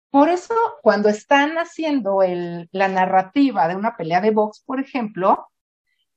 Por 0.10 0.30
eso, 0.30 0.56
cuando 0.82 1.10
están 1.10 1.58
haciendo 1.58 2.22
la 2.72 2.88
narrativa 2.88 3.67
de 3.67 3.76
una 3.76 3.98
pelea 3.98 4.22
de 4.22 4.32
box, 4.32 4.62
por 4.65 4.80
ejemplo, 4.80 5.48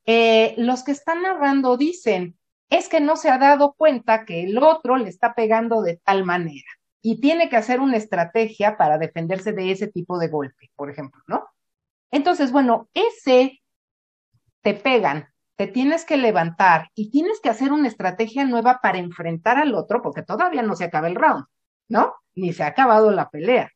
eh, 0.05 0.55
los 0.57 0.83
que 0.83 0.91
están 0.91 1.21
narrando 1.21 1.77
dicen, 1.77 2.37
es 2.69 2.87
que 2.87 3.01
no 3.01 3.17
se 3.17 3.29
ha 3.29 3.37
dado 3.37 3.73
cuenta 3.73 4.25
que 4.25 4.43
el 4.43 4.57
otro 4.57 4.97
le 4.97 5.09
está 5.09 5.33
pegando 5.35 5.81
de 5.81 5.97
tal 5.97 6.23
manera 6.23 6.69
y 7.01 7.19
tiene 7.19 7.49
que 7.49 7.57
hacer 7.57 7.79
una 7.79 7.97
estrategia 7.97 8.77
para 8.77 8.97
defenderse 8.97 9.51
de 9.51 9.71
ese 9.71 9.87
tipo 9.87 10.17
de 10.17 10.29
golpe, 10.29 10.71
por 10.75 10.89
ejemplo, 10.89 11.21
¿no? 11.27 11.47
Entonces, 12.11 12.51
bueno, 12.51 12.89
ese 12.93 13.61
te 14.61 14.73
pegan, 14.73 15.27
te 15.55 15.67
tienes 15.67 16.05
que 16.05 16.17
levantar 16.17 16.89
y 16.95 17.09
tienes 17.09 17.39
que 17.41 17.49
hacer 17.49 17.71
una 17.71 17.87
estrategia 17.87 18.45
nueva 18.45 18.79
para 18.81 18.99
enfrentar 18.99 19.57
al 19.57 19.75
otro, 19.75 20.01
porque 20.01 20.23
todavía 20.23 20.61
no 20.61 20.75
se 20.75 20.85
acaba 20.85 21.07
el 21.07 21.15
round, 21.15 21.45
¿no? 21.89 22.13
Ni 22.35 22.53
se 22.53 22.63
ha 22.63 22.67
acabado 22.67 23.11
la 23.11 23.29
pelea. 23.29 23.71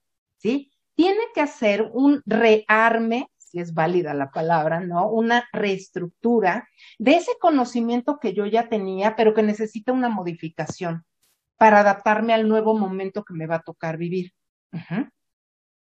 Tiene 0.96 1.22
que 1.34 1.42
hacer 1.42 1.90
un 1.94 2.22
rearme, 2.26 3.30
si 3.38 3.60
es 3.60 3.74
válida 3.74 4.14
la 4.14 4.32
palabra, 4.32 4.80
¿no? 4.80 5.10
Una 5.10 5.48
reestructura 5.52 6.68
de 7.00 7.16
ese 7.16 7.32
conocimiento 7.40 8.20
que 8.20 8.34
yo 8.34 8.46
ya 8.46 8.70
tenía, 8.70 9.16
pero 9.16 9.34
que 9.34 9.44
necesita 9.44 9.92
una 9.92 10.10
modificación 10.10 11.04
para 11.58 11.80
adaptarme 11.80 12.34
al 12.34 12.48
nuevo 12.48 12.78
momento 12.78 13.24
que 13.24 13.34
me 13.34 13.48
va 13.48 13.56
a 13.56 13.64
tocar 13.64 13.98
vivir. 13.98 14.34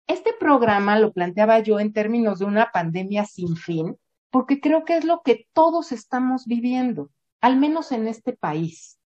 Este 0.07 0.33
programa 0.39 0.99
lo 0.99 1.11
planteaba 1.11 1.59
yo 1.59 1.79
en 1.79 1.91
términos 1.91 2.39
de 2.39 2.45
una 2.45 2.71
pandemia 2.71 3.25
sin 3.25 3.55
fin, 3.57 3.97
porque 4.29 4.59
creo 4.59 4.85
que 4.85 4.97
es 4.97 5.05
lo 5.05 5.21
que 5.23 5.47
todos 5.53 5.91
estamos 5.91 6.45
viviendo, 6.45 7.09
al 7.41 7.57
menos 7.57 7.91
en 7.91 8.07
este 8.07 8.33
país. 8.33 8.99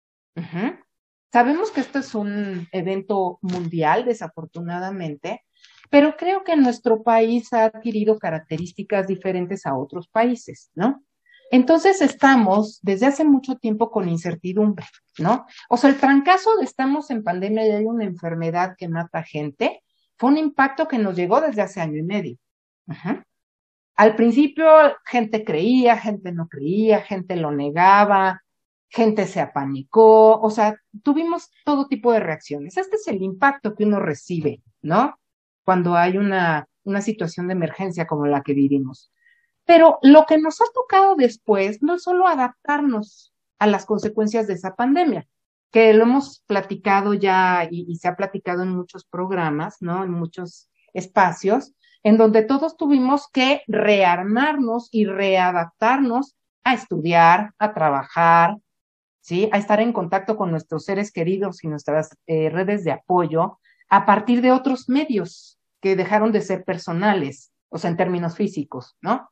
Sabemos 1.32 1.70
que 1.70 1.80
esto 1.80 1.98
es 1.98 2.14
un 2.14 2.68
evento 2.72 3.38
mundial, 3.42 4.04
desafortunadamente, 4.04 5.44
pero 5.90 6.16
creo 6.16 6.44
que 6.44 6.56
nuestro 6.56 7.02
país 7.02 7.52
ha 7.52 7.66
adquirido 7.66 8.18
características 8.18 9.06
diferentes 9.06 9.66
a 9.66 9.76
otros 9.76 10.08
países, 10.08 10.70
¿no? 10.74 11.04
Entonces 11.50 12.02
estamos 12.02 12.80
desde 12.82 13.06
hace 13.06 13.24
mucho 13.24 13.56
tiempo 13.56 13.90
con 13.90 14.08
incertidumbre, 14.08 14.86
¿no? 15.18 15.46
O 15.68 15.76
sea, 15.76 15.90
el 15.90 15.98
trancazo 15.98 16.56
de 16.56 16.64
estamos 16.64 17.10
en 17.10 17.22
pandemia 17.22 17.66
y 17.66 17.70
hay 17.70 17.84
una 17.84 18.04
enfermedad 18.04 18.74
que 18.76 18.88
mata 18.88 19.22
gente, 19.22 19.82
fue 20.16 20.30
un 20.30 20.38
impacto 20.38 20.88
que 20.88 20.98
nos 20.98 21.14
llegó 21.14 21.40
desde 21.40 21.62
hace 21.62 21.80
año 21.80 21.98
y 21.98 22.02
medio. 22.02 22.36
Al 23.94 24.16
principio 24.16 24.66
gente 25.04 25.44
creía, 25.44 25.96
gente 25.96 26.32
no 26.32 26.48
creía, 26.48 27.00
gente 27.00 27.36
lo 27.36 27.50
negaba, 27.50 28.42
gente 28.88 29.27
se 29.27 29.40
apanicó, 29.40 30.40
o 30.40 30.51
sea, 30.51 30.77
tuvimos 31.03 31.51
todo 31.64 31.88
tipo 31.88 32.12
de 32.12 32.20
reacciones. 32.20 32.77
Este 32.77 32.96
es 32.96 33.07
el 33.09 33.22
impacto 33.22 33.75
que 33.75 33.85
uno 33.85 34.01
recibe, 34.01 34.62
¿no? 34.83 35.18
Cuando 35.64 35.96
hay 35.96 36.16
una, 36.16 36.68
una 36.85 37.03
situación 37.03 37.49
de 37.49 37.55
emergencia 37.55 38.07
como 38.07 38.27
la 38.27 38.42
que 38.42 38.55
vivimos. 38.55 39.12
Pero 39.64 39.99
lo 40.03 40.25
que 40.27 40.38
nos 40.38 40.61
ha 40.61 40.66
tocado 40.72 41.16
después 41.16 41.83
no 41.83 41.94
es 41.94 42.03
solo 42.03 42.27
adaptarnos 42.27 43.35
a 43.59 43.66
las 43.66 43.85
consecuencias 43.85 44.46
de 44.46 44.55
esa 44.55 44.77
pandemia, 44.77 45.27
que 45.72 45.92
lo 45.92 46.05
hemos 46.05 46.42
platicado 46.46 47.14
ya 47.14 47.66
y, 47.70 47.87
y 47.88 47.96
se 47.96 48.09
ha 48.09 48.16
platicado 48.16 48.62
en 48.62 48.70
muchos 48.70 49.05
programas, 49.05 49.79
¿no? 49.81 50.05
En 50.05 50.12
muchos 50.12 50.70
espacios, 50.94 51.75
en 52.05 52.16
donde 52.16 52.42
todos 52.42 52.77
tuvimos 52.77 53.29
que 53.33 53.62
rearmarnos 53.66 54.88
y 54.92 55.07
readaptarnos 55.07 56.37
a 56.62 56.75
estudiar, 56.75 57.53
a 57.59 57.75
trabajar, 57.75 58.57
¿sí? 59.26 59.48
A 59.52 59.58
estar 59.58 59.80
en 59.80 59.92
contacto 59.92 60.36
con 60.36 60.52
nuestros 60.52 60.84
seres 60.84 61.10
queridos 61.10 61.64
y 61.64 61.66
nuestras 61.66 62.16
eh, 62.28 62.48
redes 62.48 62.84
de 62.84 62.92
apoyo 62.92 63.58
a 63.88 64.06
partir 64.06 64.40
de 64.40 64.52
otros 64.52 64.88
medios 64.88 65.58
que 65.80 65.96
dejaron 65.96 66.30
de 66.30 66.40
ser 66.40 66.64
personales, 66.64 67.52
o 67.68 67.78
sea, 67.78 67.90
en 67.90 67.96
términos 67.96 68.36
físicos, 68.36 68.96
¿no? 69.00 69.28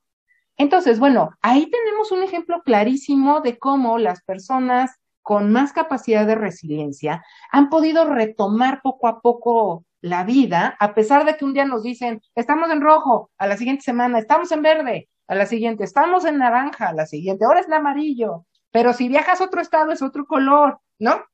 Entonces, 0.57 0.99
bueno, 0.99 1.31
ahí 1.41 1.71
tenemos 1.71 2.11
un 2.11 2.25
ejemplo 2.25 2.63
clarísimo 2.65 3.41
de 3.41 3.57
cómo 3.57 3.99
las 3.99 4.23
personas 4.25 4.99
con 5.23 5.53
más 5.53 5.73
capacidad 5.73 6.27
de 6.27 6.35
resiliencia 6.35 7.25
han 7.53 7.71
podido 7.71 8.05
retomar 8.05 8.81
poco 8.83 9.07
a 9.07 9.21
poco 9.21 9.85
la 10.01 10.25
vida, 10.25 10.77
a 10.81 10.93
pesar 10.95 11.25
de 11.25 11.37
que 11.37 11.45
un 11.45 11.55
día 11.55 11.67
nos 11.67 11.85
dicen, 11.85 12.21
estamos 12.35 12.69
en 12.71 12.81
rojo, 12.81 13.31
a 13.39 13.47
la 13.47 13.57
siguiente 13.57 13.85
semana 13.85 14.19
estamos 14.19 14.51
en 14.51 14.63
verde, 14.63 15.09
a 15.29 15.37
la 15.37 15.47
siguiente 15.47 15.85
estamos 15.85 16.25
en 16.25 16.39
naranja, 16.39 16.89
a 16.89 16.93
la 16.93 17.07
siguiente 17.07 17.45
ahora 17.45 17.61
es 17.61 17.69
en 17.69 17.75
amarillo, 17.75 18.45
pero 18.75 18.93
si 18.93 19.07
viajas 19.07 19.41
a 19.41 19.45
otro 19.45 19.61
estado 19.61 19.93
es 19.93 20.03
otro 20.03 20.27
color, 20.27 20.81
¿no? 20.99 21.25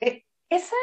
Eh, 0.00 0.24
esa, 0.48 0.74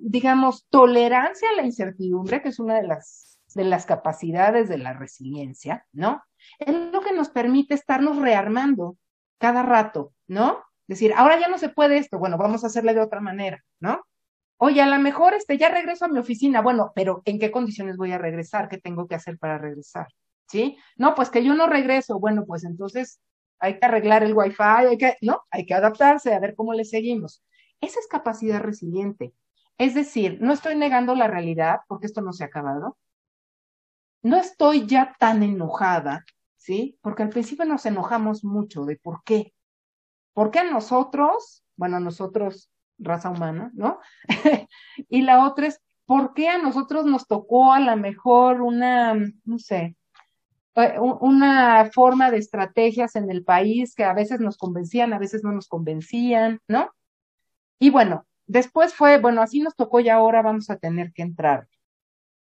digamos, 0.00 0.66
tolerancia 0.70 1.50
a 1.50 1.56
la 1.56 1.66
incertidumbre, 1.66 2.40
que 2.40 2.48
es 2.48 2.58
una 2.58 2.76
de 2.76 2.86
las, 2.86 3.38
de 3.54 3.64
las 3.64 3.84
capacidades 3.84 4.70
de 4.70 4.78
la 4.78 4.94
resiliencia, 4.94 5.86
¿no? 5.92 6.24
Es 6.58 6.74
lo 6.74 7.02
que 7.02 7.12
nos 7.12 7.28
permite 7.28 7.74
estarnos 7.74 8.16
rearmando 8.16 8.96
cada 9.36 9.62
rato, 9.62 10.14
¿no? 10.28 10.64
Decir, 10.86 11.12
ahora 11.14 11.38
ya 11.38 11.48
no 11.48 11.58
se 11.58 11.68
puede 11.68 11.98
esto, 11.98 12.18
bueno, 12.18 12.38
vamos 12.38 12.64
a 12.64 12.68
hacerle 12.68 12.94
de 12.94 13.02
otra 13.02 13.20
manera, 13.20 13.62
¿no? 13.80 14.02
Oye, 14.56 14.80
a 14.80 14.86
lo 14.86 14.98
mejor 14.98 15.34
este, 15.34 15.58
ya 15.58 15.68
regreso 15.68 16.06
a 16.06 16.08
mi 16.08 16.20
oficina, 16.20 16.62
bueno, 16.62 16.90
pero 16.94 17.20
¿en 17.26 17.38
qué 17.38 17.50
condiciones 17.50 17.98
voy 17.98 18.12
a 18.12 18.18
regresar? 18.18 18.70
¿Qué 18.70 18.78
tengo 18.78 19.06
que 19.06 19.16
hacer 19.16 19.36
para 19.36 19.58
regresar? 19.58 20.06
¿Sí? 20.48 20.78
No, 20.96 21.14
pues 21.14 21.28
que 21.28 21.44
yo 21.44 21.52
no 21.52 21.66
regreso, 21.66 22.18
bueno, 22.18 22.46
pues 22.46 22.64
entonces 22.64 23.20
hay 23.64 23.78
que 23.78 23.86
arreglar 23.86 24.22
el 24.22 24.34
wifi, 24.34 24.62
hay 24.62 24.98
que, 24.98 25.16
no, 25.22 25.42
hay 25.50 25.64
que 25.66 25.74
adaptarse, 25.74 26.34
a 26.34 26.40
ver 26.40 26.54
cómo 26.54 26.74
le 26.74 26.84
seguimos. 26.84 27.42
Esa 27.80 27.98
es 27.98 28.06
capacidad 28.06 28.60
resiliente. 28.60 29.34
Es 29.78 29.94
decir, 29.94 30.38
no 30.40 30.52
estoy 30.52 30.76
negando 30.76 31.14
la 31.14 31.26
realidad 31.26 31.80
porque 31.88 32.06
esto 32.06 32.20
no 32.20 32.32
se 32.32 32.44
ha 32.44 32.48
acabado. 32.48 32.98
No 34.22 34.36
estoy 34.36 34.86
ya 34.86 35.16
tan 35.18 35.42
enojada, 35.42 36.24
¿sí? 36.56 36.98
Porque 37.02 37.22
al 37.22 37.30
principio 37.30 37.64
nos 37.64 37.84
enojamos 37.86 38.44
mucho 38.44 38.84
de 38.84 38.96
por 38.96 39.22
qué. 39.24 39.52
¿Por 40.32 40.50
qué 40.50 40.60
a 40.60 40.70
nosotros? 40.70 41.64
Bueno, 41.76 41.96
a 41.96 42.00
nosotros, 42.00 42.70
raza 42.98 43.30
humana, 43.30 43.70
¿no? 43.74 43.98
y 45.08 45.22
la 45.22 45.46
otra 45.46 45.66
es, 45.66 45.80
¿por 46.06 46.34
qué 46.34 46.48
a 46.48 46.58
nosotros 46.58 47.06
nos 47.06 47.26
tocó 47.26 47.72
a 47.72 47.80
lo 47.80 47.96
mejor 47.96 48.62
una, 48.62 49.14
no 49.44 49.58
sé, 49.58 49.96
una 50.76 51.90
forma 51.92 52.30
de 52.30 52.38
estrategias 52.38 53.14
en 53.16 53.30
el 53.30 53.44
país 53.44 53.94
que 53.94 54.04
a 54.04 54.12
veces 54.12 54.40
nos 54.40 54.56
convencían, 54.56 55.12
a 55.12 55.18
veces 55.18 55.44
no 55.44 55.52
nos 55.52 55.68
convencían, 55.68 56.60
¿no? 56.66 56.90
Y 57.78 57.90
bueno, 57.90 58.26
después 58.46 58.94
fue, 58.94 59.18
bueno, 59.18 59.40
así 59.42 59.60
nos 59.60 59.76
tocó 59.76 60.00
y 60.00 60.08
ahora 60.08 60.42
vamos 60.42 60.70
a 60.70 60.76
tener 60.76 61.12
que 61.12 61.22
entrar. 61.22 61.68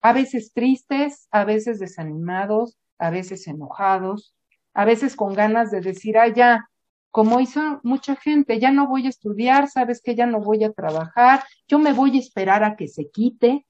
A 0.01 0.13
veces 0.13 0.51
tristes, 0.53 1.27
a 1.31 1.45
veces 1.45 1.79
desanimados, 1.79 2.77
a 2.97 3.09
veces 3.09 3.47
enojados, 3.47 4.35
a 4.73 4.85
veces 4.85 5.15
con 5.15 5.33
ganas 5.33 5.71
de 5.71 5.81
decir, 5.81 6.17
ah, 6.17 6.27
ya, 6.27 6.69
como 7.11 7.39
hizo 7.39 7.79
mucha 7.83 8.15
gente, 8.15 8.59
ya 8.59 8.71
no 8.71 8.87
voy 8.87 9.05
a 9.05 9.09
estudiar, 9.09 9.69
sabes 9.69 10.01
que 10.01 10.15
ya 10.15 10.25
no 10.25 10.39
voy 10.39 10.63
a 10.63 10.71
trabajar, 10.71 11.43
yo 11.67 11.79
me 11.79 11.93
voy 11.93 12.17
a 12.17 12.19
esperar 12.19 12.63
a 12.63 12.75
que 12.75 12.87
se 12.87 13.09
quite, 13.09 13.65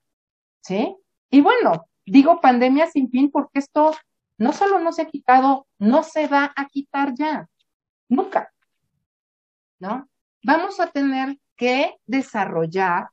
¿sí? 0.61 0.95
Y 1.29 1.41
bueno, 1.41 1.87
digo 2.05 2.41
pandemia 2.41 2.87
sin 2.87 3.09
fin 3.09 3.31
porque 3.31 3.59
esto 3.59 3.95
no 4.37 4.53
solo 4.53 4.79
no 4.79 4.91
se 4.91 5.03
ha 5.03 5.05
quitado, 5.05 5.67
no 5.79 6.03
se 6.03 6.27
va 6.27 6.53
a 6.55 6.67
quitar 6.67 7.13
ya, 7.15 7.49
nunca, 8.07 8.51
¿no? 9.79 10.07
Vamos 10.43 10.79
a 10.79 10.87
tener 10.87 11.37
que 11.55 11.95
desarrollar 12.05 13.09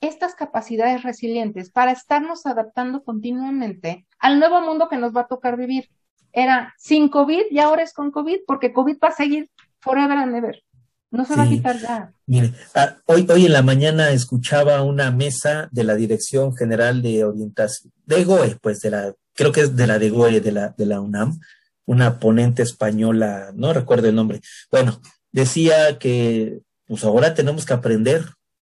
estas 0.00 0.34
capacidades 0.34 1.02
resilientes 1.02 1.70
para 1.70 1.92
estarnos 1.92 2.44
adaptando 2.46 3.02
continuamente 3.02 4.06
al 4.18 4.38
nuevo 4.38 4.60
mundo 4.60 4.88
que 4.88 4.98
nos 4.98 5.16
va 5.16 5.22
a 5.22 5.26
tocar 5.26 5.56
vivir. 5.56 5.88
Era 6.32 6.74
sin 6.76 7.08
COVID 7.08 7.44
y 7.50 7.58
ahora 7.58 7.82
es 7.82 7.94
con 7.94 8.10
COVID, 8.10 8.40
porque 8.46 8.72
COVID 8.72 8.98
va 9.02 9.08
a 9.08 9.12
seguir 9.12 9.50
forever 9.80 10.18
and 10.18 10.36
ever. 10.36 10.62
No 11.10 11.24
se 11.24 11.34
va 11.34 11.44
a 11.44 11.48
quitar 11.48 11.78
ya. 11.78 12.12
Mire, 12.26 12.52
ah, 12.74 12.96
hoy, 13.06 13.26
hoy 13.30 13.46
en 13.46 13.52
la 13.52 13.62
mañana 13.62 14.10
escuchaba 14.10 14.82
una 14.82 15.10
mesa 15.10 15.68
de 15.72 15.84
la 15.84 15.94
Dirección 15.94 16.54
General 16.54 17.00
de 17.00 17.24
Orientación, 17.24 17.92
de 18.04 18.24
GOE, 18.24 18.56
pues 18.60 18.80
de 18.80 18.90
la, 18.90 19.14
creo 19.36 19.52
que 19.52 19.60
es 19.60 19.76
de 19.76 19.86
la 19.86 19.98
de 19.98 20.10
GOE, 20.10 20.40
de 20.40 20.52
la, 20.52 20.74
de 20.76 20.86
la 20.86 21.00
UNAM, 21.00 21.38
una 21.84 22.18
ponente 22.18 22.62
española, 22.62 23.52
no 23.54 23.72
recuerdo 23.72 24.08
el 24.08 24.16
nombre. 24.16 24.40
Bueno, 24.70 25.00
decía 25.30 25.98
que 25.98 26.60
pues 26.86 27.04
ahora 27.04 27.34
tenemos 27.34 27.64
que 27.64 27.74
aprender 27.74 28.24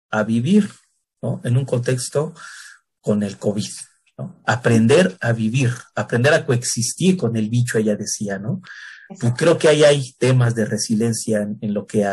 a 0.10 0.24
vivir, 0.24 0.70
¿no? 1.22 1.42
En 1.44 1.58
un 1.58 1.66
contexto 1.66 2.34
con 3.00 3.24
el 3.24 3.38
COVID, 3.38 3.72
¿no? 4.18 4.42
Aprender 4.46 5.18
a 5.22 5.34
vivir, 5.34 5.72
aprender 5.96 6.34
a 6.34 6.46
coexistir 6.46 7.18
con 7.18 7.36
el 7.36 7.50
bicho, 7.50 7.78
ella 7.78 7.96
decía, 7.96 8.40
¿no? 8.40 8.62
creo 9.38 9.58
que 9.58 9.68
ahí 9.68 9.84
hay 9.84 10.14
temas 10.18 10.56
de 10.56 10.66
resiliencia 10.66 11.42
en, 11.42 11.74
lo 11.74 11.86
que 11.86 12.06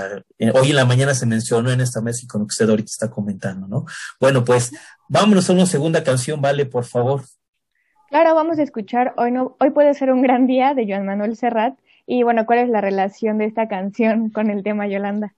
hoy 0.54 0.70
en 0.70 0.76
la 0.76 0.84
mañana 0.84 1.14
se 1.14 1.26
mencionó 1.26 1.70
en 1.70 1.80
esta 1.80 2.00
mesa 2.00 2.20
y 2.22 2.26
con 2.26 2.40
lo 2.40 2.46
que 2.46 2.52
usted 2.52 2.68
ahorita 2.68 2.90
está 2.90 3.10
comentando, 3.10 3.66
¿no? 3.68 3.84
Bueno, 4.20 4.44
pues 4.44 4.72
vámonos 5.08 5.48
a 5.48 5.52
una 5.52 5.66
segunda 5.66 6.02
canción, 6.02 6.40
vale, 6.40 6.66
por 6.66 6.84
favor. 6.84 7.24
Claro, 8.08 8.34
vamos 8.34 8.58
a 8.58 8.62
escuchar 8.62 9.12
Hoy 9.18 9.30
no, 9.30 9.56
hoy 9.60 9.70
puede 9.70 9.92
ser 9.92 10.10
un 10.10 10.22
gran 10.22 10.46
día 10.46 10.74
de 10.74 10.86
Joan 10.88 11.04
Manuel 11.04 11.36
Serrat. 11.36 11.78
Y 12.06 12.22
bueno, 12.22 12.46
¿cuál 12.46 12.60
es 12.60 12.68
la 12.70 12.80
relación 12.80 13.36
de 13.36 13.44
esta 13.44 13.68
canción 13.68 14.30
con 14.30 14.48
el 14.48 14.62
tema 14.62 14.88
Yolanda? 14.88 15.34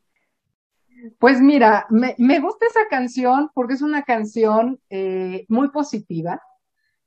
Pues 1.18 1.40
mira, 1.40 1.86
me, 1.90 2.40
gusta 2.40 2.66
esa 2.66 2.86
canción 2.88 3.50
porque 3.54 3.74
es 3.74 3.82
una 3.82 4.02
canción 4.02 4.80
eh, 4.90 5.46
muy 5.48 5.70
positiva 5.70 6.40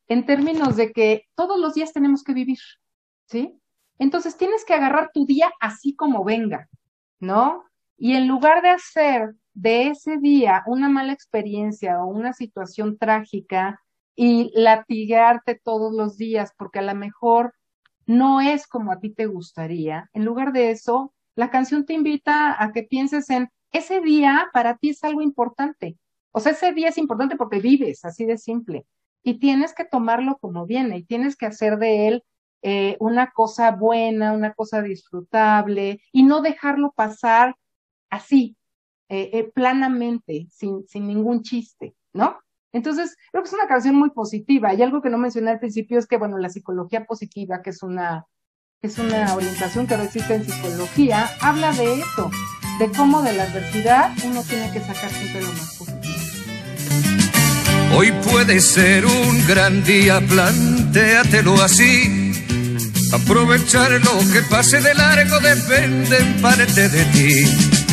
en 0.07 0.25
términos 0.25 0.75
de 0.75 0.91
que 0.91 1.27
todos 1.35 1.59
los 1.59 1.75
días 1.75 1.93
tenemos 1.93 2.23
que 2.23 2.33
vivir, 2.33 2.59
¿sí? 3.27 3.61
Entonces 3.99 4.35
tienes 4.35 4.65
que 4.65 4.73
agarrar 4.73 5.11
tu 5.13 5.25
día 5.25 5.51
así 5.61 5.95
como 5.95 6.25
venga, 6.25 6.67
¿no? 7.19 7.63
Y 7.97 8.15
en 8.15 8.27
lugar 8.27 8.61
de 8.63 8.69
hacer 8.69 9.35
de 9.53 9.89
ese 9.89 10.17
día 10.17 10.63
una 10.65 10.89
mala 10.89 11.13
experiencia 11.13 12.03
o 12.03 12.07
una 12.07 12.33
situación 12.33 12.97
trágica 12.97 13.82
y 14.15 14.51
latigarte 14.53 15.59
todos 15.63 15.93
los 15.93 16.17
días 16.17 16.53
porque 16.57 16.79
a 16.79 16.83
lo 16.83 16.95
mejor 16.95 17.53
no 18.05 18.41
es 18.41 18.67
como 18.67 18.91
a 18.91 18.99
ti 18.99 19.09
te 19.09 19.25
gustaría, 19.25 20.09
en 20.13 20.25
lugar 20.25 20.51
de 20.51 20.71
eso, 20.71 21.13
la 21.35 21.49
canción 21.49 21.85
te 21.85 21.93
invita 21.93 22.61
a 22.61 22.71
que 22.71 22.83
pienses 22.83 23.29
en 23.29 23.49
ese 23.71 24.01
día 24.01 24.49
para 24.53 24.77
ti 24.77 24.89
es 24.89 25.03
algo 25.03 25.21
importante. 25.21 25.97
O 26.31 26.39
sea, 26.39 26.51
ese 26.51 26.73
día 26.73 26.89
es 26.89 26.97
importante 26.97 27.35
porque 27.35 27.59
vives, 27.59 28.05
así 28.05 28.25
de 28.25 28.37
simple. 28.37 28.85
Y 29.23 29.39
tienes 29.39 29.73
que 29.73 29.85
tomarlo 29.85 30.37
como 30.39 30.65
viene 30.65 30.97
y 30.97 31.03
tienes 31.03 31.35
que 31.35 31.45
hacer 31.47 31.77
de 31.77 32.07
él 32.07 32.23
eh, 32.61 32.97
una 32.99 33.31
cosa 33.31 33.71
buena, 33.71 34.33
una 34.33 34.53
cosa 34.53 34.81
disfrutable 34.81 36.01
y 36.11 36.23
no 36.23 36.41
dejarlo 36.41 36.91
pasar 36.91 37.55
así, 38.09 38.55
eh, 39.09 39.31
eh, 39.33 39.51
planamente, 39.53 40.47
sin, 40.51 40.87
sin 40.87 41.07
ningún 41.07 41.41
chiste, 41.41 41.95
¿no? 42.13 42.39
Entonces, 42.73 43.15
creo 43.31 43.43
que 43.43 43.47
es 43.47 43.53
una 43.53 43.67
canción 43.67 43.95
muy 43.95 44.09
positiva. 44.09 44.73
Y 44.73 44.81
algo 44.81 45.01
que 45.01 45.09
no 45.09 45.17
mencioné 45.17 45.51
al 45.51 45.59
principio 45.59 45.99
es 45.99 46.07
que, 46.07 46.17
bueno, 46.17 46.37
la 46.37 46.49
psicología 46.49 47.05
positiva, 47.05 47.61
que 47.61 47.69
es 47.69 47.81
una, 47.83 48.25
es 48.81 48.97
una 48.99 49.33
orientación 49.35 49.87
que 49.87 49.95
no 49.95 50.03
existe 50.03 50.35
en 50.35 50.43
psicología, 50.43 51.29
habla 51.41 51.71
de 51.71 51.93
eso, 51.99 52.29
de 52.79 52.91
cómo 52.91 53.21
de 53.21 53.33
la 53.33 53.43
adversidad 53.43 54.11
uno 54.25 54.41
tiene 54.43 54.71
que 54.71 54.81
sacar 54.81 55.09
siempre 55.09 55.41
lo 55.41 55.47
más 55.47 55.77
positivo. 55.77 56.13
Hoy 57.95 58.11
puede 58.29 58.59
ser 58.59 59.05
un 59.05 59.47
gran 59.47 59.83
día, 59.83 60.19
plantéatelo 60.19 61.61
así 61.61 62.23
Aprovechar 63.13 63.91
lo 63.91 64.33
que 64.33 64.41
pase 64.49 64.81
de 64.81 64.91
largo 64.95 65.39
depende 65.39 66.17
en 66.17 66.41
de 66.91 67.05
ti. 67.13 67.92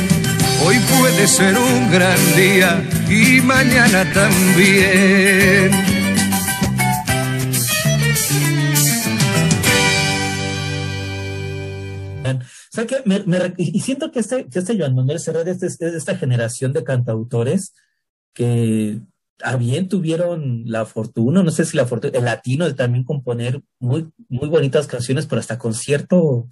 Hoy 0.63 0.75
puede 0.99 1.27
ser 1.27 1.57
un 1.57 1.91
gran 1.91 2.35
día 2.35 2.87
y 3.09 3.41
mañana 3.41 4.11
también. 4.13 5.71
y 13.57 13.79
siento 13.81 14.11
que 14.11 14.19
este, 14.19 14.47
que 14.47 14.59
este 14.59 14.77
Joan 14.77 14.95
Manuel 14.95 15.19
Serrat 15.19 15.47
es 15.47 15.77
de, 15.77 15.97
esta 15.97 16.15
generación 16.15 16.73
de 16.73 16.83
cantautores 16.83 17.73
que 18.33 19.01
a 19.43 19.55
bien 19.55 19.89
tuvieron 19.89 20.63
la 20.65 20.85
fortuna, 20.85 21.43
no 21.43 21.51
sé 21.51 21.65
si 21.65 21.75
la 21.75 21.85
fortuna, 21.85 22.17
el 22.17 22.25
latino 22.25 22.65
de 22.65 22.73
también 22.73 23.03
componer 23.03 23.61
muy, 23.79 24.09
muy 24.29 24.47
bonitas 24.47 24.87
canciones, 24.87 25.25
pero 25.25 25.39
hasta 25.39 25.57
con 25.57 25.73
cierto 25.73 26.47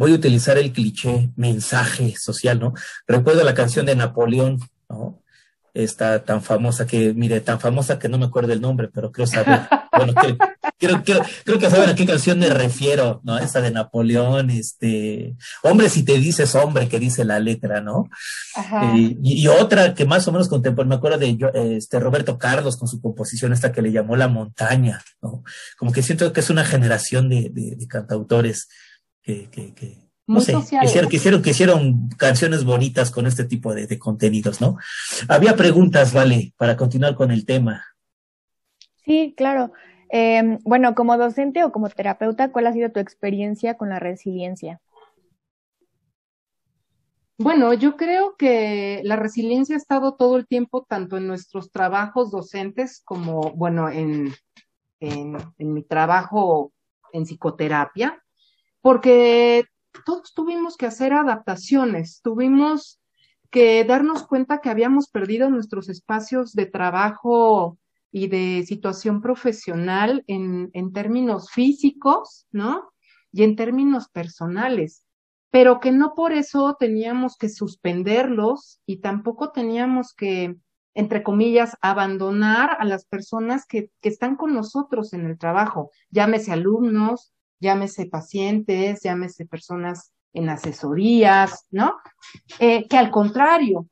voy 0.00 0.12
a 0.12 0.14
utilizar 0.14 0.56
el 0.56 0.72
cliché 0.72 1.30
mensaje 1.36 2.16
social, 2.16 2.58
¿no? 2.58 2.72
Recuerdo 3.06 3.44
la 3.44 3.52
canción 3.52 3.84
de 3.84 3.94
Napoleón, 3.94 4.58
¿no? 4.88 5.20
esta 5.74 6.24
tan 6.24 6.42
famosa 6.42 6.86
que, 6.86 7.14
mire, 7.14 7.40
tan 7.40 7.60
famosa 7.60 7.98
que 7.98 8.08
no 8.08 8.18
me 8.18 8.26
acuerdo 8.26 8.52
el 8.52 8.60
nombre, 8.60 8.88
pero 8.92 9.12
creo 9.12 9.26
saber, 9.26 9.60
bueno, 9.96 10.14
creo, 10.78 11.02
creo, 11.44 11.58
que 11.58 11.70
saben 11.70 11.90
a 11.90 11.94
qué 11.94 12.06
canción 12.06 12.38
me 12.38 12.48
refiero, 12.48 13.20
¿no? 13.24 13.38
Esa 13.38 13.60
de 13.60 13.70
Napoleón, 13.70 14.50
este, 14.50 15.36
hombre 15.62 15.88
si 15.88 16.02
te 16.02 16.18
dices 16.18 16.54
hombre, 16.54 16.88
que 16.88 16.98
dice 16.98 17.24
la 17.24 17.38
letra, 17.38 17.80
¿no? 17.80 18.08
Eh, 18.82 19.16
y, 19.22 19.46
otra 19.46 19.94
que 19.94 20.06
más 20.06 20.26
o 20.26 20.32
menos 20.32 20.48
contemporánea, 20.48 20.96
me 20.96 20.96
acuerdo 20.96 21.18
de 21.18 21.76
este 21.76 22.00
Roberto 22.00 22.38
Carlos 22.38 22.76
con 22.76 22.88
su 22.88 23.00
composición 23.00 23.52
esta 23.52 23.70
que 23.70 23.82
le 23.82 23.92
llamó 23.92 24.16
La 24.16 24.28
Montaña, 24.28 25.02
¿no? 25.22 25.44
Como 25.78 25.92
que 25.92 26.02
siento 26.02 26.32
que 26.32 26.40
es 26.40 26.50
una 26.50 26.64
generación 26.64 27.28
de, 27.28 27.50
de, 27.52 27.86
cantautores 27.86 28.68
que, 29.22 29.48
que, 29.50 29.74
que 29.74 30.10
no 30.30 30.40
sé, 30.40 30.54
quisieron, 31.08 31.42
quisieron, 31.42 32.08
canciones 32.16 32.64
bonitas 32.64 33.10
con 33.10 33.26
este 33.26 33.44
tipo 33.44 33.74
de, 33.74 33.98
contenidos, 33.98 34.60
¿no? 34.60 34.76
Había 35.28 35.56
preguntas, 35.56 36.14
Vale, 36.14 36.54
para 36.56 36.76
continuar 36.76 37.16
con 37.16 37.32
el 37.32 37.44
tema. 37.44 37.84
Sí, 39.04 39.34
claro. 39.36 39.72
Em, 40.08 40.58
bueno, 40.62 40.94
como 40.94 41.16
docente 41.16 41.64
o 41.64 41.72
como 41.72 41.88
terapeuta, 41.88 42.52
¿cuál 42.52 42.68
ha 42.68 42.72
sido 42.72 42.92
tu 42.92 43.00
experiencia 43.00 43.76
con 43.76 43.88
la 43.88 43.98
resiliencia? 43.98 44.80
Bueno, 47.38 47.72
yo 47.74 47.96
creo 47.96 48.36
que 48.36 49.00
la 49.02 49.16
resiliencia 49.16 49.74
ha 49.74 49.78
estado 49.78 50.14
todo 50.14 50.36
el 50.36 50.46
tiempo, 50.46 50.86
tanto 50.88 51.16
en 51.16 51.26
nuestros 51.26 51.72
trabajos 51.72 52.30
docentes 52.30 53.02
como, 53.04 53.40
bueno, 53.56 53.88
en, 53.88 54.32
en 55.00 55.42
mi 55.58 55.82
trabajo 55.82 56.72
en 57.12 57.24
psicoterapia, 57.24 58.19
porque 58.80 59.64
todos 60.04 60.32
tuvimos 60.34 60.76
que 60.76 60.86
hacer 60.86 61.12
adaptaciones, 61.12 62.20
tuvimos 62.22 63.00
que 63.50 63.84
darnos 63.84 64.26
cuenta 64.26 64.60
que 64.60 64.70
habíamos 64.70 65.08
perdido 65.08 65.50
nuestros 65.50 65.88
espacios 65.88 66.52
de 66.52 66.66
trabajo 66.66 67.78
y 68.12 68.28
de 68.28 68.64
situación 68.66 69.20
profesional 69.20 70.24
en, 70.26 70.70
en 70.72 70.92
términos 70.92 71.50
físicos, 71.50 72.46
¿no? 72.52 72.90
Y 73.32 73.42
en 73.42 73.56
términos 73.56 74.08
personales, 74.08 75.04
pero 75.50 75.80
que 75.80 75.92
no 75.92 76.14
por 76.14 76.32
eso 76.32 76.76
teníamos 76.78 77.36
que 77.36 77.48
suspenderlos 77.48 78.80
y 78.86 79.00
tampoco 79.00 79.50
teníamos 79.50 80.14
que, 80.14 80.56
entre 80.94 81.22
comillas, 81.22 81.76
abandonar 81.82 82.76
a 82.78 82.84
las 82.84 83.04
personas 83.04 83.66
que, 83.66 83.90
que 84.00 84.08
están 84.08 84.36
con 84.36 84.54
nosotros 84.54 85.12
en 85.12 85.26
el 85.26 85.38
trabajo, 85.38 85.90
llámese 86.10 86.52
alumnos, 86.52 87.32
llámese 87.60 88.06
pacientes, 88.06 89.02
llámese 89.02 89.46
personas 89.46 90.12
en 90.32 90.48
asesorías, 90.48 91.66
¿no? 91.70 91.96
Eh, 92.58 92.86
que 92.88 92.96
al 92.96 93.10
contrario, 93.10 93.86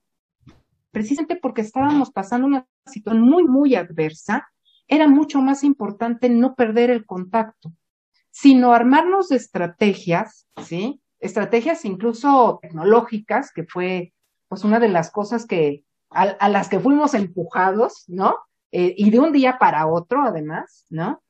precisamente 0.90 1.36
porque 1.36 1.60
estábamos 1.60 2.10
pasando 2.10 2.46
una 2.46 2.66
situación 2.86 3.22
muy, 3.22 3.44
muy 3.44 3.74
adversa, 3.74 4.48
era 4.86 5.06
mucho 5.06 5.40
más 5.40 5.64
importante 5.64 6.28
no 6.30 6.54
perder 6.54 6.90
el 6.90 7.04
contacto, 7.04 7.72
sino 8.30 8.72
armarnos 8.72 9.28
de 9.28 9.36
estrategias, 9.36 10.46
¿sí? 10.64 11.00
Estrategias 11.20 11.84
incluso 11.84 12.58
tecnológicas, 12.62 13.52
que 13.52 13.64
fue 13.64 14.14
pues 14.48 14.64
una 14.64 14.80
de 14.80 14.88
las 14.88 15.10
cosas 15.10 15.46
que 15.46 15.84
a, 16.10 16.48
las 16.48 16.68
que 16.68 16.80
fuimos 16.80 17.12
empujados, 17.12 18.04
¿no? 18.06 18.36
Eh, 18.72 18.94
y 18.96 19.10
de 19.10 19.18
un 19.18 19.32
día 19.32 19.58
para 19.58 19.86
otro, 19.86 20.22
además, 20.22 20.86
¿no? 20.88 21.22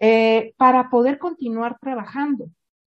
Eh, 0.00 0.54
para 0.56 0.88
poder 0.90 1.18
continuar 1.18 1.78
trabajando. 1.78 2.46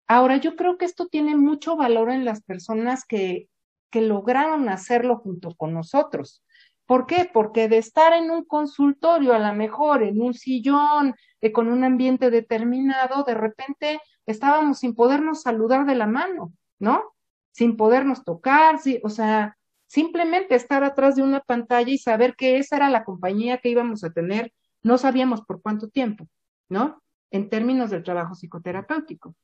Ahora, 0.08 0.38
yo 0.38 0.56
creo 0.56 0.78
que 0.78 0.86
esto 0.86 1.08
tiene 1.08 1.36
mucho 1.36 1.76
valor 1.76 2.10
en 2.10 2.26
las 2.26 2.42
personas 2.44 3.06
que, 3.06 3.50
que 3.90 4.02
lograron 4.02 4.70
hacerlo 4.70 5.18
junto 5.18 5.54
con 5.56 5.74
nosotros. 5.74 6.44
¿Por 6.86 7.06
qué? 7.06 7.30
Porque 7.32 7.68
de 7.68 7.78
estar 7.78 8.14
en 8.14 8.32
un 8.32 8.46
consultorio, 8.46 9.34
a 9.34 9.40
lo 9.40 9.54
mejor 9.54 10.04
en 10.04 10.22
un 10.22 10.34
sillón, 10.34 11.16
eh, 11.42 11.52
con 11.52 11.68
un 11.68 11.84
ambiente 11.84 12.30
determinado, 12.30 13.24
de 13.24 13.34
repente 13.34 14.00
estábamos 14.26 14.80
sin 14.80 14.96
podernos 14.96 15.42
saludar 15.42 15.86
de 15.86 15.96
la 15.96 16.08
mano, 16.08 16.54
¿no? 16.80 17.04
Sin 17.52 17.78
podernos 17.78 18.24
tocar, 18.24 18.80
o 19.04 19.10
sea, 19.10 19.58
simplemente 19.88 20.56
estar 20.56 20.84
atrás 20.84 21.16
de 21.16 21.24
una 21.24 21.42
pantalla 21.42 21.92
y 21.92 21.98
saber 21.98 22.36
que 22.36 22.58
esa 22.58 22.78
era 22.78 22.90
la 22.90 23.04
compañía 23.04 23.58
que 23.60 23.70
íbamos 23.70 24.04
a 24.04 24.12
tener, 24.12 24.54
no 24.82 24.98
sabíamos 24.98 25.42
por 25.42 25.62
cuánto 25.62 25.90
tiempo. 25.90 26.28
¿No? 26.74 27.02
En 27.32 27.50
términos 27.50 27.90
del 27.92 28.04
trabajo 28.04 28.36
psicoterapéutico. 28.36 29.36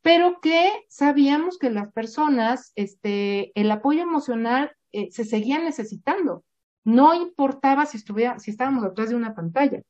Pero 0.00 0.40
que 0.40 0.70
sabíamos 0.88 1.58
que 1.58 1.70
las 1.70 1.92
personas, 1.92 2.72
este, 2.76 3.52
el 3.60 3.70
apoyo 3.70 4.02
emocional 4.02 4.72
eh, 4.92 5.10
se 5.10 5.24
seguía 5.24 5.58
necesitando. 5.58 6.44
No 6.84 7.14
importaba 7.14 7.84
si, 7.84 7.98
estuviera, 7.98 8.38
si 8.38 8.50
estábamos 8.50 8.84
detrás 8.84 9.10
de 9.10 9.16
una 9.16 9.34
pantalla, 9.34 9.82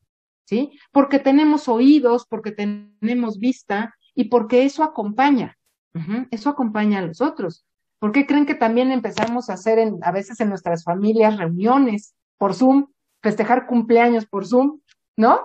¿sí? 0.45 0.73
Porque 0.91 1.19
tenemos 1.19 1.69
oídos, 1.69 2.27
porque 2.29 2.53
tenemos 2.53 3.39
vista 3.39 3.95
y 4.15 4.25
porque 4.25 4.65
eso 4.65 4.83
acompaña. 4.83 5.57
eso 6.31 6.51
acompaña 6.51 6.99
a 6.99 7.03
los 7.03 7.21
otros. 7.21 7.65
¿Por 7.99 8.13
qué 8.13 8.27
creen 8.27 8.47
que 8.47 8.55
también 8.55 8.93
empezamos 8.93 9.51
a 9.51 9.55
hacer 9.55 9.79
en, 9.79 9.99
a 10.03 10.13
veces 10.13 10.41
en 10.41 10.49
nuestras 10.49 10.85
familias 10.85 11.37
reuniones 11.37 12.15
por 12.37 12.55
Zoom, 12.55 12.87
festejar 13.21 13.67
cumpleaños 13.67 14.27
por 14.27 14.47
Zoom, 14.47 14.81
¿no? 15.17 15.41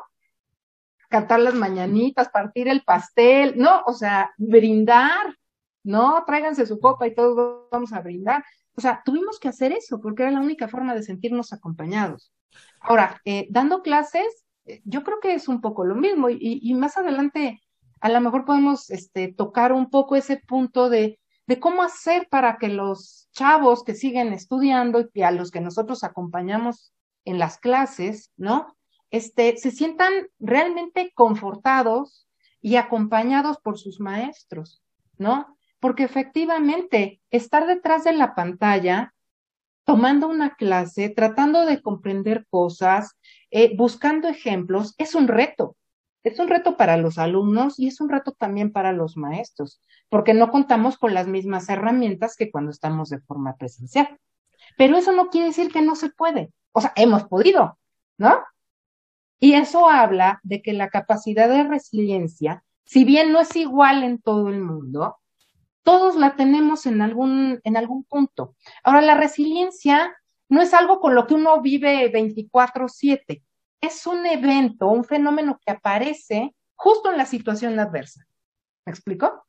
Cantar 1.14 1.41
las 1.41 1.53
mañanitas, 1.53 2.30
partir 2.30 2.68
el 2.68 2.82
pastel, 2.84 3.53
no, 3.55 3.84
o 3.86 3.93
sea, 3.93 4.34
brindar, 4.36 5.38
no, 5.84 6.24
tráiganse 6.26 6.66
su 6.66 6.80
copa 6.80 7.05
y 7.05 7.14
todos 7.14 7.68
vamos 7.72 7.93
a 7.93 8.01
brindar. 8.01 8.43
O 8.76 8.82
sea, 8.82 9.03
tuvimos 9.05 9.39
que 9.39 9.47
hacer 9.47 9.72
eso 9.74 10.01
porque 10.01 10.24
era 10.24 10.32
la 10.32 10.41
única 10.41 10.68
forma 10.68 10.95
de 10.95 11.03
sentirnos 11.03 11.53
acompañados. 11.53 12.34
Ahora, 12.80 13.22
eh, 13.26 13.45
dando 13.51 13.84
clases, 13.84 14.26
eh, 14.66 14.82
yo 14.86 15.03
creo 15.03 15.20
que 15.20 15.36
es 15.36 15.47
un 15.47 15.61
poco 15.61 15.86
lo 15.86 15.93
mismo 15.93 16.32
y, 16.32 16.59
y, 16.64 16.74
más 16.74 16.97
adelante 16.97 17.61
a 18.01 18.09
lo 18.09 18.20
mejor 18.20 18.43
podemos 18.43 18.89
este, 18.89 19.32
tocar 19.32 19.72
un 19.72 19.91
poco 19.91 20.16
ese 20.16 20.38
punto 20.38 20.89
de, 20.89 21.20
de 21.45 21.59
cómo 21.59 21.84
hacer 21.84 22.28
para 22.32 22.57
que 22.57 22.70
los 22.70 23.30
chavos 23.34 23.84
que 23.84 23.93
siguen 23.93 24.34
estudiando 24.34 25.07
y 25.14 25.22
a 25.22 25.30
los 25.30 25.51
que 25.51 25.61
nosotros 25.61 26.03
acompañamos 26.03 26.91
en 27.24 27.38
las 27.38 27.59
clases, 27.59 28.32
¿no? 28.36 28.76
Este, 29.14 29.57
se 29.57 29.70
sientan 29.70 30.11
realmente 30.39 31.11
confortados 31.14 32.28
y 32.61 32.78
acompañados 32.78 33.59
por 33.59 33.78
sus 33.78 33.99
maestros, 33.99 34.82
¿no? 35.20 35.55
Porque 35.80 36.01
efectivamente, 36.01 37.22
estar 37.30 37.68
detrás 37.68 38.05
de 38.05 38.14
la 38.14 38.34
pantalla, 38.34 39.14
tomando 39.84 40.28
una 40.28 40.55
clase, 40.55 41.09
tratando 41.09 41.68
de 41.68 41.80
comprender 41.84 42.47
cosas, 42.49 43.16
eh, 43.51 43.78
buscando 43.78 44.30
ejemplos, 44.30 44.95
es 44.97 45.14
un 45.14 45.28
reto. 45.28 45.76
Es 46.24 46.39
un 46.39 46.47
reto 46.47 46.76
para 46.76 46.97
los 46.97 47.20
alumnos 47.20 47.80
y 47.80 47.89
es 47.89 48.01
un 48.01 48.09
reto 48.09 48.32
también 48.32 48.72
para 48.72 48.93
los 48.93 49.16
maestros, 49.16 49.80
porque 50.09 50.34
no 50.34 50.49
contamos 50.49 50.97
con 50.97 51.14
las 51.14 51.28
mismas 51.28 51.70
herramientas 51.70 52.36
que 52.36 52.49
cuando 52.49 52.72
estamos 52.72 53.09
de 53.09 53.20
forma 53.20 53.57
presencial. 53.57 54.18
Pero 54.76 54.97
eso 54.97 55.11
no 55.11 55.30
quiere 55.30 55.49
decir 55.49 55.72
que 55.72 55.84
no 55.84 55.95
se 55.95 56.09
puede. 56.09 56.51
O 56.72 56.82
sea, 56.82 56.93
hemos 56.95 57.26
podido, 57.26 57.78
¿no? 58.18 58.39
Y 59.44 59.56
eso 59.56 59.89
habla 59.89 60.39
de 60.44 60.62
que 60.62 60.72
la 60.72 60.89
capacidad 60.89 61.50
de 61.50 61.66
resiliencia, 61.66 62.64
si 62.86 63.04
bien 63.04 63.34
no 63.34 63.41
es 63.41 63.54
igual 63.58 64.02
en 64.02 64.22
todo 64.22 64.48
el 64.48 64.62
mundo, 64.62 65.18
todos 65.84 66.16
la 66.16 66.38
tenemos 66.38 66.86
en 66.86 67.02
algún, 67.02 67.60
en 67.66 67.76
algún 67.76 68.06
punto. 68.06 68.56
Ahora, 68.86 69.02
la 69.02 69.16
resiliencia 69.16 70.16
no 70.48 70.62
es 70.62 70.74
algo 70.74 71.02
con 71.02 71.14
lo 71.14 71.28
que 71.28 71.34
uno 71.34 71.60
vive 71.62 72.10
24/7, 72.10 73.44
es 73.82 74.08
un 74.08 74.26
evento, 74.26 74.88
un 74.88 75.04
fenómeno 75.04 75.60
que 75.66 75.74
aparece 75.74 76.56
justo 76.76 77.12
en 77.12 77.18
la 77.18 77.26
situación 77.26 77.78
adversa. 77.78 78.26
¿Me 78.86 78.94
explico? 78.94 79.46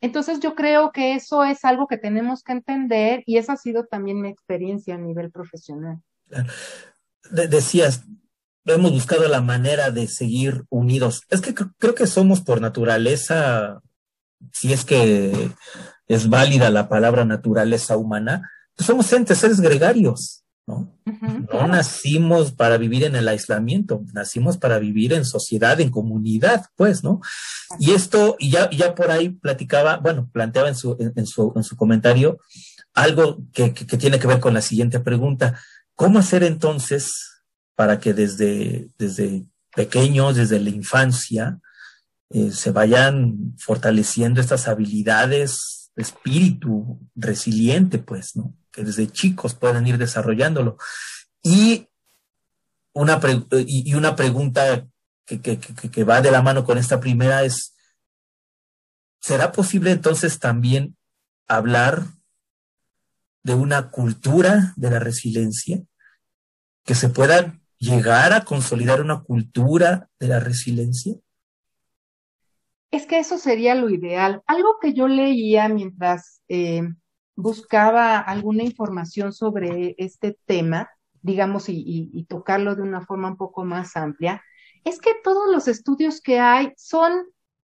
Entonces 0.00 0.40
yo 0.40 0.54
creo 0.54 0.92
que 0.92 1.12
eso 1.12 1.44
es 1.44 1.62
algo 1.62 1.86
que 1.86 1.98
tenemos 1.98 2.42
que 2.42 2.52
entender 2.52 3.22
y 3.26 3.36
esa 3.36 3.52
ha 3.52 3.56
sido 3.58 3.84
también 3.84 4.22
mi 4.22 4.30
experiencia 4.30 4.94
a 4.94 4.98
nivel 4.98 5.30
profesional. 5.30 6.00
decías, 7.30 8.06
hemos 8.66 8.92
buscado 8.92 9.28
la 9.28 9.40
manera 9.40 9.90
de 9.90 10.08
seguir 10.08 10.64
unidos. 10.68 11.22
Es 11.30 11.40
que 11.40 11.54
creo 11.54 11.94
que 11.94 12.06
somos 12.06 12.40
por 12.40 12.60
naturaleza, 12.60 13.80
si 14.52 14.72
es 14.72 14.84
que 14.84 15.50
es 16.08 16.28
válida 16.28 16.70
la 16.70 16.88
palabra 16.88 17.24
naturaleza 17.24 17.96
humana, 17.96 18.50
pues 18.74 18.86
somos 18.86 19.12
entes, 19.12 19.38
seres 19.38 19.60
gregarios, 19.60 20.44
¿no? 20.66 20.92
No 21.52 21.66
nacimos 21.68 22.52
para 22.52 22.76
vivir 22.76 23.04
en 23.04 23.16
el 23.16 23.28
aislamiento, 23.28 24.02
nacimos 24.12 24.58
para 24.58 24.78
vivir 24.78 25.12
en 25.12 25.24
sociedad, 25.24 25.80
en 25.80 25.90
comunidad, 25.90 26.66
pues, 26.76 27.02
¿no? 27.02 27.20
Y 27.78 27.92
esto, 27.92 28.36
y 28.38 28.50
ya, 28.50 28.68
ya 28.70 28.94
por 28.94 29.10
ahí 29.10 29.30
platicaba, 29.30 29.98
bueno, 29.98 30.28
planteaba 30.32 30.68
en 30.68 30.76
su, 30.76 30.96
en, 30.98 31.26
su, 31.26 31.52
en 31.56 31.62
su 31.62 31.76
comentario 31.76 32.38
algo 32.94 33.38
que, 33.52 33.74
que 33.74 33.96
tiene 33.96 34.18
que 34.18 34.26
ver 34.26 34.40
con 34.40 34.54
la 34.54 34.62
siguiente 34.62 35.00
pregunta. 35.00 35.60
¿Cómo 35.94 36.18
hacer 36.18 36.42
entonces 36.42 37.35
para 37.76 38.00
que 38.00 38.14
desde, 38.14 38.88
desde 38.98 39.44
pequeños, 39.74 40.34
desde 40.34 40.58
la 40.58 40.70
infancia, 40.70 41.60
eh, 42.30 42.50
se 42.50 42.72
vayan 42.72 43.54
fortaleciendo 43.58 44.40
estas 44.40 44.66
habilidades 44.66 45.92
de 45.94 46.02
espíritu 46.02 46.98
resiliente, 47.14 47.98
pues, 47.98 48.34
¿no? 48.34 48.56
que 48.72 48.82
desde 48.82 49.06
chicos 49.06 49.54
puedan 49.54 49.86
ir 49.86 49.98
desarrollándolo. 49.98 50.76
Y 51.42 51.88
una, 52.92 53.20
y 53.66 53.94
una 53.94 54.16
pregunta 54.16 54.86
que, 55.24 55.40
que, 55.40 55.58
que, 55.58 56.04
va 56.04 56.20
de 56.20 56.30
la 56.30 56.42
mano 56.42 56.64
con 56.64 56.78
esta 56.78 56.98
primera 56.98 57.44
es, 57.44 57.74
¿será 59.20 59.52
posible 59.52 59.90
entonces 59.90 60.38
también 60.38 60.96
hablar 61.46 62.06
de 63.42 63.54
una 63.54 63.90
cultura 63.90 64.72
de 64.76 64.90
la 64.90 64.98
resiliencia? 64.98 65.82
Que 66.84 66.94
se 66.94 67.08
pueda 67.08 67.58
llegar 67.78 68.32
a 68.32 68.44
consolidar 68.44 69.00
una 69.00 69.22
cultura 69.22 70.08
de 70.18 70.28
la 70.28 70.40
resiliencia? 70.40 71.14
Es 72.90 73.06
que 73.06 73.18
eso 73.18 73.38
sería 73.38 73.74
lo 73.74 73.90
ideal. 73.90 74.42
Algo 74.46 74.78
que 74.80 74.94
yo 74.94 75.08
leía 75.08 75.68
mientras 75.68 76.42
eh, 76.48 76.82
buscaba 77.34 78.18
alguna 78.18 78.62
información 78.62 79.32
sobre 79.32 79.94
este 79.98 80.38
tema, 80.46 80.88
digamos, 81.20 81.68
y, 81.68 82.24
tocarlo 82.28 82.74
de 82.74 82.82
una 82.82 83.04
forma 83.04 83.28
un 83.28 83.36
poco 83.36 83.64
más 83.64 83.96
amplia, 83.96 84.42
es 84.84 85.00
que 85.00 85.12
todos 85.22 85.52
los 85.52 85.68
estudios 85.68 86.20
que 86.20 86.38
hay 86.38 86.72
son, 86.76 87.12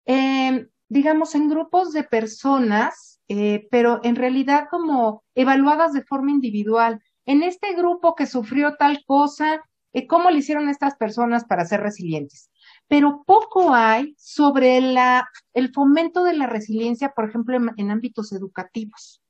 eh, 0.05 0.67
digamos, 0.89 1.33
en 1.33 1.49
grupos 1.49 1.93
de 1.93 2.03
personas, 2.03 3.21
eh, 3.27 3.67
pero 3.71 4.01
en 4.03 4.15
realidad 4.15 4.67
como 4.69 5.23
evaluadas 5.33 5.93
de 5.93 6.03
forma 6.03 6.31
individual. 6.31 7.01
En 7.25 7.41
este 7.41 7.73
grupo 7.73 8.13
que 8.13 8.27
sufrió 8.27 8.75
tal 8.75 9.03
cosa, 9.07 9.63
¿cómo 10.07 10.29
le 10.29 10.39
hicieron 10.39 10.69
estas 10.69 10.95
personas 10.95 11.45
para 11.45 11.65
ser 11.65 11.81
resilientes? 11.81 12.49
pero 12.87 13.23
poco 13.25 13.73
hay 13.73 14.15
sobre 14.17 14.79
la, 14.81 15.29
el 15.53 15.71
fomento 15.73 16.23
de 16.23 16.35
la 16.35 16.47
resiliencia, 16.47 17.13
por 17.15 17.27
ejemplo, 17.27 17.57
en, 17.77 17.91
ámbitos 17.91 18.31
educativos. 18.31 19.21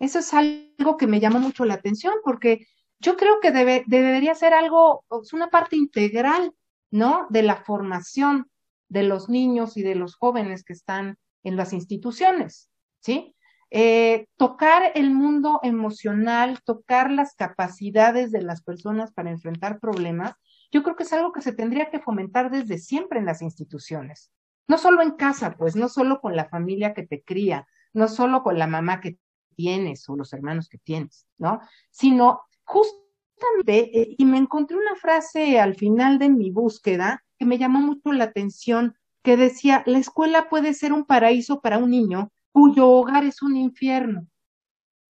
Eso 0.00 0.20
es 0.20 0.32
algo 0.32 0.96
que 0.96 1.08
me 1.08 1.18
llama 1.18 1.40
mucho 1.40 1.64
la 1.64 1.74
atención 1.74 2.14
porque 2.22 2.66
yo 3.00 3.16
creo 3.16 3.40
que 3.40 3.50
debe, 3.50 3.82
debería 3.88 4.34
ser 4.36 4.54
algo, 4.54 5.04
es 5.22 5.32
una 5.32 5.48
parte 5.48 5.76
integral, 5.76 6.52
¿no? 6.92 7.26
De 7.30 7.42
la 7.42 7.56
formación 7.56 8.48
de 8.88 9.02
los 9.02 9.28
niños 9.28 9.76
y 9.76 9.82
de 9.82 9.96
los 9.96 10.14
jóvenes 10.14 10.62
que 10.62 10.72
están 10.72 11.18
en 11.42 11.56
las 11.56 11.72
instituciones, 11.72 12.70
¿sí? 13.00 13.34
Eh, 13.70 14.26
tocar 14.36 14.92
el 14.94 15.10
mundo 15.10 15.60
emocional, 15.62 16.60
tocar 16.64 17.10
las 17.10 17.34
capacidades 17.34 18.30
de 18.30 18.40
las 18.40 18.62
personas 18.62 19.12
para 19.12 19.30
enfrentar 19.30 19.78
problemas, 19.78 20.34
yo 20.70 20.82
creo 20.82 20.96
que 20.96 21.02
es 21.02 21.12
algo 21.12 21.32
que 21.32 21.42
se 21.42 21.52
tendría 21.52 21.90
que 21.90 22.00
fomentar 22.00 22.50
desde 22.50 22.78
siempre 22.78 23.18
en 23.18 23.26
las 23.26 23.42
instituciones. 23.42 24.30
No 24.68 24.78
solo 24.78 25.02
en 25.02 25.12
casa, 25.12 25.54
pues, 25.56 25.76
no 25.76 25.88
solo 25.88 26.20
con 26.20 26.36
la 26.36 26.48
familia 26.48 26.94
que 26.94 27.06
te 27.06 27.22
cría, 27.22 27.66
no 27.92 28.08
solo 28.08 28.42
con 28.42 28.58
la 28.58 28.66
mamá 28.66 29.00
que 29.00 29.18
tienes 29.54 30.08
o 30.08 30.16
los 30.16 30.32
hermanos 30.32 30.68
que 30.68 30.78
tienes, 30.78 31.26
¿no? 31.36 31.60
Sino 31.90 32.42
justamente, 32.64 34.00
eh, 34.00 34.14
y 34.18 34.24
me 34.24 34.38
encontré 34.38 34.76
una 34.76 34.94
frase 34.94 35.58
al 35.58 35.74
final 35.74 36.18
de 36.18 36.28
mi 36.28 36.50
búsqueda 36.50 37.24
que 37.38 37.44
me 37.44 37.58
llamó 37.58 37.80
mucho 37.80 38.12
la 38.12 38.24
atención, 38.24 38.94
que 39.22 39.36
decía, 39.36 39.82
la 39.86 39.98
escuela 39.98 40.48
puede 40.48 40.74
ser 40.74 40.92
un 40.92 41.04
paraíso 41.04 41.60
para 41.60 41.78
un 41.78 41.90
niño 41.90 42.30
cuyo 42.58 42.88
hogar 42.88 43.24
es 43.24 43.40
un 43.40 43.56
infierno. 43.56 44.26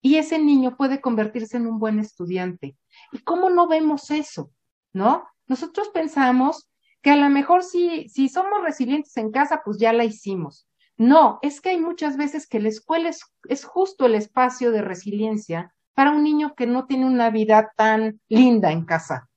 Y 0.03 0.17
ese 0.17 0.39
niño 0.39 0.77
puede 0.77 1.01
convertirse 1.01 1.57
en 1.57 1.67
un 1.67 1.79
buen 1.79 1.99
estudiante. 1.99 2.77
¿Y 3.11 3.21
cómo 3.21 3.49
no 3.49 3.67
vemos 3.67 4.11
eso? 4.11 4.51
¿No? 4.93 5.27
Nosotros 5.47 5.89
pensamos 5.89 6.71
que 7.01 7.11
a 7.11 7.17
lo 7.17 7.31
mejor 7.31 7.63
si, 7.63 8.07
si 8.11 8.29
somos 8.29 8.63
resilientes 8.63 9.17
en 9.17 9.31
casa, 9.31 9.63
pues 9.65 9.79
ya 9.79 9.95
la 9.95 10.05
hicimos. 10.05 10.69
No, 10.99 11.39
es 11.41 11.63
que 11.63 11.71
hay 11.71 11.81
muchas 11.81 12.19
veces 12.19 12.47
que 12.47 12.61
la 12.61 12.69
escuela 12.69 13.09
es, 13.09 13.23
es 13.49 13.65
justo 13.65 14.05
el 14.05 14.15
espacio 14.15 14.71
de 14.71 14.83
resiliencia 14.83 15.75
para 15.95 16.11
un 16.11 16.25
niño 16.25 16.55
que 16.55 16.67
no 16.67 16.85
tiene 16.85 17.07
una 17.07 17.31
vida 17.31 17.73
tan 17.79 18.21
linda 18.29 18.73
en 18.73 18.85
casa, 18.85 19.31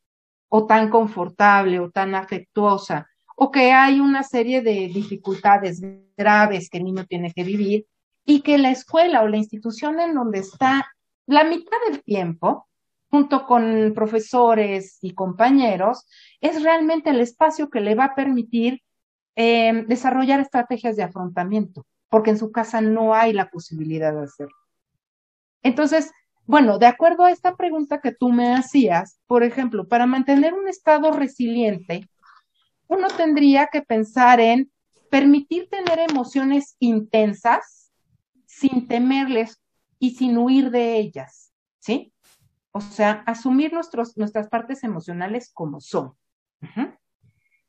o 0.50 0.68
tan 0.68 0.90
confortable, 0.90 1.80
o 1.80 1.90
tan 1.92 2.14
afectuosa, 2.14 3.08
o 3.38 3.52
que 3.52 3.72
hay 3.72 4.02
una 4.02 4.24
serie 4.24 4.62
de 4.62 4.90
dificultades 4.94 5.82
graves 6.18 6.70
que 6.70 6.80
el 6.80 6.84
niño 6.84 7.06
tiene 7.06 7.32
que 7.32 7.46
vivir, 7.46 7.86
y 8.26 8.42
que 8.42 8.58
la 8.58 8.72
escuela 8.72 9.24
o 9.24 9.28
la 9.28 9.38
institución 9.38 10.00
en 10.00 10.14
donde 10.14 10.40
está 10.40 10.88
la 11.26 11.44
mitad 11.44 11.78
del 11.90 12.04
tiempo 12.04 12.68
junto 13.10 13.46
con 13.46 13.92
profesores 13.94 14.98
y 15.02 15.14
compañeros, 15.14 16.08
es 16.40 16.64
realmente 16.64 17.10
el 17.10 17.20
espacio 17.20 17.70
que 17.70 17.82
le 17.82 17.94
va 17.94 18.06
a 18.06 18.16
permitir 18.16 18.82
eh, 19.36 19.84
desarrollar 19.88 20.40
estrategias 20.40 20.96
de 20.96 21.04
afrontamiento, 21.04 21.86
porque 22.08 22.30
en 22.30 22.38
su 22.38 22.54
casa 22.54 22.80
no 22.80 23.14
hay 23.14 23.34
la 23.34 23.50
posibilidad 23.50 24.14
de 24.14 24.24
hacerlo. 24.24 24.56
Entonces, 25.62 26.12
bueno, 26.46 26.80
de 26.80 26.86
acuerdo 26.86 27.26
a 27.26 27.32
esta 27.32 27.56
pregunta 27.56 28.00
que 28.00 28.14
tú 28.14 28.30
me 28.30 28.56
hacías, 28.56 29.20
por 29.28 29.44
ejemplo, 29.44 29.88
para 29.88 30.06
mantener 30.06 30.54
un 30.54 30.70
estado 30.70 31.12
resiliente, 31.12 32.08
uno 32.88 33.08
tendría 33.10 33.68
que 33.68 33.82
pensar 33.82 34.40
en 34.40 34.72
permitir 35.10 35.70
tener 35.70 36.00
emociones 36.10 36.76
intensas 36.80 37.81
sin 38.62 38.88
temerles 38.88 39.60
y 39.98 40.12
sin 40.12 40.38
huir 40.38 40.70
de 40.70 40.98
ellas, 40.98 41.52
¿sí? 41.80 42.14
O 42.72 42.80
sea, 42.80 43.24
asumir 43.26 43.74
nuestros, 43.74 44.16
nuestras 44.18 44.50
partes 44.50 44.84
emocionales 44.84 45.52
como 45.52 45.82
son. 45.82 46.14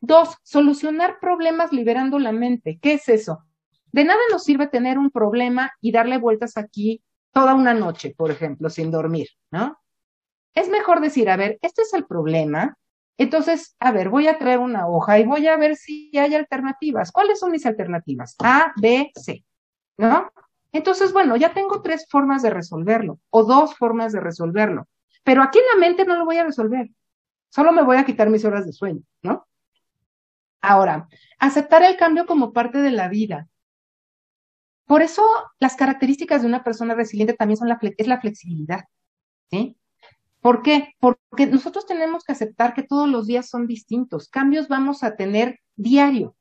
Dos, 0.00 0.36
solucionar 0.42 1.18
problemas 1.18 1.72
liberando 1.72 2.18
la 2.18 2.32
mente. 2.32 2.78
¿Qué 2.80 2.94
es 2.94 3.08
eso? 3.08 3.42
De 3.90 4.04
nada 4.04 4.20
nos 4.30 4.44
sirve 4.44 4.66
tener 4.66 4.98
un 4.98 5.10
problema 5.10 5.72
y 5.80 5.92
darle 5.92 6.18
vueltas 6.18 6.58
aquí 6.58 7.02
toda 7.32 7.54
una 7.54 7.72
noche, 7.72 8.14
por 8.16 8.30
ejemplo, 8.30 8.68
sin 8.68 8.90
dormir, 8.90 9.28
¿no? 9.50 9.78
Es 10.54 10.68
mejor 10.68 11.00
decir, 11.00 11.30
a 11.30 11.36
ver, 11.36 11.58
este 11.62 11.82
es 11.82 11.94
el 11.94 12.04
problema. 12.04 12.76
Entonces, 13.16 13.76
a 13.80 13.92
ver, 13.92 14.10
voy 14.10 14.28
a 14.28 14.38
traer 14.38 14.58
una 14.58 14.86
hoja 14.86 15.18
y 15.18 15.24
voy 15.24 15.46
a 15.46 15.56
ver 15.56 15.76
si 15.76 16.10
hay 16.18 16.34
alternativas. 16.34 17.10
¿Cuáles 17.10 17.38
son 17.38 17.50
mis 17.50 17.64
alternativas? 17.64 18.36
A, 18.40 18.72
B, 18.76 19.10
C, 19.14 19.42
¿no? 19.96 20.30
Entonces, 20.72 21.12
bueno, 21.12 21.36
ya 21.36 21.52
tengo 21.52 21.82
tres 21.82 22.06
formas 22.08 22.42
de 22.42 22.50
resolverlo 22.50 23.20
o 23.30 23.44
dos 23.44 23.76
formas 23.76 24.12
de 24.12 24.20
resolverlo. 24.20 24.88
Pero 25.22 25.42
aquí 25.42 25.58
en 25.58 25.64
la 25.72 25.86
mente 25.86 26.04
no 26.04 26.16
lo 26.16 26.24
voy 26.24 26.38
a 26.38 26.44
resolver. 26.44 26.90
Solo 27.50 27.72
me 27.72 27.82
voy 27.82 27.98
a 27.98 28.04
quitar 28.04 28.30
mis 28.30 28.44
horas 28.44 28.64
de 28.66 28.72
sueño, 28.72 29.02
¿no? 29.22 29.46
Ahora, 30.62 31.08
aceptar 31.38 31.82
el 31.82 31.96
cambio 31.96 32.24
como 32.24 32.52
parte 32.52 32.78
de 32.78 32.90
la 32.90 33.08
vida. 33.08 33.48
Por 34.86 35.02
eso 35.02 35.22
las 35.58 35.76
características 35.76 36.42
de 36.42 36.48
una 36.48 36.64
persona 36.64 36.94
resiliente 36.94 37.34
también 37.34 37.58
son 37.58 37.68
la, 37.68 37.78
es 37.80 38.06
la 38.06 38.20
flexibilidad, 38.20 38.84
¿sí? 39.50 39.76
¿Por 40.40 40.62
qué? 40.62 40.94
Porque 40.98 41.46
nosotros 41.46 41.86
tenemos 41.86 42.24
que 42.24 42.32
aceptar 42.32 42.74
que 42.74 42.82
todos 42.82 43.08
los 43.08 43.26
días 43.26 43.48
son 43.48 43.66
distintos. 43.66 44.28
Cambios 44.28 44.68
vamos 44.68 45.04
a 45.04 45.14
tener 45.14 45.60
diario, 45.76 46.36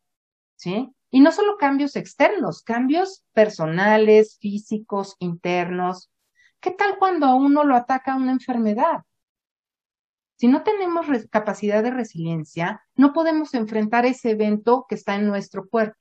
¿sí? 0.55 0.93
Y 1.12 1.20
no 1.20 1.32
solo 1.32 1.57
cambios 1.57 1.95
externos, 1.95 2.64
cambios 2.64 3.24
personales, 3.34 4.38
físicos, 4.39 5.16
internos, 5.20 6.12
¿Qué 6.62 6.70
tal 6.70 6.99
cuando 6.99 7.26
a 7.26 7.34
uno 7.34 7.64
lo 7.64 7.76
ataca 7.76 8.16
una 8.16 8.32
enfermedad? 8.32 9.01
Si 10.36 10.47
no 10.47 10.62
tenemos 10.62 11.07
capacidad 11.32 11.82
de 11.82 11.89
resiliencia, 11.89 12.84
no 12.95 13.14
podemos 13.14 13.55
enfrentar 13.55 14.05
ese 14.05 14.32
evento 14.32 14.86
que 14.88 14.93
está 14.93 15.16
en 15.16 15.26
nuestro 15.26 15.68
cuerpo. 15.68 15.97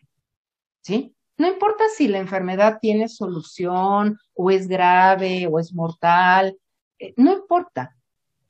¿Sí? 0.83 1.17
No 1.39 1.49
importa 1.49 1.85
si 1.97 2.09
la 2.09 2.19
enfermedad 2.19 2.79
tiene 2.81 3.09
solución 3.09 4.19
o 4.35 4.51
es 4.51 4.69
grave 4.69 5.47
o 5.51 5.59
es 5.59 5.73
mortal, 5.73 6.59
eh, 6.99 7.15
no 7.17 7.33
importa. 7.33 7.97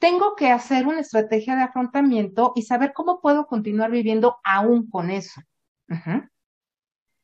Tengo 0.01 0.35
que 0.35 0.51
hacer 0.51 0.89
una 0.89 1.01
estrategia 1.01 1.55
de 1.55 1.63
afrontamiento 1.63 2.53
y 2.57 2.63
saber 2.63 2.93
cómo 2.93 3.21
puedo 3.21 3.47
continuar 3.47 3.93
viviendo 3.93 4.39
aún 4.43 4.91
con 4.91 5.11
eso. 5.11 5.41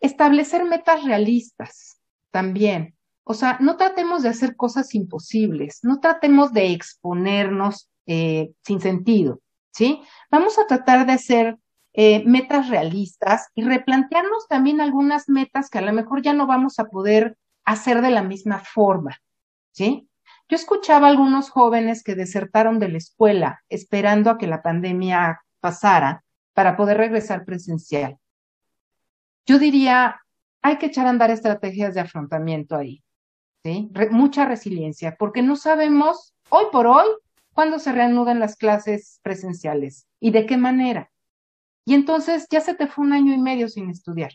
Establecer 0.07 0.65
metas 0.65 1.03
realistas 1.03 2.01
también. 2.31 2.97
O 3.25 3.35
sea, 3.35 3.59
no 3.61 3.77
tratemos 3.77 4.23
de 4.23 4.29
hacer 4.29 4.55
cosas 4.55 4.95
imposibles, 4.95 5.81
no 5.83 5.99
tratemos 5.99 6.53
de 6.53 6.71
exponernos 6.71 7.91
eh, 8.07 8.53
sin 8.63 8.81
sentido, 8.81 9.41
¿sí? 9.73 10.01
Vamos 10.31 10.61
a 10.61 10.67
tratar 10.69 11.07
de 11.07 11.13
hacer 11.13 11.59
eh, 11.93 12.23
metas 12.25 12.69
realistas 12.69 13.49
y 13.57 13.65
replantearnos 13.65 14.47
también 14.49 14.81
algunas 14.81 15.29
metas 15.29 15.69
que 15.71 15.79
a 15.79 15.83
lo 15.83 15.93
mejor 15.93 16.23
ya 16.23 16.35
no 16.35 16.47
vamos 16.47 16.79
a 16.79 16.85
poder 16.85 17.37
hacer 17.65 18.01
de 18.01 18.11
la 18.11 18.23
misma 18.23 18.61
forma, 18.61 19.17
¿sí? 19.73 20.09
Yo 20.49 20.55
escuchaba 20.55 21.09
a 21.09 21.11
algunos 21.11 21.51
jóvenes 21.51 22.05
que 22.05 22.15
desertaron 22.15 22.79
de 22.79 22.91
la 22.91 22.99
escuela 22.99 23.65
esperando 23.69 24.31
a 24.31 24.39
que 24.39 24.47
la 24.47 24.63
pandemia 24.63 25.41
pasara 25.59 26.23
para 26.55 26.77
poder 26.77 26.99
regresar 26.99 27.45
presencial. 27.45 28.19
Yo 29.47 29.59
diría, 29.59 30.21
hay 30.63 30.79
que 30.79 30.87
echar 30.87 31.07
a 31.07 31.11
andar 31.11 31.31
estrategias 31.31 31.95
de 31.95 32.01
afrontamiento 32.01 32.77
ahí 32.77 33.03
mucha 34.11 34.47
resiliencia, 34.47 35.17
porque 35.19 35.43
no 35.43 35.57
sabemos 35.57 36.35
hoy 36.49 36.67
por 36.73 36.87
hoy 36.87 37.07
cuándo 37.53 37.79
se 37.79 37.93
reanudan 37.93 38.39
las 38.39 38.57
clases 38.57 39.21
presenciales 39.23 40.07
y 40.21 40.31
de 40.31 40.47
qué 40.47 40.57
manera. 40.57 41.11
Y 41.85 41.95
entonces 41.95 42.47
ya 42.51 42.61
se 42.61 42.75
te 42.75 42.87
fue 42.87 43.05
un 43.05 43.13
año 43.13 43.33
y 43.33 43.39
medio 43.39 43.69
sin 43.69 43.91
estudiar, 43.91 44.33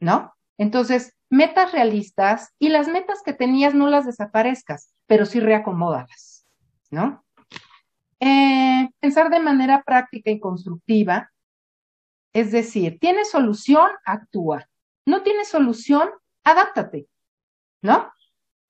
¿no? 0.00 0.32
Entonces, 0.58 1.14
metas 1.28 1.72
realistas 1.72 2.50
y 2.58 2.68
las 2.68 2.88
metas 2.88 3.22
que 3.24 3.32
tenías 3.32 3.74
no 3.74 3.88
las 3.88 4.06
desaparezcas, 4.06 4.92
pero 5.06 5.26
sí 5.26 5.40
reacomódalas, 5.40 6.46
¿no? 6.90 7.24
Eh, 8.18 8.88
pensar 8.98 9.30
de 9.30 9.40
manera 9.40 9.82
práctica 9.82 10.30
y 10.30 10.40
constructiva, 10.40 11.30
es 12.32 12.52
decir, 12.52 12.98
tiene 13.00 13.24
solución, 13.24 13.90
actúa. 14.04 14.68
No 15.06 15.22
tiene 15.22 15.44
solución, 15.44 16.10
adáptate, 16.44 17.08
¿no? 17.82 18.12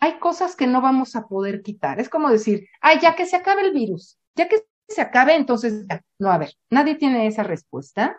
Hay 0.00 0.18
cosas 0.18 0.56
que 0.56 0.66
no 0.66 0.80
vamos 0.80 1.14
a 1.16 1.26
poder 1.26 1.62
quitar. 1.62 2.00
Es 2.00 2.08
como 2.08 2.30
decir, 2.30 2.66
ay, 2.80 2.98
ya 3.00 3.14
que 3.14 3.26
se 3.26 3.36
acabe 3.36 3.62
el 3.62 3.72
virus, 3.72 4.18
ya 4.34 4.48
que 4.48 4.64
se 4.88 5.00
acabe, 5.02 5.34
entonces. 5.34 5.86
No, 6.18 6.30
a 6.30 6.38
ver, 6.38 6.54
nadie 6.70 6.94
tiene 6.94 7.26
esa 7.26 7.42
respuesta 7.42 8.18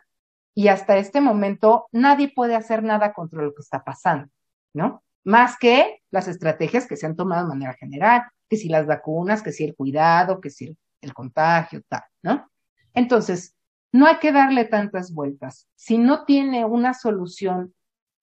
y 0.54 0.68
hasta 0.68 0.98
este 0.98 1.22
momento 1.22 1.88
nadie 1.92 2.32
puede 2.34 2.56
hacer 2.56 2.84
nada 2.84 3.14
contra 3.14 3.42
lo 3.42 3.54
que 3.54 3.62
está 3.62 3.84
pasando, 3.84 4.30
¿no? 4.74 5.04
Más 5.24 5.58
que 5.58 6.02
las 6.12 6.28
estrategias 6.28 6.88
que 6.88 6.98
se 6.98 7.06
han 7.06 7.16
tomado 7.16 7.44
de 7.44 7.50
manera 7.50 7.74
general, 7.74 8.24
que 8.50 8.58
si 8.58 8.68
las 8.70 8.86
vacunas, 8.86 9.42
que 9.42 9.52
si 9.52 9.64
el 9.64 9.76
cuidado, 9.76 10.42
que 10.42 10.50
si 10.50 10.78
el, 11.02 11.14
contagio, 11.14 11.82
tal, 11.88 12.04
¿no? 12.22 12.50
Entonces, 12.94 13.56
no 13.92 14.08
hay 14.08 14.18
que 14.20 14.32
darle 14.32 14.66
tantas 14.66 15.14
vueltas. 15.14 15.68
Si 15.76 15.98
no 15.98 16.26
tiene 16.26 16.66
una 16.66 16.94
solución 16.94 17.74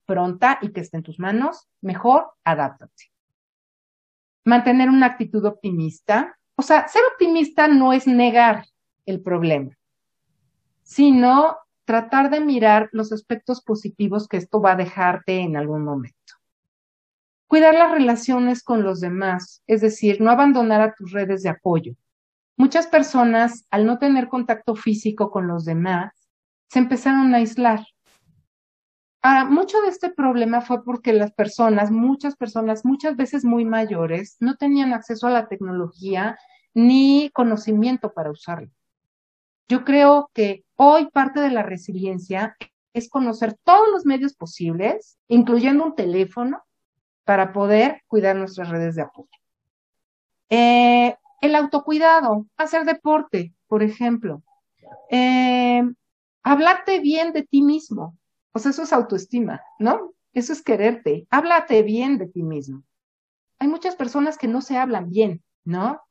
pronta 0.05 0.57
y 0.61 0.71
que 0.71 0.81
esté 0.81 0.97
en 0.97 1.03
tus 1.03 1.19
manos, 1.19 1.69
mejor 1.81 2.31
adáptate. 2.43 3.11
Mantener 4.45 4.89
una 4.89 5.05
actitud 5.05 5.45
optimista. 5.45 6.35
O 6.55 6.61
sea, 6.61 6.87
ser 6.87 7.03
optimista 7.13 7.67
no 7.67 7.93
es 7.93 8.07
negar 8.07 8.65
el 9.05 9.21
problema, 9.21 9.77
sino 10.81 11.57
tratar 11.85 12.29
de 12.29 12.39
mirar 12.39 12.89
los 12.91 13.11
aspectos 13.11 13.61
positivos 13.61 14.27
que 14.27 14.37
esto 14.37 14.61
va 14.61 14.73
a 14.73 14.75
dejarte 14.75 15.39
en 15.39 15.57
algún 15.57 15.83
momento. 15.83 16.17
Cuidar 17.47 17.73
las 17.73 17.91
relaciones 17.91 18.63
con 18.63 18.83
los 18.83 18.99
demás, 19.01 19.63
es 19.65 19.81
decir, 19.81 20.21
no 20.21 20.29
abandonar 20.29 20.81
a 20.81 20.93
tus 20.93 21.11
redes 21.11 21.41
de 21.41 21.49
apoyo. 21.49 21.93
Muchas 22.59 22.87
personas, 22.87 23.65
al 23.71 23.85
no 23.85 23.99
tener 23.99 24.27
contacto 24.27 24.75
físico 24.75 25.31
con 25.31 25.47
los 25.47 25.63
demás, 25.63 26.11
se 26.67 26.79
empezaron 26.79 27.33
a 27.33 27.37
aislar. 27.37 27.85
Ahora, 29.21 29.45
mucho 29.45 29.81
de 29.81 29.87
este 29.87 30.09
problema 30.09 30.59
fue 30.59 30.83
porque 30.83 31.13
las 31.13 31.31
personas, 31.31 31.89
muchas 31.89 32.35
personas, 32.35 32.83
muchas 32.83 33.15
veces 33.15 33.45
muy 33.45 33.63
mayores, 33.63 34.35
no 34.41 34.57
tenían 34.57 34.91
acceso 34.91 35.27
a 35.27 35.29
la 35.29 35.47
tecnología 35.47 36.37
ni 36.73 37.29
conocimiento 37.33 38.11
para 38.11 38.29
usarla. 38.29 38.69
Yo 39.69 39.85
creo 39.85 40.29
que 40.33 40.65
hoy 40.75 41.07
parte 41.13 41.39
de 41.39 41.51
la 41.51 41.63
resiliencia 41.63 42.57
es 42.91 43.07
conocer 43.07 43.57
todos 43.63 43.87
los 43.89 44.05
medios 44.05 44.33
posibles, 44.33 45.17
incluyendo 45.29 45.85
un 45.85 45.95
teléfono, 45.95 46.61
para 47.23 47.53
poder 47.53 48.01
cuidar 48.07 48.35
nuestras 48.35 48.67
redes 48.67 48.95
de 48.95 49.03
apoyo. 49.03 49.29
Eh, 50.49 51.15
el 51.41 51.55
autocuidado, 51.55 52.45
hacer 52.57 52.85
deporte, 52.85 53.53
por 53.67 53.83
ejemplo. 53.83 54.43
Eh, 55.09 55.83
hablarte 56.43 56.99
bien 56.99 57.33
de 57.33 57.43
ti 57.43 57.61
mismo. 57.61 58.17
Sea, 58.55 58.71
eso 58.71 58.83
es 58.83 58.91
autoestima, 58.91 59.61
¿no? 59.79 60.13
Eso 60.33 60.51
es 60.51 60.61
quererte. 60.61 61.27
Háblate 61.29 61.81
bien 61.83 62.17
de 62.17 62.27
ti 62.27 62.43
mismo. 62.43 62.83
Hay 63.59 63.67
muchas 63.67 63.95
personas 63.95 64.37
que 64.37 64.47
no 64.47 64.61
se 64.61 64.77
hablan 64.77 65.09
bien, 65.09 65.43
¿no? 65.63 66.01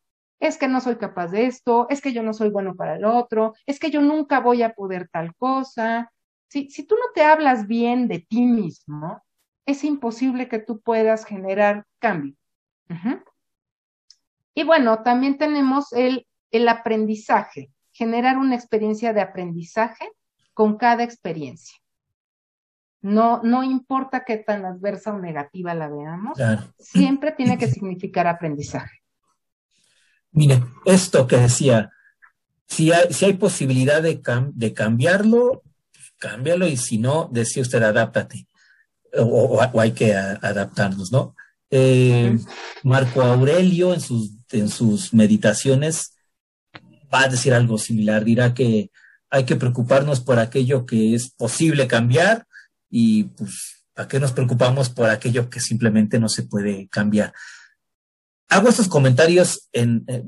es 0.40 0.56
que 0.56 0.68
no 0.68 0.80
soy 0.80 0.96
capaz 0.96 1.28
de 1.28 1.46
esto, 1.46 1.86
es 1.90 2.00
que 2.00 2.12
yo 2.12 2.22
no 2.22 2.32
soy 2.32 2.50
bueno 2.50 2.74
para 2.76 2.96
el 2.96 3.04
otro, 3.04 3.54
es 3.66 3.78
que 3.80 3.90
yo 3.90 4.00
nunca 4.00 4.40
voy 4.40 4.62
a 4.62 4.74
poder 4.74 5.08
tal 5.08 5.34
cosa. 5.34 6.12
Si, 6.48 6.70
si 6.70 6.84
tú 6.86 6.94
no 6.94 7.12
te 7.14 7.22
hablas 7.22 7.66
bien 7.66 8.08
de 8.08 8.20
ti 8.20 8.42
mismo, 8.46 9.22
es 9.66 9.84
imposible 9.84 10.48
que 10.48 10.60
tú 10.60 10.80
puedas 10.80 11.24
generar 11.24 11.84
cambio. 11.98 12.34
Y 14.58 14.64
bueno, 14.64 15.04
también 15.04 15.38
tenemos 15.38 15.92
el, 15.92 16.26
el 16.50 16.68
aprendizaje, 16.68 17.70
generar 17.92 18.38
una 18.38 18.56
experiencia 18.56 19.12
de 19.12 19.20
aprendizaje 19.20 20.10
con 20.52 20.76
cada 20.76 21.04
experiencia. 21.04 21.76
No, 23.00 23.40
no 23.44 23.62
importa 23.62 24.24
qué 24.24 24.38
tan 24.38 24.64
adversa 24.64 25.14
o 25.14 25.20
negativa 25.20 25.74
la 25.74 25.88
veamos, 25.88 26.36
siempre 26.76 27.30
tiene 27.30 27.56
que 27.56 27.68
significar 27.68 28.26
aprendizaje. 28.26 28.98
Mire, 30.32 30.64
esto 30.84 31.28
que 31.28 31.36
decía, 31.36 31.92
si 32.66 32.90
hay, 32.90 33.12
si 33.12 33.26
hay 33.26 33.34
posibilidad 33.34 34.02
de, 34.02 34.20
de 34.54 34.74
cambiarlo, 34.74 35.62
cámbialo 36.18 36.66
y 36.66 36.76
si 36.76 36.98
no, 36.98 37.28
decía 37.30 37.62
usted, 37.62 37.80
adáptate. 37.80 38.48
O, 39.16 39.60
hay 39.78 39.92
que 39.92 40.16
adaptarnos, 40.16 41.12
¿no? 41.12 41.36
Eh, 41.70 42.36
Marco 42.82 43.22
Aurelio 43.22 43.94
en 43.94 44.00
sus, 44.00 44.37
en 44.50 44.68
sus 44.68 45.14
meditaciones 45.14 46.14
va 47.12 47.22
a 47.22 47.28
decir 47.28 47.54
algo 47.54 47.78
similar, 47.78 48.24
dirá 48.24 48.54
que 48.54 48.90
hay 49.30 49.44
que 49.44 49.56
preocuparnos 49.56 50.20
por 50.20 50.38
aquello 50.38 50.86
que 50.86 51.14
es 51.14 51.30
posible 51.30 51.86
cambiar 51.86 52.46
y 52.90 53.24
pues, 53.24 53.84
¿a 53.96 54.08
qué 54.08 54.20
nos 54.20 54.32
preocupamos 54.32 54.90
por 54.90 55.10
aquello 55.10 55.50
que 55.50 55.60
simplemente 55.60 56.18
no 56.18 56.28
se 56.28 56.44
puede 56.44 56.88
cambiar? 56.88 57.32
hago 58.48 58.68
estos 58.68 58.88
comentarios 58.88 59.68
en, 59.72 60.04
eh, 60.08 60.24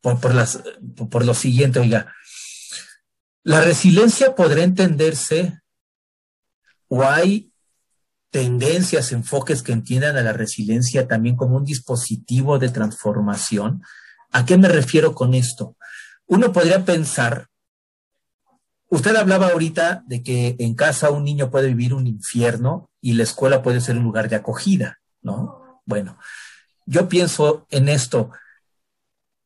por, 0.00 0.34
las, 0.34 0.62
por 1.10 1.24
lo 1.24 1.34
siguiente, 1.34 1.78
oiga. 1.78 2.14
La 3.42 3.60
resiliencia 3.60 4.34
podrá 4.34 4.62
entenderse 4.62 5.60
o 6.88 7.02
hay 7.02 7.52
tendencias, 8.34 9.12
enfoques 9.12 9.62
que 9.62 9.70
entiendan 9.70 10.16
a 10.16 10.22
la 10.22 10.32
resiliencia 10.32 11.06
también 11.06 11.36
como 11.36 11.56
un 11.56 11.64
dispositivo 11.64 12.58
de 12.58 12.68
transformación. 12.68 13.84
¿A 14.32 14.44
qué 14.44 14.58
me 14.58 14.66
refiero 14.66 15.14
con 15.14 15.34
esto? 15.34 15.76
Uno 16.26 16.52
podría 16.52 16.84
pensar, 16.84 17.46
usted 18.88 19.14
hablaba 19.14 19.50
ahorita 19.50 20.02
de 20.08 20.24
que 20.24 20.56
en 20.58 20.74
casa 20.74 21.12
un 21.12 21.22
niño 21.22 21.48
puede 21.48 21.68
vivir 21.68 21.94
un 21.94 22.08
infierno 22.08 22.90
y 23.00 23.12
la 23.12 23.22
escuela 23.22 23.62
puede 23.62 23.80
ser 23.80 23.98
un 23.98 24.02
lugar 24.02 24.28
de 24.28 24.34
acogida, 24.34 24.98
¿no? 25.22 25.80
Bueno, 25.86 26.18
yo 26.86 27.08
pienso 27.08 27.68
en 27.70 27.88
esto. 27.88 28.32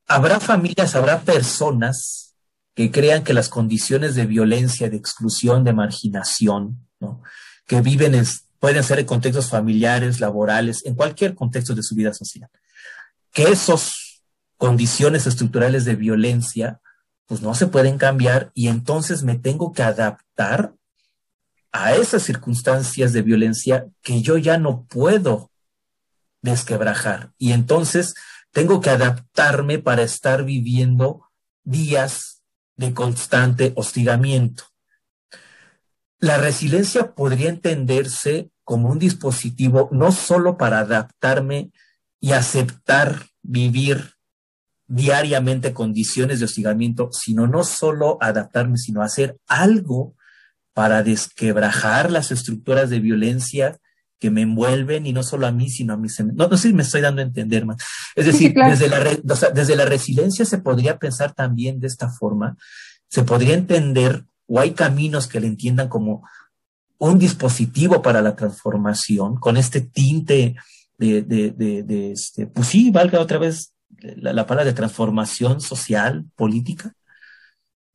Habrá 0.06 0.40
familias, 0.40 0.94
habrá 0.94 1.20
personas 1.20 2.36
que 2.74 2.90
crean 2.90 3.22
que 3.22 3.34
las 3.34 3.50
condiciones 3.50 4.14
de 4.14 4.24
violencia, 4.24 4.88
de 4.88 4.96
exclusión, 4.96 5.62
de 5.62 5.74
marginación, 5.74 6.88
¿no? 7.00 7.22
que 7.66 7.82
viven 7.82 8.14
en, 8.14 8.24
pueden 8.58 8.82
ser 8.82 8.98
en 8.98 9.06
contextos 9.06 9.50
familiares, 9.50 10.20
laborales, 10.20 10.84
en 10.84 10.94
cualquier 10.94 11.34
contexto 11.34 11.74
de 11.74 11.82
su 11.82 11.94
vida 11.94 12.12
social, 12.12 12.50
que 13.32 13.44
esas 13.44 14.22
condiciones 14.56 15.26
estructurales 15.26 15.84
de 15.84 15.94
violencia, 15.94 16.80
pues 17.26 17.40
no 17.42 17.54
se 17.54 17.66
pueden 17.66 17.98
cambiar 17.98 18.50
y 18.54 18.68
entonces 18.68 19.22
me 19.22 19.36
tengo 19.36 19.72
que 19.72 19.82
adaptar 19.82 20.74
a 21.72 21.94
esas 21.94 22.22
circunstancias 22.22 23.12
de 23.12 23.22
violencia 23.22 23.86
que 24.02 24.22
yo 24.22 24.38
ya 24.38 24.58
no 24.58 24.84
puedo 24.84 25.50
desquebrajar. 26.42 27.32
Y 27.38 27.52
entonces 27.52 28.14
tengo 28.50 28.80
que 28.80 28.90
adaptarme 28.90 29.78
para 29.78 30.02
estar 30.02 30.44
viviendo 30.44 31.28
días 31.64 32.42
de 32.76 32.94
constante 32.94 33.72
hostigamiento. 33.76 34.64
La 36.20 36.38
resiliencia 36.38 37.14
podría 37.14 37.48
entenderse 37.48 38.50
como 38.64 38.90
un 38.90 38.98
dispositivo 38.98 39.88
no 39.92 40.12
solo 40.12 40.56
para 40.56 40.80
adaptarme 40.80 41.70
y 42.20 42.32
aceptar 42.32 43.26
vivir 43.42 44.14
diariamente 44.88 45.72
condiciones 45.72 46.38
de 46.38 46.46
hostigamiento, 46.46 47.10
sino 47.12 47.46
no 47.46 47.62
solo 47.62 48.18
adaptarme, 48.20 48.78
sino 48.78 49.02
hacer 49.02 49.36
algo 49.46 50.16
para 50.72 51.02
desquebrajar 51.02 52.10
las 52.10 52.30
estructuras 52.30 52.88
de 52.90 53.00
violencia 53.00 53.78
que 54.18 54.30
me 54.30 54.42
envuelven 54.42 55.06
y 55.06 55.12
no 55.12 55.22
solo 55.22 55.46
a 55.46 55.52
mí, 55.52 55.68
sino 55.68 55.94
a 55.94 55.96
mis... 55.96 56.18
No, 56.20 56.48
no 56.48 56.56
sé 56.56 56.68
si 56.68 56.74
me 56.74 56.82
estoy 56.82 57.00
dando 57.00 57.20
a 57.20 57.24
entender 57.24 57.66
más. 57.66 57.76
Es 58.16 58.26
decir, 58.26 58.54
desde, 58.54 58.88
la 58.88 58.98
desde 59.52 59.76
la 59.76 59.84
resiliencia 59.84 60.44
se 60.44 60.58
podría 60.58 60.98
pensar 60.98 61.34
también 61.34 61.78
de 61.80 61.86
esta 61.86 62.10
forma, 62.10 62.56
se 63.08 63.22
podría 63.22 63.54
entender, 63.54 64.24
o 64.48 64.58
hay 64.58 64.72
caminos 64.72 65.28
que 65.28 65.40
le 65.40 65.46
entiendan 65.46 65.88
como 65.88 66.28
un 66.98 67.18
dispositivo 67.18 68.02
para 68.02 68.20
la 68.20 68.34
transformación, 68.34 69.36
con 69.36 69.56
este 69.56 69.82
tinte 69.82 70.56
de, 70.96 71.22
de, 71.22 71.52
de, 71.52 72.10
este, 72.10 72.48
pues 72.48 72.66
sí, 72.66 72.90
valga 72.90 73.20
otra 73.20 73.38
vez 73.38 73.72
la, 74.00 74.32
la 74.32 74.46
palabra 74.46 74.64
de 74.64 74.76
transformación 74.76 75.60
social, 75.60 76.24
política. 76.34 76.92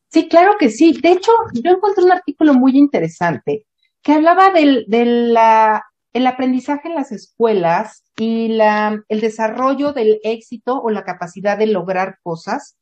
Sí, 0.09 0.29
claro 0.29 0.53
que 0.57 0.69
sí. 0.69 0.93
De 1.01 1.11
hecho, 1.11 1.31
yo 1.53 1.71
encontré 1.71 2.03
un 2.03 2.11
artículo 2.11 2.53
muy 2.53 2.77
interesante 2.77 3.65
que 4.01 4.13
hablaba 4.13 4.51
del, 4.51 4.85
de 4.87 5.05
la 5.05 5.83
el 6.13 6.27
aprendizaje 6.27 6.87
en 6.87 6.95
las 6.95 7.11
escuelas 7.11 8.03
y 8.15 8.49
la, 8.49 9.03
el 9.09 9.19
desarrollo 9.19 9.93
del 9.93 10.19
éxito 10.23 10.79
o 10.79 10.91
la 10.91 11.03
capacidad 11.03 11.57
de 11.57 11.67
lograr 11.67 12.19
cosas 12.21 12.77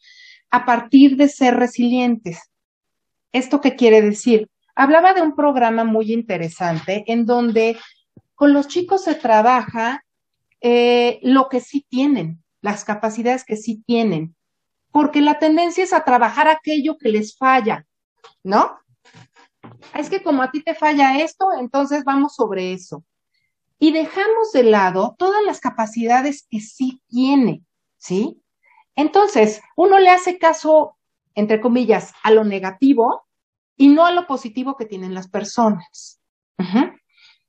a 0.49 0.65
partir 0.65 1.15
de 1.15 1.29
ser 1.29 1.55
resilientes. 1.55 2.50
¿Esto 3.31 3.61
qué 3.61 3.75
quiere 3.75 4.01
decir? 4.01 4.49
Hablaba 4.75 5.13
de 5.13 5.21
un 5.21 5.35
programa 5.35 5.83
muy 5.83 6.11
interesante 6.13 7.03
en 7.07 7.25
donde 7.25 7.77
con 8.35 8.53
los 8.53 8.67
chicos 8.67 9.03
se 9.03 9.15
trabaja 9.15 10.03
eh, 10.61 11.19
lo 11.23 11.49
que 11.49 11.59
sí 11.59 11.85
tienen, 11.89 12.43
las 12.61 12.85
capacidades 12.85 13.43
que 13.43 13.57
sí 13.57 13.83
tienen, 13.85 14.35
porque 14.91 15.21
la 15.21 15.39
tendencia 15.39 15.83
es 15.83 15.93
a 15.93 16.03
trabajar 16.03 16.47
aquello 16.47 16.97
que 16.97 17.09
les 17.09 17.37
falla, 17.37 17.85
¿no? 18.43 18.79
Es 19.95 20.09
que 20.09 20.21
como 20.23 20.41
a 20.41 20.51
ti 20.51 20.61
te 20.61 20.75
falla 20.75 21.19
esto, 21.19 21.49
entonces 21.59 22.03
vamos 22.03 22.35
sobre 22.35 22.73
eso. 22.73 23.03
Y 23.79 23.91
dejamos 23.91 24.51
de 24.53 24.63
lado 24.63 25.15
todas 25.17 25.43
las 25.43 25.59
capacidades 25.59 26.45
que 26.49 26.59
sí 26.59 27.01
tiene, 27.07 27.63
¿sí? 27.97 28.41
Entonces, 28.95 29.61
uno 29.75 29.99
le 29.99 30.09
hace 30.09 30.37
caso, 30.37 30.97
entre 31.35 31.61
comillas, 31.61 32.13
a 32.23 32.31
lo 32.31 32.43
negativo 32.43 33.23
y 33.77 33.87
no 33.87 34.05
a 34.05 34.11
lo 34.11 34.27
positivo 34.27 34.75
que 34.77 34.85
tienen 34.85 35.13
las 35.13 35.29
personas. 35.29 36.19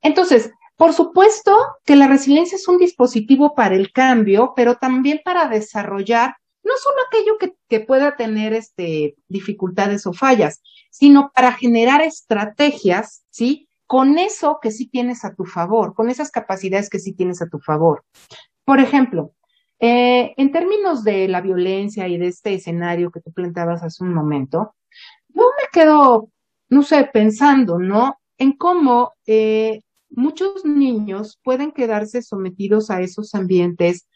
Entonces, 0.01 0.51
por 0.75 0.93
supuesto 0.93 1.55
que 1.85 1.95
la 1.95 2.07
resiliencia 2.07 2.55
es 2.55 2.67
un 2.67 2.77
dispositivo 2.77 3.53
para 3.53 3.75
el 3.75 3.91
cambio, 3.91 4.53
pero 4.55 4.75
también 4.75 5.21
para 5.23 5.47
desarrollar 5.47 6.35
no 6.63 6.73
solo 6.77 6.95
aquello 7.07 7.37
que, 7.37 7.79
pueda 7.81 8.15
tener 8.15 8.53
este, 8.53 9.15
dificultades 9.27 10.05
o 10.05 10.13
fallas, 10.13 10.61
sino 10.91 11.31
para 11.33 11.53
generar 11.53 12.01
estrategias, 12.01 13.25
¿sí? 13.31 13.67
Con 13.87 14.19
eso 14.19 14.59
que 14.61 14.69
sí 14.69 14.87
tienes 14.87 15.25
a 15.25 15.33
tu 15.33 15.45
favor, 15.45 15.95
con 15.95 16.09
esas 16.09 16.29
capacidades 16.29 16.89
que 16.89 16.99
sí 16.99 17.13
tienes 17.13 17.41
a 17.41 17.47
tu 17.47 17.59
favor. 17.59 18.05
Por 18.63 18.79
ejemplo, 18.79 19.33
eh, 19.79 20.33
en 20.37 20.51
términos 20.51 21.03
de 21.03 21.27
la 21.27 21.41
violencia 21.41 22.07
y 22.07 22.17
de 22.17 22.27
este 22.27 22.53
escenario 22.53 23.11
que 23.11 23.21
tú 23.21 23.31
planteabas 23.33 23.83
hace 23.83 24.03
un 24.03 24.13
momento, 24.13 24.75
yo 25.29 25.43
me 25.43 25.67
quedo, 25.71 26.29
no 26.69 26.83
sé, 26.83 27.09
pensando, 27.11 27.79
¿no? 27.79 28.17
En 28.37 28.53
cómo 28.53 29.13
eh, 29.25 29.81
muchos 30.09 30.63
niños 30.65 31.39
pueden 31.43 31.71
quedarse 31.71 32.21
sometidos 32.21 32.89
a 32.89 33.01
esos 33.01 33.33
ambientes 33.35 34.07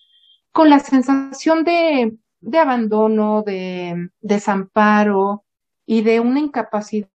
con 0.51 0.69
la 0.69 0.79
sensación 0.79 1.63
de, 1.63 2.17
de 2.39 2.57
abandono, 2.57 3.43
de 3.43 4.09
desamparo 4.21 5.43
y 5.85 6.01
de 6.01 6.19
una 6.19 6.39
incapacidad 6.39 7.09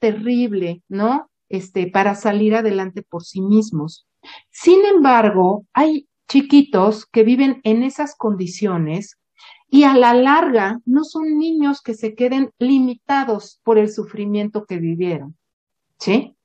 terrible, 0.00 0.82
¿no? 0.88 1.30
Este, 1.48 1.86
para 1.86 2.14
salir 2.14 2.54
adelante 2.54 3.02
por 3.02 3.24
sí 3.24 3.40
mismos. 3.40 4.06
Sin 4.50 4.84
embargo, 4.84 5.64
hay 5.72 6.08
chiquitos 6.28 7.06
que 7.06 7.22
viven 7.22 7.60
en 7.64 7.82
esas 7.82 8.16
condiciones 8.16 9.18
y 9.68 9.84
a 9.84 9.94
la 9.94 10.14
larga 10.14 10.80
no 10.84 11.04
son 11.04 11.38
niños 11.38 11.82
que 11.82 11.94
se 11.94 12.14
queden 12.14 12.50
limitados 12.58 13.60
por 13.64 13.78
el 13.78 13.90
sufrimiento 13.90 14.64
que 14.64 14.78
vivieron, 14.78 15.36
¿sí? 15.98 16.36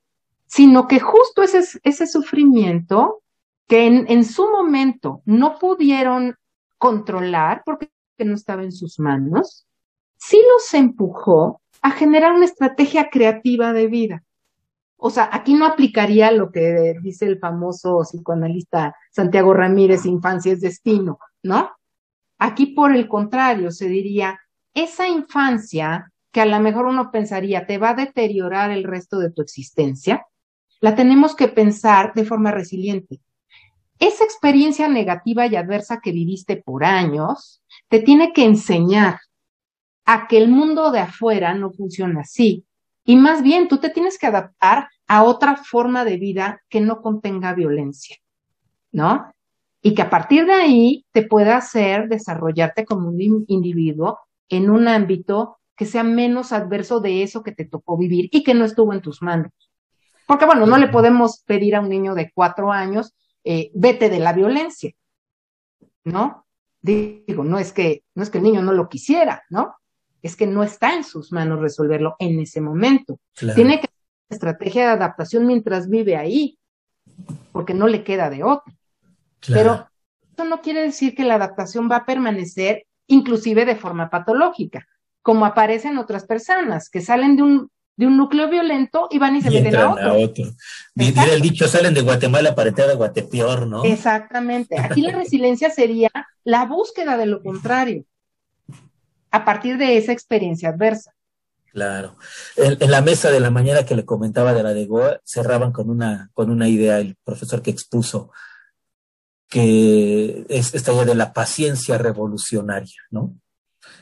Sino 0.47 0.87
que 0.87 0.99
justo 0.99 1.43
ese, 1.43 1.79
ese 1.83 2.07
sufrimiento 2.07 3.21
que 3.67 3.85
en, 3.85 4.05
en 4.09 4.25
su 4.25 4.49
momento 4.49 5.21
no 5.25 5.57
pudieron 5.59 6.35
controlar 6.77 7.63
porque 7.65 7.91
no 8.19 8.35
estaba 8.35 8.63
en 8.63 8.71
sus 8.71 8.99
manos, 8.99 9.65
sí 10.17 10.41
los 10.53 10.73
empujó 10.73 11.61
a 11.81 11.91
generar 11.91 12.33
una 12.33 12.45
estrategia 12.45 13.09
creativa 13.09 13.73
de 13.73 13.87
vida. 13.87 14.23
O 15.03 15.09
sea, 15.09 15.29
aquí 15.31 15.55
no 15.55 15.65
aplicaría 15.65 16.31
lo 16.31 16.51
que 16.51 16.95
dice 17.01 17.25
el 17.25 17.39
famoso 17.39 18.01
psicoanalista 18.03 18.95
Santiago 19.11 19.51
Ramírez, 19.51 20.05
infancia 20.05 20.53
es 20.53 20.61
destino, 20.61 21.17
¿no? 21.41 21.71
Aquí 22.37 22.67
por 22.67 22.95
el 22.95 23.07
contrario, 23.07 23.71
se 23.71 23.87
diría, 23.87 24.39
esa 24.75 25.07
infancia 25.07 26.11
que 26.31 26.41
a 26.41 26.45
lo 26.45 26.59
mejor 26.59 26.85
uno 26.85 27.09
pensaría 27.09 27.65
te 27.65 27.79
va 27.79 27.89
a 27.89 27.95
deteriorar 27.95 28.69
el 28.69 28.83
resto 28.83 29.17
de 29.17 29.31
tu 29.31 29.41
existencia, 29.41 30.27
la 30.81 30.93
tenemos 30.93 31.35
que 31.35 31.47
pensar 31.47 32.13
de 32.13 32.23
forma 32.23 32.51
resiliente. 32.51 33.21
Esa 33.97 34.23
experiencia 34.23 34.87
negativa 34.87 35.47
y 35.47 35.55
adversa 35.55 35.99
que 35.99 36.11
viviste 36.11 36.57
por 36.57 36.83
años 36.83 37.63
te 37.87 38.01
tiene 38.01 38.33
que 38.33 38.45
enseñar 38.45 39.17
a 40.05 40.27
que 40.27 40.37
el 40.37 40.49
mundo 40.49 40.91
de 40.91 40.99
afuera 40.99 41.55
no 41.55 41.71
funciona 41.71 42.21
así. 42.21 42.67
Y 43.03 43.15
más 43.15 43.41
bien, 43.41 43.67
tú 43.67 43.77
te 43.77 43.89
tienes 43.89 44.17
que 44.17 44.27
adaptar 44.27 44.87
a 45.07 45.23
otra 45.23 45.55
forma 45.57 46.05
de 46.05 46.17
vida 46.17 46.61
que 46.69 46.81
no 46.81 47.01
contenga 47.01 47.53
violencia, 47.53 48.17
¿no? 48.91 49.33
Y 49.81 49.95
que 49.95 50.03
a 50.03 50.09
partir 50.09 50.45
de 50.45 50.53
ahí 50.53 51.05
te 51.11 51.23
pueda 51.23 51.57
hacer 51.57 52.07
desarrollarte 52.07 52.85
como 52.85 53.09
un 53.09 53.45
individuo 53.47 54.19
en 54.49 54.69
un 54.69 54.87
ámbito 54.87 55.57
que 55.75 55.85
sea 55.85 56.03
menos 56.03 56.51
adverso 56.51 56.99
de 56.99 57.23
eso 57.23 57.41
que 57.41 57.53
te 57.53 57.65
tocó 57.65 57.97
vivir 57.97 58.29
y 58.31 58.43
que 58.43 58.53
no 58.53 58.65
estuvo 58.65 58.93
en 58.93 59.01
tus 59.01 59.21
manos. 59.21 59.51
Porque 60.27 60.45
bueno, 60.45 60.65
no 60.65 60.77
le 60.77 60.87
podemos 60.87 61.41
pedir 61.45 61.75
a 61.75 61.81
un 61.81 61.89
niño 61.89 62.13
de 62.13 62.31
cuatro 62.33 62.71
años, 62.71 63.15
eh, 63.43 63.71
vete 63.73 64.09
de 64.09 64.19
la 64.19 64.33
violencia, 64.33 64.91
¿no? 66.03 66.45
Digo, 66.81 67.43
no 67.43 67.57
es 67.57 67.73
que, 67.73 68.03
no 68.15 68.23
es 68.23 68.29
que 68.29 68.37
el 68.37 68.43
niño 68.43 68.61
no 68.61 68.73
lo 68.73 68.87
quisiera, 68.87 69.43
¿no? 69.49 69.75
Es 70.21 70.35
que 70.35 70.47
no 70.47 70.63
está 70.63 70.95
en 70.95 71.03
sus 71.03 71.31
manos 71.31 71.59
resolverlo 71.59 72.15
en 72.19 72.39
ese 72.39 72.61
momento. 72.61 73.19
Tiene 73.33 73.79
que 73.81 73.87
tener 73.87 74.29
estrategia 74.29 74.83
de 74.83 74.91
adaptación 74.91 75.47
mientras 75.47 75.89
vive 75.89 76.15
ahí, 76.15 76.57
porque 77.51 77.73
no 77.73 77.87
le 77.87 78.03
queda 78.03 78.29
de 78.29 78.43
otro. 78.43 78.73
Pero 79.47 79.87
eso 80.33 80.45
no 80.45 80.61
quiere 80.61 80.81
decir 80.81 81.15
que 81.15 81.23
la 81.23 81.35
adaptación 81.35 81.89
va 81.89 81.97
a 81.97 82.05
permanecer 82.05 82.85
inclusive 83.07 83.65
de 83.65 83.75
forma 83.75 84.09
patológica, 84.09 84.87
como 85.21 85.45
aparecen 85.45 85.97
otras 85.97 86.25
personas 86.25 86.89
que 86.89 87.01
salen 87.01 87.35
de 87.35 87.43
un, 87.43 87.71
de 87.97 88.07
un 88.07 88.15
núcleo 88.15 88.49
violento 88.49 89.07
y 89.11 89.19
van 89.19 89.35
y 89.35 89.41
se 89.41 89.49
meten 89.49 89.75
a 89.75 89.91
otro. 89.91 90.13
A 90.13 91.25
el 91.25 91.41
dicho, 91.41 91.67
salen 91.67 91.93
de 91.93 92.01
Guatemala 92.01 92.55
para 92.55 92.69
entrar 92.69 92.89
a 92.89 92.93
Guatepeor, 92.93 93.67
¿no? 93.67 93.83
Exactamente. 93.83 94.79
Aquí 94.79 95.01
la 95.01 95.11
resiliencia 95.17 95.69
sería 95.69 96.09
la 96.43 96.65
búsqueda 96.65 97.17
de 97.17 97.25
lo 97.25 97.41
contrario 97.41 98.05
a 99.31 99.45
partir 99.45 99.77
de 99.77 99.97
esa 99.97 100.11
experiencia 100.11 100.69
adversa. 100.69 101.13
Claro. 101.71 102.17
En, 102.57 102.91
la 102.91 103.01
mesa 103.01 103.31
de 103.31 103.39
la 103.39 103.49
mañana 103.49 103.85
que 103.85 103.95
le 103.95 104.05
comentaba 104.05 104.53
de 104.53 104.61
la 104.61 104.73
de 104.73 104.85
Goa, 104.85 105.21
cerraban 105.23 105.71
con 105.71 105.89
una, 105.89 106.29
con 106.33 106.49
una 106.49 106.67
idea 106.67 106.99
el 106.99 107.15
profesor 107.23 107.61
que 107.61 107.71
expuso, 107.71 108.31
que 109.47 110.45
es 110.49 110.73
esta 110.73 110.93
idea 110.93 111.05
de 111.05 111.15
la 111.15 111.31
paciencia 111.31 111.97
revolucionaria, 111.97 113.01
¿no? 113.09 113.35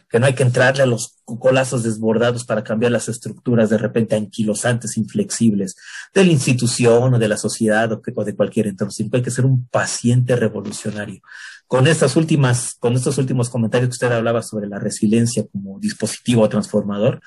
Que 0.10 0.20
no 0.20 0.26
hay 0.26 0.34
que 0.34 0.43
entrarle 0.43 0.84
a 0.84 0.88
los 0.88 1.18
colazos 1.26 1.84
desbordados 1.84 2.43
para 2.43 2.64
cambiar 2.64 2.91
las 2.91 3.10
estructuras 3.10 3.70
de 3.70 3.78
repente 3.78 4.16
anquilosantes, 4.16 4.97
inflexibles 4.97 5.76
de 6.14 6.26
la 6.26 6.32
institución 6.32 7.14
o 7.14 7.20
de 7.20 7.28
la 7.28 7.38
sociedad 7.38 7.91
o, 7.91 8.01
o 8.16 8.26
de 8.26 8.36
cualquier 8.36 8.68
entorno, 8.68 8.91
sino 8.91 9.12
que 9.12 9.18
hay 9.18 9.24
que 9.24 9.32
ser 9.32 9.45
un 9.45 9.68
paciente 9.68 10.36
revolucionario 10.36 11.22
con 11.70 11.86
estas 11.86 12.16
últimas, 12.16 12.76
con 12.80 12.95
estos 12.95 13.20
últimos 13.20 13.47
comentarios 13.47 13.89
que 13.89 13.93
usted 13.93 14.12
hablaba 14.12 14.41
sobre 14.41 14.68
la 14.68 14.80
resiliencia 14.80 15.45
como 15.51 15.80
dispositivo 15.80 16.49
transformador, 16.49 17.22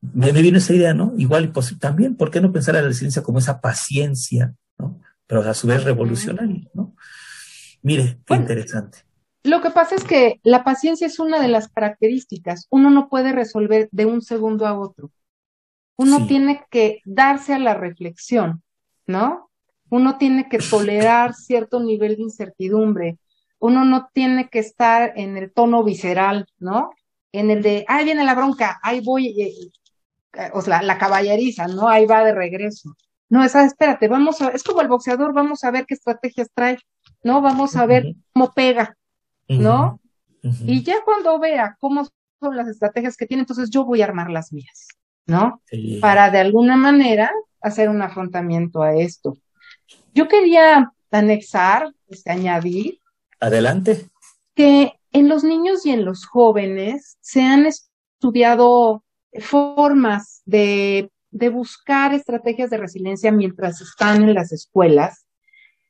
me, 0.00 0.32
me 0.32 0.42
vino 0.42 0.58
esa 0.58 0.74
idea, 0.74 0.94
¿no? 0.94 1.12
Igual 1.18 1.46
y 1.46 1.48
pues, 1.48 1.76
también, 1.80 2.14
¿por 2.14 2.30
qué 2.30 2.40
no 2.40 2.52
pensar 2.52 2.76
en 2.76 2.82
la 2.82 2.88
resiliencia 2.88 3.24
como 3.24 3.40
esa 3.40 3.60
paciencia, 3.60 4.54
¿no? 4.78 5.00
Pero 5.26 5.40
a 5.40 5.54
su 5.54 5.66
vez 5.66 5.82
revolucionaria, 5.82 6.68
¿no? 6.72 6.94
Mire, 7.82 8.20
qué 8.24 8.34
interesante. 8.34 8.98
Lo 9.44 9.60
que 9.60 9.70
pasa 9.70 9.94
es 9.94 10.04
que 10.04 10.40
la 10.42 10.64
paciencia 10.64 11.06
es 11.06 11.18
una 11.18 11.38
de 11.40 11.48
las 11.48 11.68
características. 11.68 12.66
Uno 12.70 12.88
no 12.90 13.08
puede 13.08 13.32
resolver 13.32 13.88
de 13.92 14.06
un 14.06 14.22
segundo 14.22 14.66
a 14.66 14.78
otro. 14.78 15.10
Uno 15.96 16.26
tiene 16.26 16.64
que 16.70 17.00
darse 17.04 17.52
a 17.52 17.58
la 17.58 17.74
reflexión, 17.74 18.62
¿no? 19.06 19.50
Uno 19.90 20.16
tiene 20.16 20.48
que 20.48 20.58
tolerar 20.70 21.34
cierto 21.34 21.78
nivel 21.78 22.16
de 22.16 22.22
incertidumbre, 22.22 23.18
uno 23.64 23.84
no 23.84 24.10
tiene 24.12 24.48
que 24.48 24.58
estar 24.58 25.12
en 25.16 25.36
el 25.36 25.52
tono 25.52 25.84
visceral, 25.84 26.46
¿no? 26.58 26.90
En 27.32 27.50
el 27.50 27.62
de, 27.62 27.84
ahí 27.88 28.04
viene 28.04 28.24
la 28.24 28.34
bronca, 28.34 28.78
ahí 28.82 29.00
voy, 29.00 29.28
eh, 29.40 29.54
eh, 30.34 30.50
o 30.52 30.60
sea, 30.60 30.82
la 30.82 30.98
caballeriza, 30.98 31.66
¿no? 31.68 31.88
Ahí 31.88 32.06
va 32.06 32.24
de 32.24 32.34
regreso. 32.34 32.94
No, 33.30 33.42
esa, 33.42 33.64
espérate, 33.64 34.08
vamos 34.08 34.42
a, 34.42 34.48
es 34.48 34.62
como 34.62 34.82
el 34.82 34.88
boxeador, 34.88 35.32
vamos 35.32 35.64
a 35.64 35.70
ver 35.70 35.86
qué 35.86 35.94
estrategias 35.94 36.48
trae, 36.54 36.78
¿no? 37.22 37.40
Vamos 37.40 37.76
a 37.76 37.86
ver 37.86 38.14
cómo 38.32 38.52
pega, 38.52 38.96
¿no? 39.48 40.00
Y 40.42 40.82
ya 40.82 40.96
cuando 41.04 41.38
vea 41.38 41.76
cómo 41.80 42.06
son 42.40 42.56
las 42.56 42.68
estrategias 42.68 43.16
que 43.16 43.26
tiene, 43.26 43.42
entonces 43.42 43.70
yo 43.70 43.84
voy 43.84 44.02
a 44.02 44.04
armar 44.04 44.30
las 44.30 44.52
mías, 44.52 44.88
¿no? 45.26 45.62
Para 46.00 46.30
de 46.30 46.38
alguna 46.38 46.76
manera 46.76 47.30
hacer 47.60 47.88
un 47.88 48.02
afrontamiento 48.02 48.82
a 48.82 48.94
esto. 48.94 49.34
Yo 50.12 50.28
quería 50.28 50.92
anexar, 51.10 51.92
este, 52.08 52.30
añadir 52.30 52.98
Adelante. 53.40 54.08
Que 54.54 54.94
en 55.12 55.28
los 55.28 55.44
niños 55.44 55.84
y 55.84 55.90
en 55.90 56.04
los 56.04 56.24
jóvenes 56.24 57.18
se 57.20 57.42
han 57.42 57.66
estudiado 57.66 59.04
formas 59.40 60.42
de, 60.46 61.10
de 61.30 61.48
buscar 61.50 62.14
estrategias 62.14 62.70
de 62.70 62.78
resiliencia 62.78 63.32
mientras 63.32 63.80
están 63.80 64.22
en 64.22 64.34
las 64.34 64.52
escuelas 64.52 65.26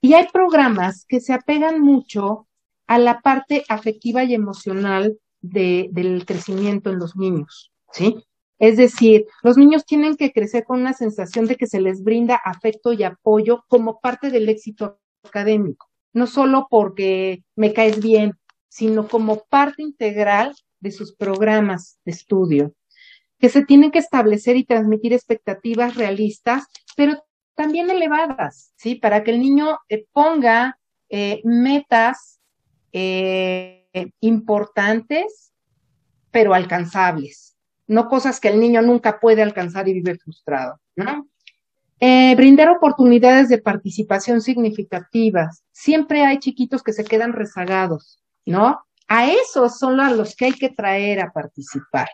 y 0.01 0.15
hay 0.15 0.27
programas 0.33 1.05
que 1.07 1.21
se 1.21 1.33
apegan 1.33 1.81
mucho 1.81 2.49
a 2.87 2.99
la 2.99 3.21
parte 3.21 3.65
afectiva 3.69 4.25
y 4.25 4.35
emocional 4.35 5.19
de, 5.41 5.89
del 5.93 6.25
crecimiento 6.25 6.91
en 6.91 6.99
los 6.99 7.17
niños, 7.17 7.73
¿sí? 7.93 8.17
Es 8.59 8.77
decir, 8.77 9.27
los 9.43 9.57
niños 9.57 9.85
tienen 9.85 10.17
que 10.17 10.33
crecer 10.33 10.65
con 10.65 10.81
una 10.81 10.93
sensación 10.93 11.47
de 11.47 11.57
que 11.57 11.67
se 11.67 11.81
les 11.81 12.03
brinda 12.03 12.37
afecto 12.37 12.93
y 12.93 13.03
apoyo 13.03 13.65
como 13.69 14.01
parte 14.01 14.31
del 14.31 14.49
éxito 14.49 14.99
académico, 15.25 15.91
no 16.13 16.27
solo 16.27 16.67
porque 16.71 17.43
me 17.57 17.73
caes 17.73 18.01
bien, 18.01 18.33
sino 18.69 19.09
como 19.09 19.45
parte 19.49 19.83
integral 19.83 20.55
de 20.81 20.93
sus 20.93 21.15
programas 21.15 21.99
de 22.05 22.13
estudio, 22.13 22.75
que 23.39 23.49
se 23.49 23.65
tienen 23.65 23.91
que 23.91 23.99
establecer 23.99 24.57
y 24.57 24.65
transmitir 24.65 25.13
expectativas 25.13 25.97
realistas, 25.97 26.65
pero 26.97 27.23
también 27.55 27.91
elevadas, 27.91 28.73
¿sí? 28.77 28.95
Para 28.95 29.25
que 29.25 29.33
el 29.33 29.41
niño 29.41 29.79
eh, 29.89 30.07
ponga 30.13 30.79
eh, 31.09 31.41
metas 31.45 32.34
eh, 32.95 34.11
importantes, 34.21 35.53
pero 36.31 36.55
alcanzables, 36.55 37.57
no 37.87 38.09
cosas 38.09 38.41
que 38.41 38.49
el 38.49 38.61
niño 38.61 38.81
nunca 38.81 39.21
puede 39.21 39.43
alcanzar 39.43 39.89
y 39.89 39.95
vive 39.95 40.17
frustrado, 40.17 40.81
¿no? 40.97 41.29
brindar 42.37 42.69
oportunidades 42.69 43.49
de 43.49 43.57
participación 43.57 44.43
significativas. 44.43 45.65
Siempre 45.73 46.23
hay 46.23 46.39
chiquitos 46.39 46.83
que 46.83 46.93
se 46.93 47.03
quedan 47.03 47.33
rezagados, 47.33 48.23
¿no? 48.45 48.85
A 49.09 49.31
esos 49.31 49.79
son 49.79 50.01
a 50.01 50.11
los 50.11 50.35
que 50.35 50.47
hay 50.47 50.53
que 50.53 50.71
traer 50.71 51.21
a 51.21 51.33
participar. 51.33 52.09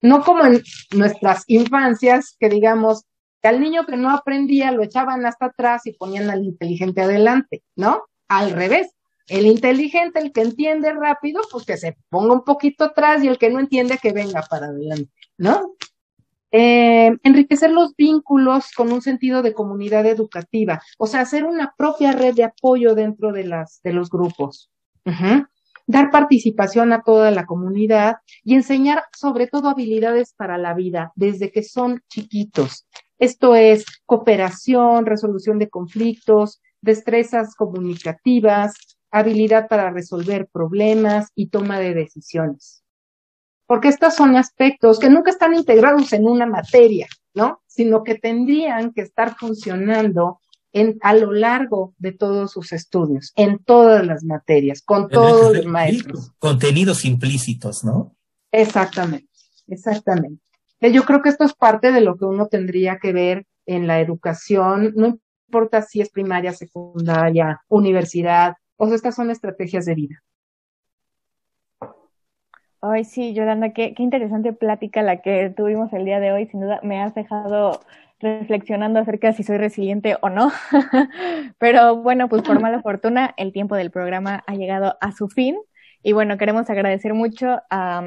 No 0.00 0.22
como 0.22 0.44
en 0.44 0.62
nuestras 0.92 1.44
infancias, 1.46 2.36
que 2.38 2.48
digamos, 2.48 3.04
que 3.42 3.48
al 3.48 3.60
niño 3.60 3.86
que 3.86 3.96
no 3.96 4.10
aprendía 4.10 4.70
lo 4.72 4.82
echaban 4.82 5.24
hasta 5.26 5.46
atrás 5.46 5.86
y 5.86 5.92
ponían 5.92 6.30
al 6.30 6.44
inteligente 6.44 7.02
adelante, 7.02 7.62
¿no? 7.76 8.04
Al 8.28 8.52
revés. 8.52 8.88
El 9.28 9.46
inteligente, 9.46 10.20
el 10.20 10.32
que 10.32 10.40
entiende 10.40 10.92
rápido, 10.92 11.42
pues 11.50 11.64
que 11.64 11.76
se 11.76 11.96
ponga 12.08 12.32
un 12.32 12.44
poquito 12.44 12.84
atrás 12.84 13.22
y 13.22 13.28
el 13.28 13.38
que 13.38 13.50
no 13.50 13.60
entiende 13.60 13.98
que 14.00 14.12
venga 14.12 14.42
para 14.42 14.66
adelante, 14.66 15.12
¿no? 15.36 15.74
Eh, 16.50 17.14
enriquecer 17.24 17.70
los 17.70 17.94
vínculos 17.94 18.72
con 18.74 18.90
un 18.90 19.02
sentido 19.02 19.42
de 19.42 19.52
comunidad 19.52 20.06
educativa, 20.06 20.80
o 20.96 21.06
sea, 21.06 21.20
hacer 21.20 21.44
una 21.44 21.74
propia 21.76 22.12
red 22.12 22.34
de 22.34 22.44
apoyo 22.44 22.94
dentro 22.94 23.32
de, 23.32 23.44
las, 23.44 23.82
de 23.82 23.92
los 23.92 24.08
grupos. 24.08 24.70
Dar 25.86 26.10
participación 26.10 26.92
a 26.92 27.02
toda 27.02 27.30
la 27.30 27.46
comunidad 27.46 28.16
y 28.44 28.54
enseñar 28.54 29.04
sobre 29.16 29.46
todo 29.46 29.68
habilidades 29.68 30.34
para 30.34 30.58
la 30.58 30.74
vida 30.74 31.12
desde 31.16 31.50
que 31.50 31.62
son 31.62 32.02
chiquitos. 32.08 32.86
Esto 33.18 33.54
es 33.54 33.84
cooperación, 34.04 35.06
resolución 35.06 35.58
de 35.58 35.68
conflictos, 35.68 36.60
destrezas 36.80 37.54
comunicativas, 37.54 38.97
habilidad 39.10 39.68
para 39.68 39.90
resolver 39.90 40.48
problemas 40.52 41.30
y 41.34 41.48
toma 41.48 41.78
de 41.78 41.94
decisiones. 41.94 42.82
Porque 43.66 43.88
estos 43.88 44.14
son 44.14 44.36
aspectos 44.36 44.98
que 44.98 45.10
nunca 45.10 45.30
están 45.30 45.54
integrados 45.54 46.12
en 46.12 46.26
una 46.26 46.46
materia, 46.46 47.06
¿no? 47.34 47.62
Sino 47.66 48.02
que 48.02 48.14
tendrían 48.14 48.92
que 48.92 49.02
estar 49.02 49.36
funcionando 49.36 50.40
en, 50.72 50.98
a 51.02 51.14
lo 51.14 51.32
largo 51.32 51.94
de 51.98 52.12
todos 52.12 52.52
sus 52.52 52.72
estudios, 52.72 53.32
en 53.36 53.58
todas 53.58 54.06
las 54.06 54.24
materias, 54.24 54.82
con 54.82 55.08
todos 55.08 55.56
los 55.56 55.66
maestros. 55.66 56.32
Contenidos 56.38 57.04
implícitos, 57.04 57.84
¿no? 57.84 58.14
Exactamente, 58.52 59.28
exactamente. 59.66 60.42
Yo 60.80 61.04
creo 61.04 61.22
que 61.22 61.28
esto 61.28 61.44
es 61.44 61.54
parte 61.54 61.92
de 61.92 62.00
lo 62.00 62.16
que 62.16 62.24
uno 62.24 62.46
tendría 62.46 62.98
que 62.98 63.12
ver 63.12 63.46
en 63.66 63.86
la 63.86 64.00
educación, 64.00 64.92
no 64.96 65.18
importa 65.46 65.82
si 65.82 66.00
es 66.00 66.10
primaria, 66.10 66.52
secundaria, 66.52 67.60
universidad, 67.68 68.54
o 68.78 68.86
sea, 68.86 68.96
estas 68.96 69.14
son 69.14 69.30
estrategias 69.30 69.84
de 69.84 69.94
vida. 69.94 70.22
Ay, 72.80 73.04
sí, 73.04 73.34
Yolanda, 73.34 73.72
qué, 73.72 73.92
qué 73.92 74.02
interesante 74.04 74.52
plática 74.52 75.02
la 75.02 75.20
que 75.20 75.50
tuvimos 75.50 75.92
el 75.92 76.04
día 76.04 76.20
de 76.20 76.32
hoy. 76.32 76.46
Sin 76.46 76.60
duda 76.60 76.80
me 76.82 77.02
has 77.02 77.14
dejado 77.14 77.80
reflexionando 78.20 79.00
acerca 79.00 79.28
de 79.28 79.32
si 79.34 79.42
soy 79.42 79.58
resiliente 79.58 80.16
o 80.20 80.30
no. 80.30 80.52
Pero 81.58 81.96
bueno, 81.96 82.28
pues 82.28 82.42
por 82.42 82.60
mala 82.60 82.80
fortuna, 82.80 83.34
el 83.36 83.52
tiempo 83.52 83.74
del 83.74 83.90
programa 83.90 84.44
ha 84.46 84.54
llegado 84.54 84.96
a 85.00 85.12
su 85.12 85.28
fin. 85.28 85.58
Y 86.02 86.12
bueno, 86.12 86.38
queremos 86.38 86.70
agradecer 86.70 87.14
mucho 87.14 87.60
a 87.68 88.02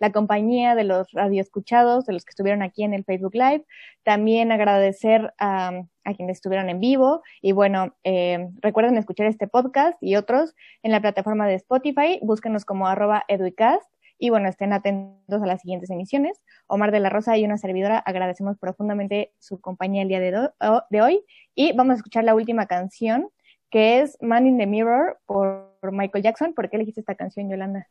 la 0.00 0.10
compañía 0.12 0.74
de 0.74 0.84
los 0.84 1.12
radioescuchados, 1.12 2.06
de 2.06 2.14
los 2.14 2.24
que 2.24 2.30
estuvieron 2.30 2.62
aquí 2.62 2.82
en 2.82 2.94
el 2.94 3.04
Facebook 3.04 3.34
Live. 3.34 3.64
También 4.02 4.50
agradecer 4.50 5.32
a, 5.38 5.84
quienes 6.16 6.38
estuvieron 6.38 6.68
en 6.70 6.80
vivo. 6.80 7.22
Y 7.40 7.52
bueno, 7.52 7.94
eh, 8.02 8.48
recuerden 8.62 8.96
escuchar 8.96 9.26
este 9.26 9.46
podcast 9.46 9.96
y 10.02 10.16
otros 10.16 10.56
en 10.82 10.90
la 10.90 11.00
plataforma 11.00 11.46
de 11.46 11.54
Spotify. 11.54 12.18
Búsquenos 12.22 12.64
como 12.64 12.88
arroba 12.88 13.24
educast. 13.28 13.86
Y 14.18 14.30
bueno, 14.30 14.48
estén 14.48 14.72
atentos 14.72 15.42
a 15.42 15.46
las 15.46 15.60
siguientes 15.60 15.90
emisiones. 15.90 16.42
Omar 16.66 16.92
de 16.92 17.00
la 17.00 17.10
Rosa 17.10 17.36
y 17.36 17.44
una 17.44 17.58
servidora 17.58 17.98
agradecemos 17.98 18.58
profundamente 18.58 19.32
su 19.38 19.60
compañía 19.60 20.02
el 20.02 20.08
día 20.08 20.20
de, 20.20 20.50
de 20.90 21.02
hoy. 21.02 21.24
Y 21.54 21.72
vamos 21.74 21.92
a 21.92 21.96
escuchar 21.96 22.24
la 22.24 22.34
última 22.34 22.66
canción, 22.66 23.28
que 23.70 24.00
es 24.00 24.18
Man 24.20 24.46
in 24.46 24.58
the 24.58 24.66
Mirror 24.66 25.20
por 25.26 25.70
Michael 25.92 26.24
Jackson. 26.24 26.54
¿Por 26.54 26.68
qué 26.70 26.76
elegiste 26.76 27.00
esta 27.00 27.14
canción, 27.14 27.48
Yolanda? 27.48 27.86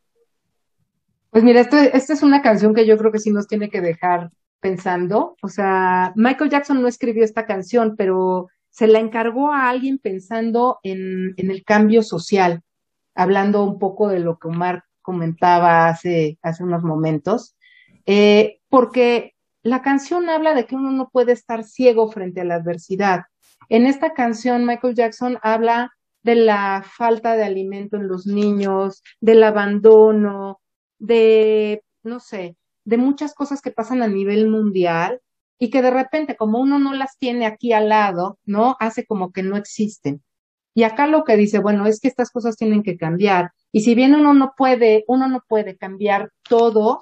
Pues 1.32 1.44
mira, 1.44 1.62
esta 1.62 2.14
es 2.14 2.24
una 2.24 2.42
canción 2.42 2.74
que 2.74 2.86
yo 2.86 2.98
creo 2.98 3.12
que 3.12 3.20
sí 3.20 3.32
nos 3.32 3.48
tiene 3.48 3.70
que 3.70 3.82
dejar 3.82 4.32
pensando. 4.60 5.36
O 5.42 5.48
sea, 5.48 6.12
Michael 6.16 6.50
Jackson 6.50 6.82
no 6.82 6.88
escribió 6.88 7.24
esta 7.24 7.46
canción, 7.46 7.96
pero 7.98 8.48
se 8.70 8.88
la 8.88 9.00
encargó 9.00 9.52
a 9.52 9.70
alguien 9.70 10.00
pensando 10.00 10.80
en, 10.84 11.34
en 11.38 11.52
el 11.52 11.64
cambio 11.64 12.04
social, 12.04 12.62
hablando 13.16 13.64
un 13.64 13.80
poco 13.80 14.08
de 14.08 14.20
lo 14.20 14.40
que 14.40 14.48
Omar 14.48 14.84
comentaba 15.02 15.88
hace, 15.88 16.38
hace 16.42 16.64
unos 16.64 16.84
momentos, 16.84 17.56
eh, 18.06 18.60
porque 18.70 19.34
la 19.64 19.82
canción 19.82 20.30
habla 20.30 20.54
de 20.54 20.66
que 20.66 20.76
uno 20.76 20.92
no 20.92 21.10
puede 21.10 21.32
estar 21.32 21.64
ciego 21.64 22.12
frente 22.12 22.42
a 22.42 22.46
la 22.46 22.56
adversidad. 22.56 23.24
En 23.70 23.86
esta 23.88 24.14
canción, 24.14 24.66
Michael 24.66 24.96
Jackson 24.96 25.38
habla 25.42 25.92
de 26.24 26.36
la 26.36 26.84
falta 26.86 27.36
de 27.36 27.44
alimento 27.44 27.98
en 27.98 28.08
los 28.08 28.26
niños, 28.26 29.04
del 29.20 29.44
abandono, 29.44 30.60
de, 31.00 31.84
no 32.04 32.20
sé, 32.20 32.56
de 32.86 32.98
muchas 32.98 33.34
cosas 33.34 33.62
que 33.62 33.72
pasan 33.72 34.04
a 34.04 34.08
nivel 34.08 34.48
mundial 34.50 35.22
y 35.58 35.70
que 35.70 35.82
de 35.82 35.92
repente, 35.92 36.38
como 36.38 36.60
uno 36.60 36.80
no 36.80 36.94
las 36.94 37.18
tiene 37.18 37.46
aquí 37.46 37.74
al 37.74 37.90
lado, 37.90 38.40
¿no? 38.46 38.78
Hace 38.80 39.06
como 39.06 39.32
que 39.32 39.44
no 39.44 39.58
existen. 39.58 40.24
Y 40.74 40.84
acá 40.84 41.08
lo 41.08 41.24
que 41.24 41.36
dice, 41.36 41.60
bueno, 41.60 41.86
es 41.86 42.00
que 42.00 42.08
estas 42.08 42.32
cosas 42.32 42.56
tienen 42.56 42.84
que 42.84 42.98
cambiar. 42.98 43.52
Y 43.72 43.82
si 43.82 43.96
bien 43.96 44.16
uno 44.16 44.34
no 44.34 44.54
puede, 44.56 45.04
uno 45.08 45.28
no 45.28 45.44
puede 45.48 45.76
cambiar 45.76 46.32
todo 46.48 47.02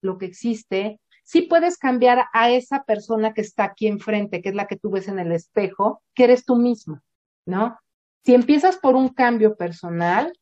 lo 0.00 0.18
que 0.18 0.26
existe, 0.26 1.00
sí 1.24 1.42
puedes 1.42 1.76
cambiar 1.76 2.26
a 2.32 2.50
esa 2.50 2.84
persona 2.84 3.34
que 3.34 3.40
está 3.40 3.64
aquí 3.64 3.88
enfrente, 3.88 4.40
que 4.40 4.50
es 4.50 4.54
la 4.54 4.66
que 4.66 4.76
tú 4.76 4.90
ves 4.90 5.08
en 5.08 5.18
el 5.18 5.32
espejo, 5.32 6.02
que 6.14 6.24
eres 6.24 6.44
tú 6.44 6.56
mismo, 6.56 7.00
¿no? 7.44 7.76
Si 8.24 8.34
empiezas 8.34 8.76
por 8.76 8.94
un 8.94 9.08
cambio 9.08 9.56
personal, 9.56 10.32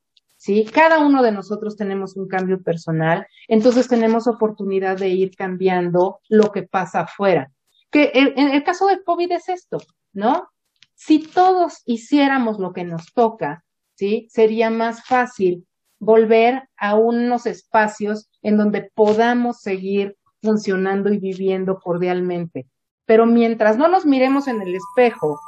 ¿sí? 0.44 0.66
Cada 0.66 0.98
uno 0.98 1.22
de 1.22 1.32
nosotros 1.32 1.74
tenemos 1.74 2.18
un 2.18 2.28
cambio 2.28 2.62
personal, 2.62 3.26
entonces 3.48 3.88
tenemos 3.88 4.26
oportunidad 4.26 4.98
de 4.98 5.08
ir 5.08 5.34
cambiando 5.34 6.20
lo 6.28 6.52
que 6.52 6.64
pasa 6.64 7.00
afuera. 7.00 7.50
Que 7.90 8.10
en 8.12 8.50
el 8.50 8.62
caso 8.62 8.88
del 8.88 9.02
COVID 9.04 9.32
es 9.32 9.48
esto, 9.48 9.78
¿no? 10.12 10.50
Si 10.94 11.20
todos 11.20 11.80
hiciéramos 11.86 12.58
lo 12.58 12.74
que 12.74 12.84
nos 12.84 13.14
toca, 13.14 13.64
¿sí? 13.94 14.26
Sería 14.30 14.68
más 14.68 15.06
fácil 15.06 15.66
volver 15.98 16.68
a 16.76 16.94
unos 16.94 17.46
espacios 17.46 18.28
en 18.42 18.58
donde 18.58 18.90
podamos 18.94 19.62
seguir 19.62 20.14
funcionando 20.42 21.10
y 21.10 21.18
viviendo 21.18 21.78
cordialmente. 21.78 22.66
Pero 23.06 23.24
mientras 23.24 23.78
no 23.78 23.88
nos 23.88 24.04
miremos 24.04 24.46
en 24.48 24.60
el 24.60 24.74
espejo 24.74 25.40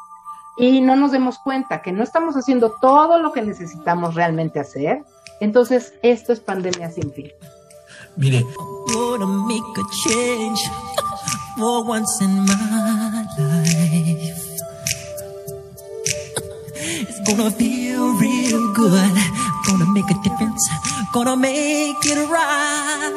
y 0.57 0.81
no 0.81 0.97
nos 0.97 1.13
demos 1.13 1.39
cuenta 1.39 1.83
que 1.83 1.93
no 1.93 2.03
estamos 2.03 2.35
haciendo 2.35 2.75
todo 2.81 3.19
lo 3.19 3.33
que 3.33 3.43
necesitamos 3.43 4.15
realmente 4.15 4.59
hacer, 4.59 5.05
entonces 5.41 5.95
esto 6.03 6.33
es 6.33 6.41
pandemia 6.41 6.91
sin 6.91 7.13
fin. 7.13 7.31
Mire. 8.17 8.45
It's 16.99 17.21
gonna 17.27 17.51
feel 17.51 18.15
real 18.19 18.73
good. 18.73 19.17
Gonna 19.67 19.87
make 19.87 20.09
a 20.11 20.15
difference. 20.23 20.63
Gonna 21.13 21.37
make 21.37 22.05
it 22.05 22.29
right. 22.31 23.13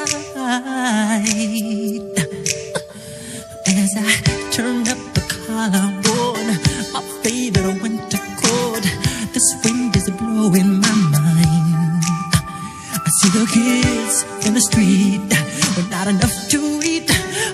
As 3.67 3.95
I 3.95 4.51
turn 4.51 4.87
up 4.87 4.97
the 5.13 5.21
collar 5.29 5.98
my 6.93 7.01
favorite 7.23 7.81
winter 7.81 8.17
coat. 8.41 8.83
This 9.33 9.47
wind 9.63 9.95
is 9.95 10.09
blowing 10.09 10.79
my 10.81 10.95
mind. 11.13 12.03
I 13.05 13.09
see 13.19 13.29
the 13.37 13.45
kids 13.57 14.15
in 14.47 14.53
the 14.53 14.61
street 14.61 15.29
with 15.75 15.89
not 15.91 16.07
enough 16.07 16.49
to 16.49 16.81
eat. 16.83 17.09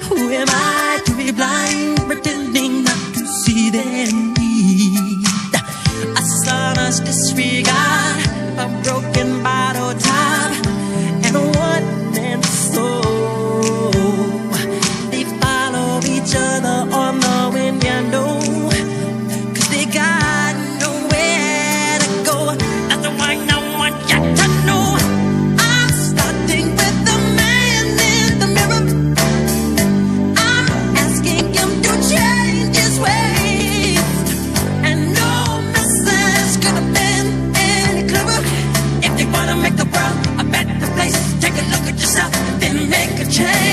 Who 0.07 0.29
am 0.31 0.47
I 0.49 1.01
to 1.05 1.15
be 1.15 1.31
blind, 1.31 1.97
pretending 2.07 2.83
not 2.83 3.01
to 3.15 3.25
see 3.43 3.69
their 3.69 4.07
need? 4.11 5.25
A 6.17 6.21
us 6.87 6.99
disregard 6.99 8.25
a 8.57 8.67
broken 8.83 9.43
bottle 9.43 9.84
change. 43.35 43.64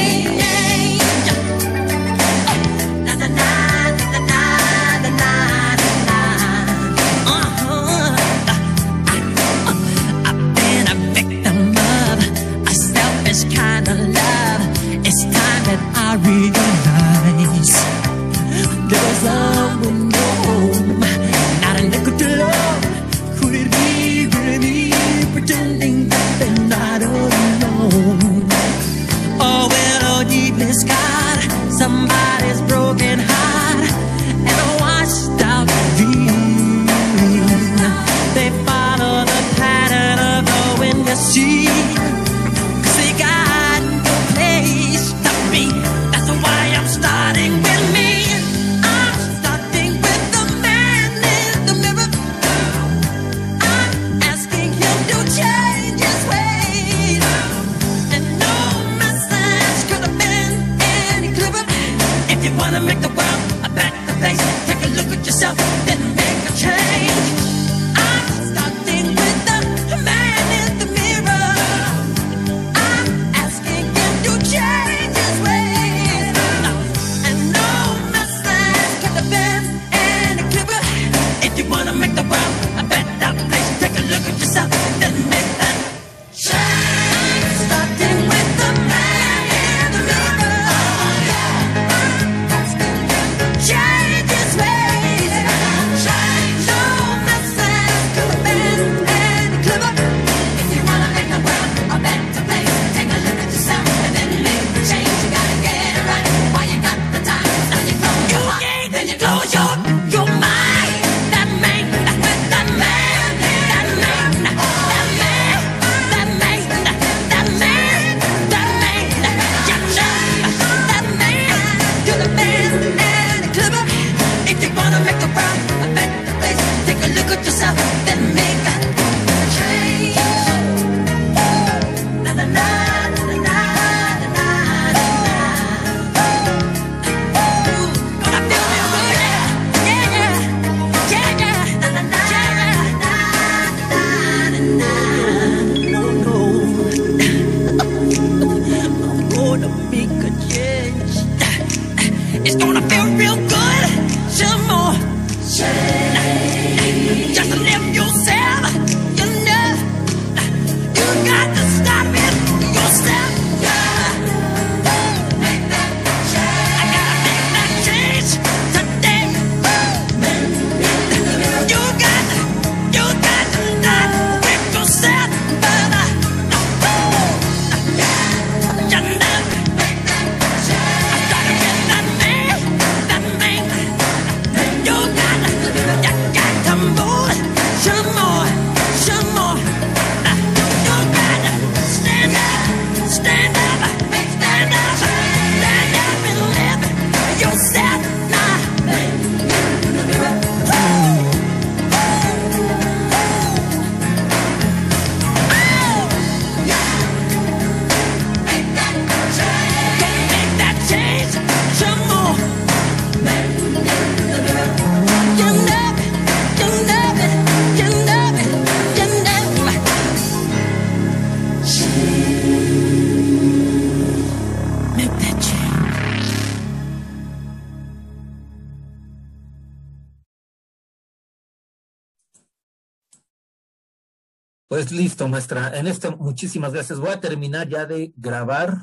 Listo, 234.92 235.28
maestra. 235.28 235.76
En 235.78 235.86
este, 235.86 236.10
muchísimas 236.10 236.72
gracias. 236.72 236.98
Voy 236.98 237.10
a 237.10 237.20
terminar 237.20 237.68
ya 237.68 237.86
de 237.86 238.12
grabar 238.16 238.80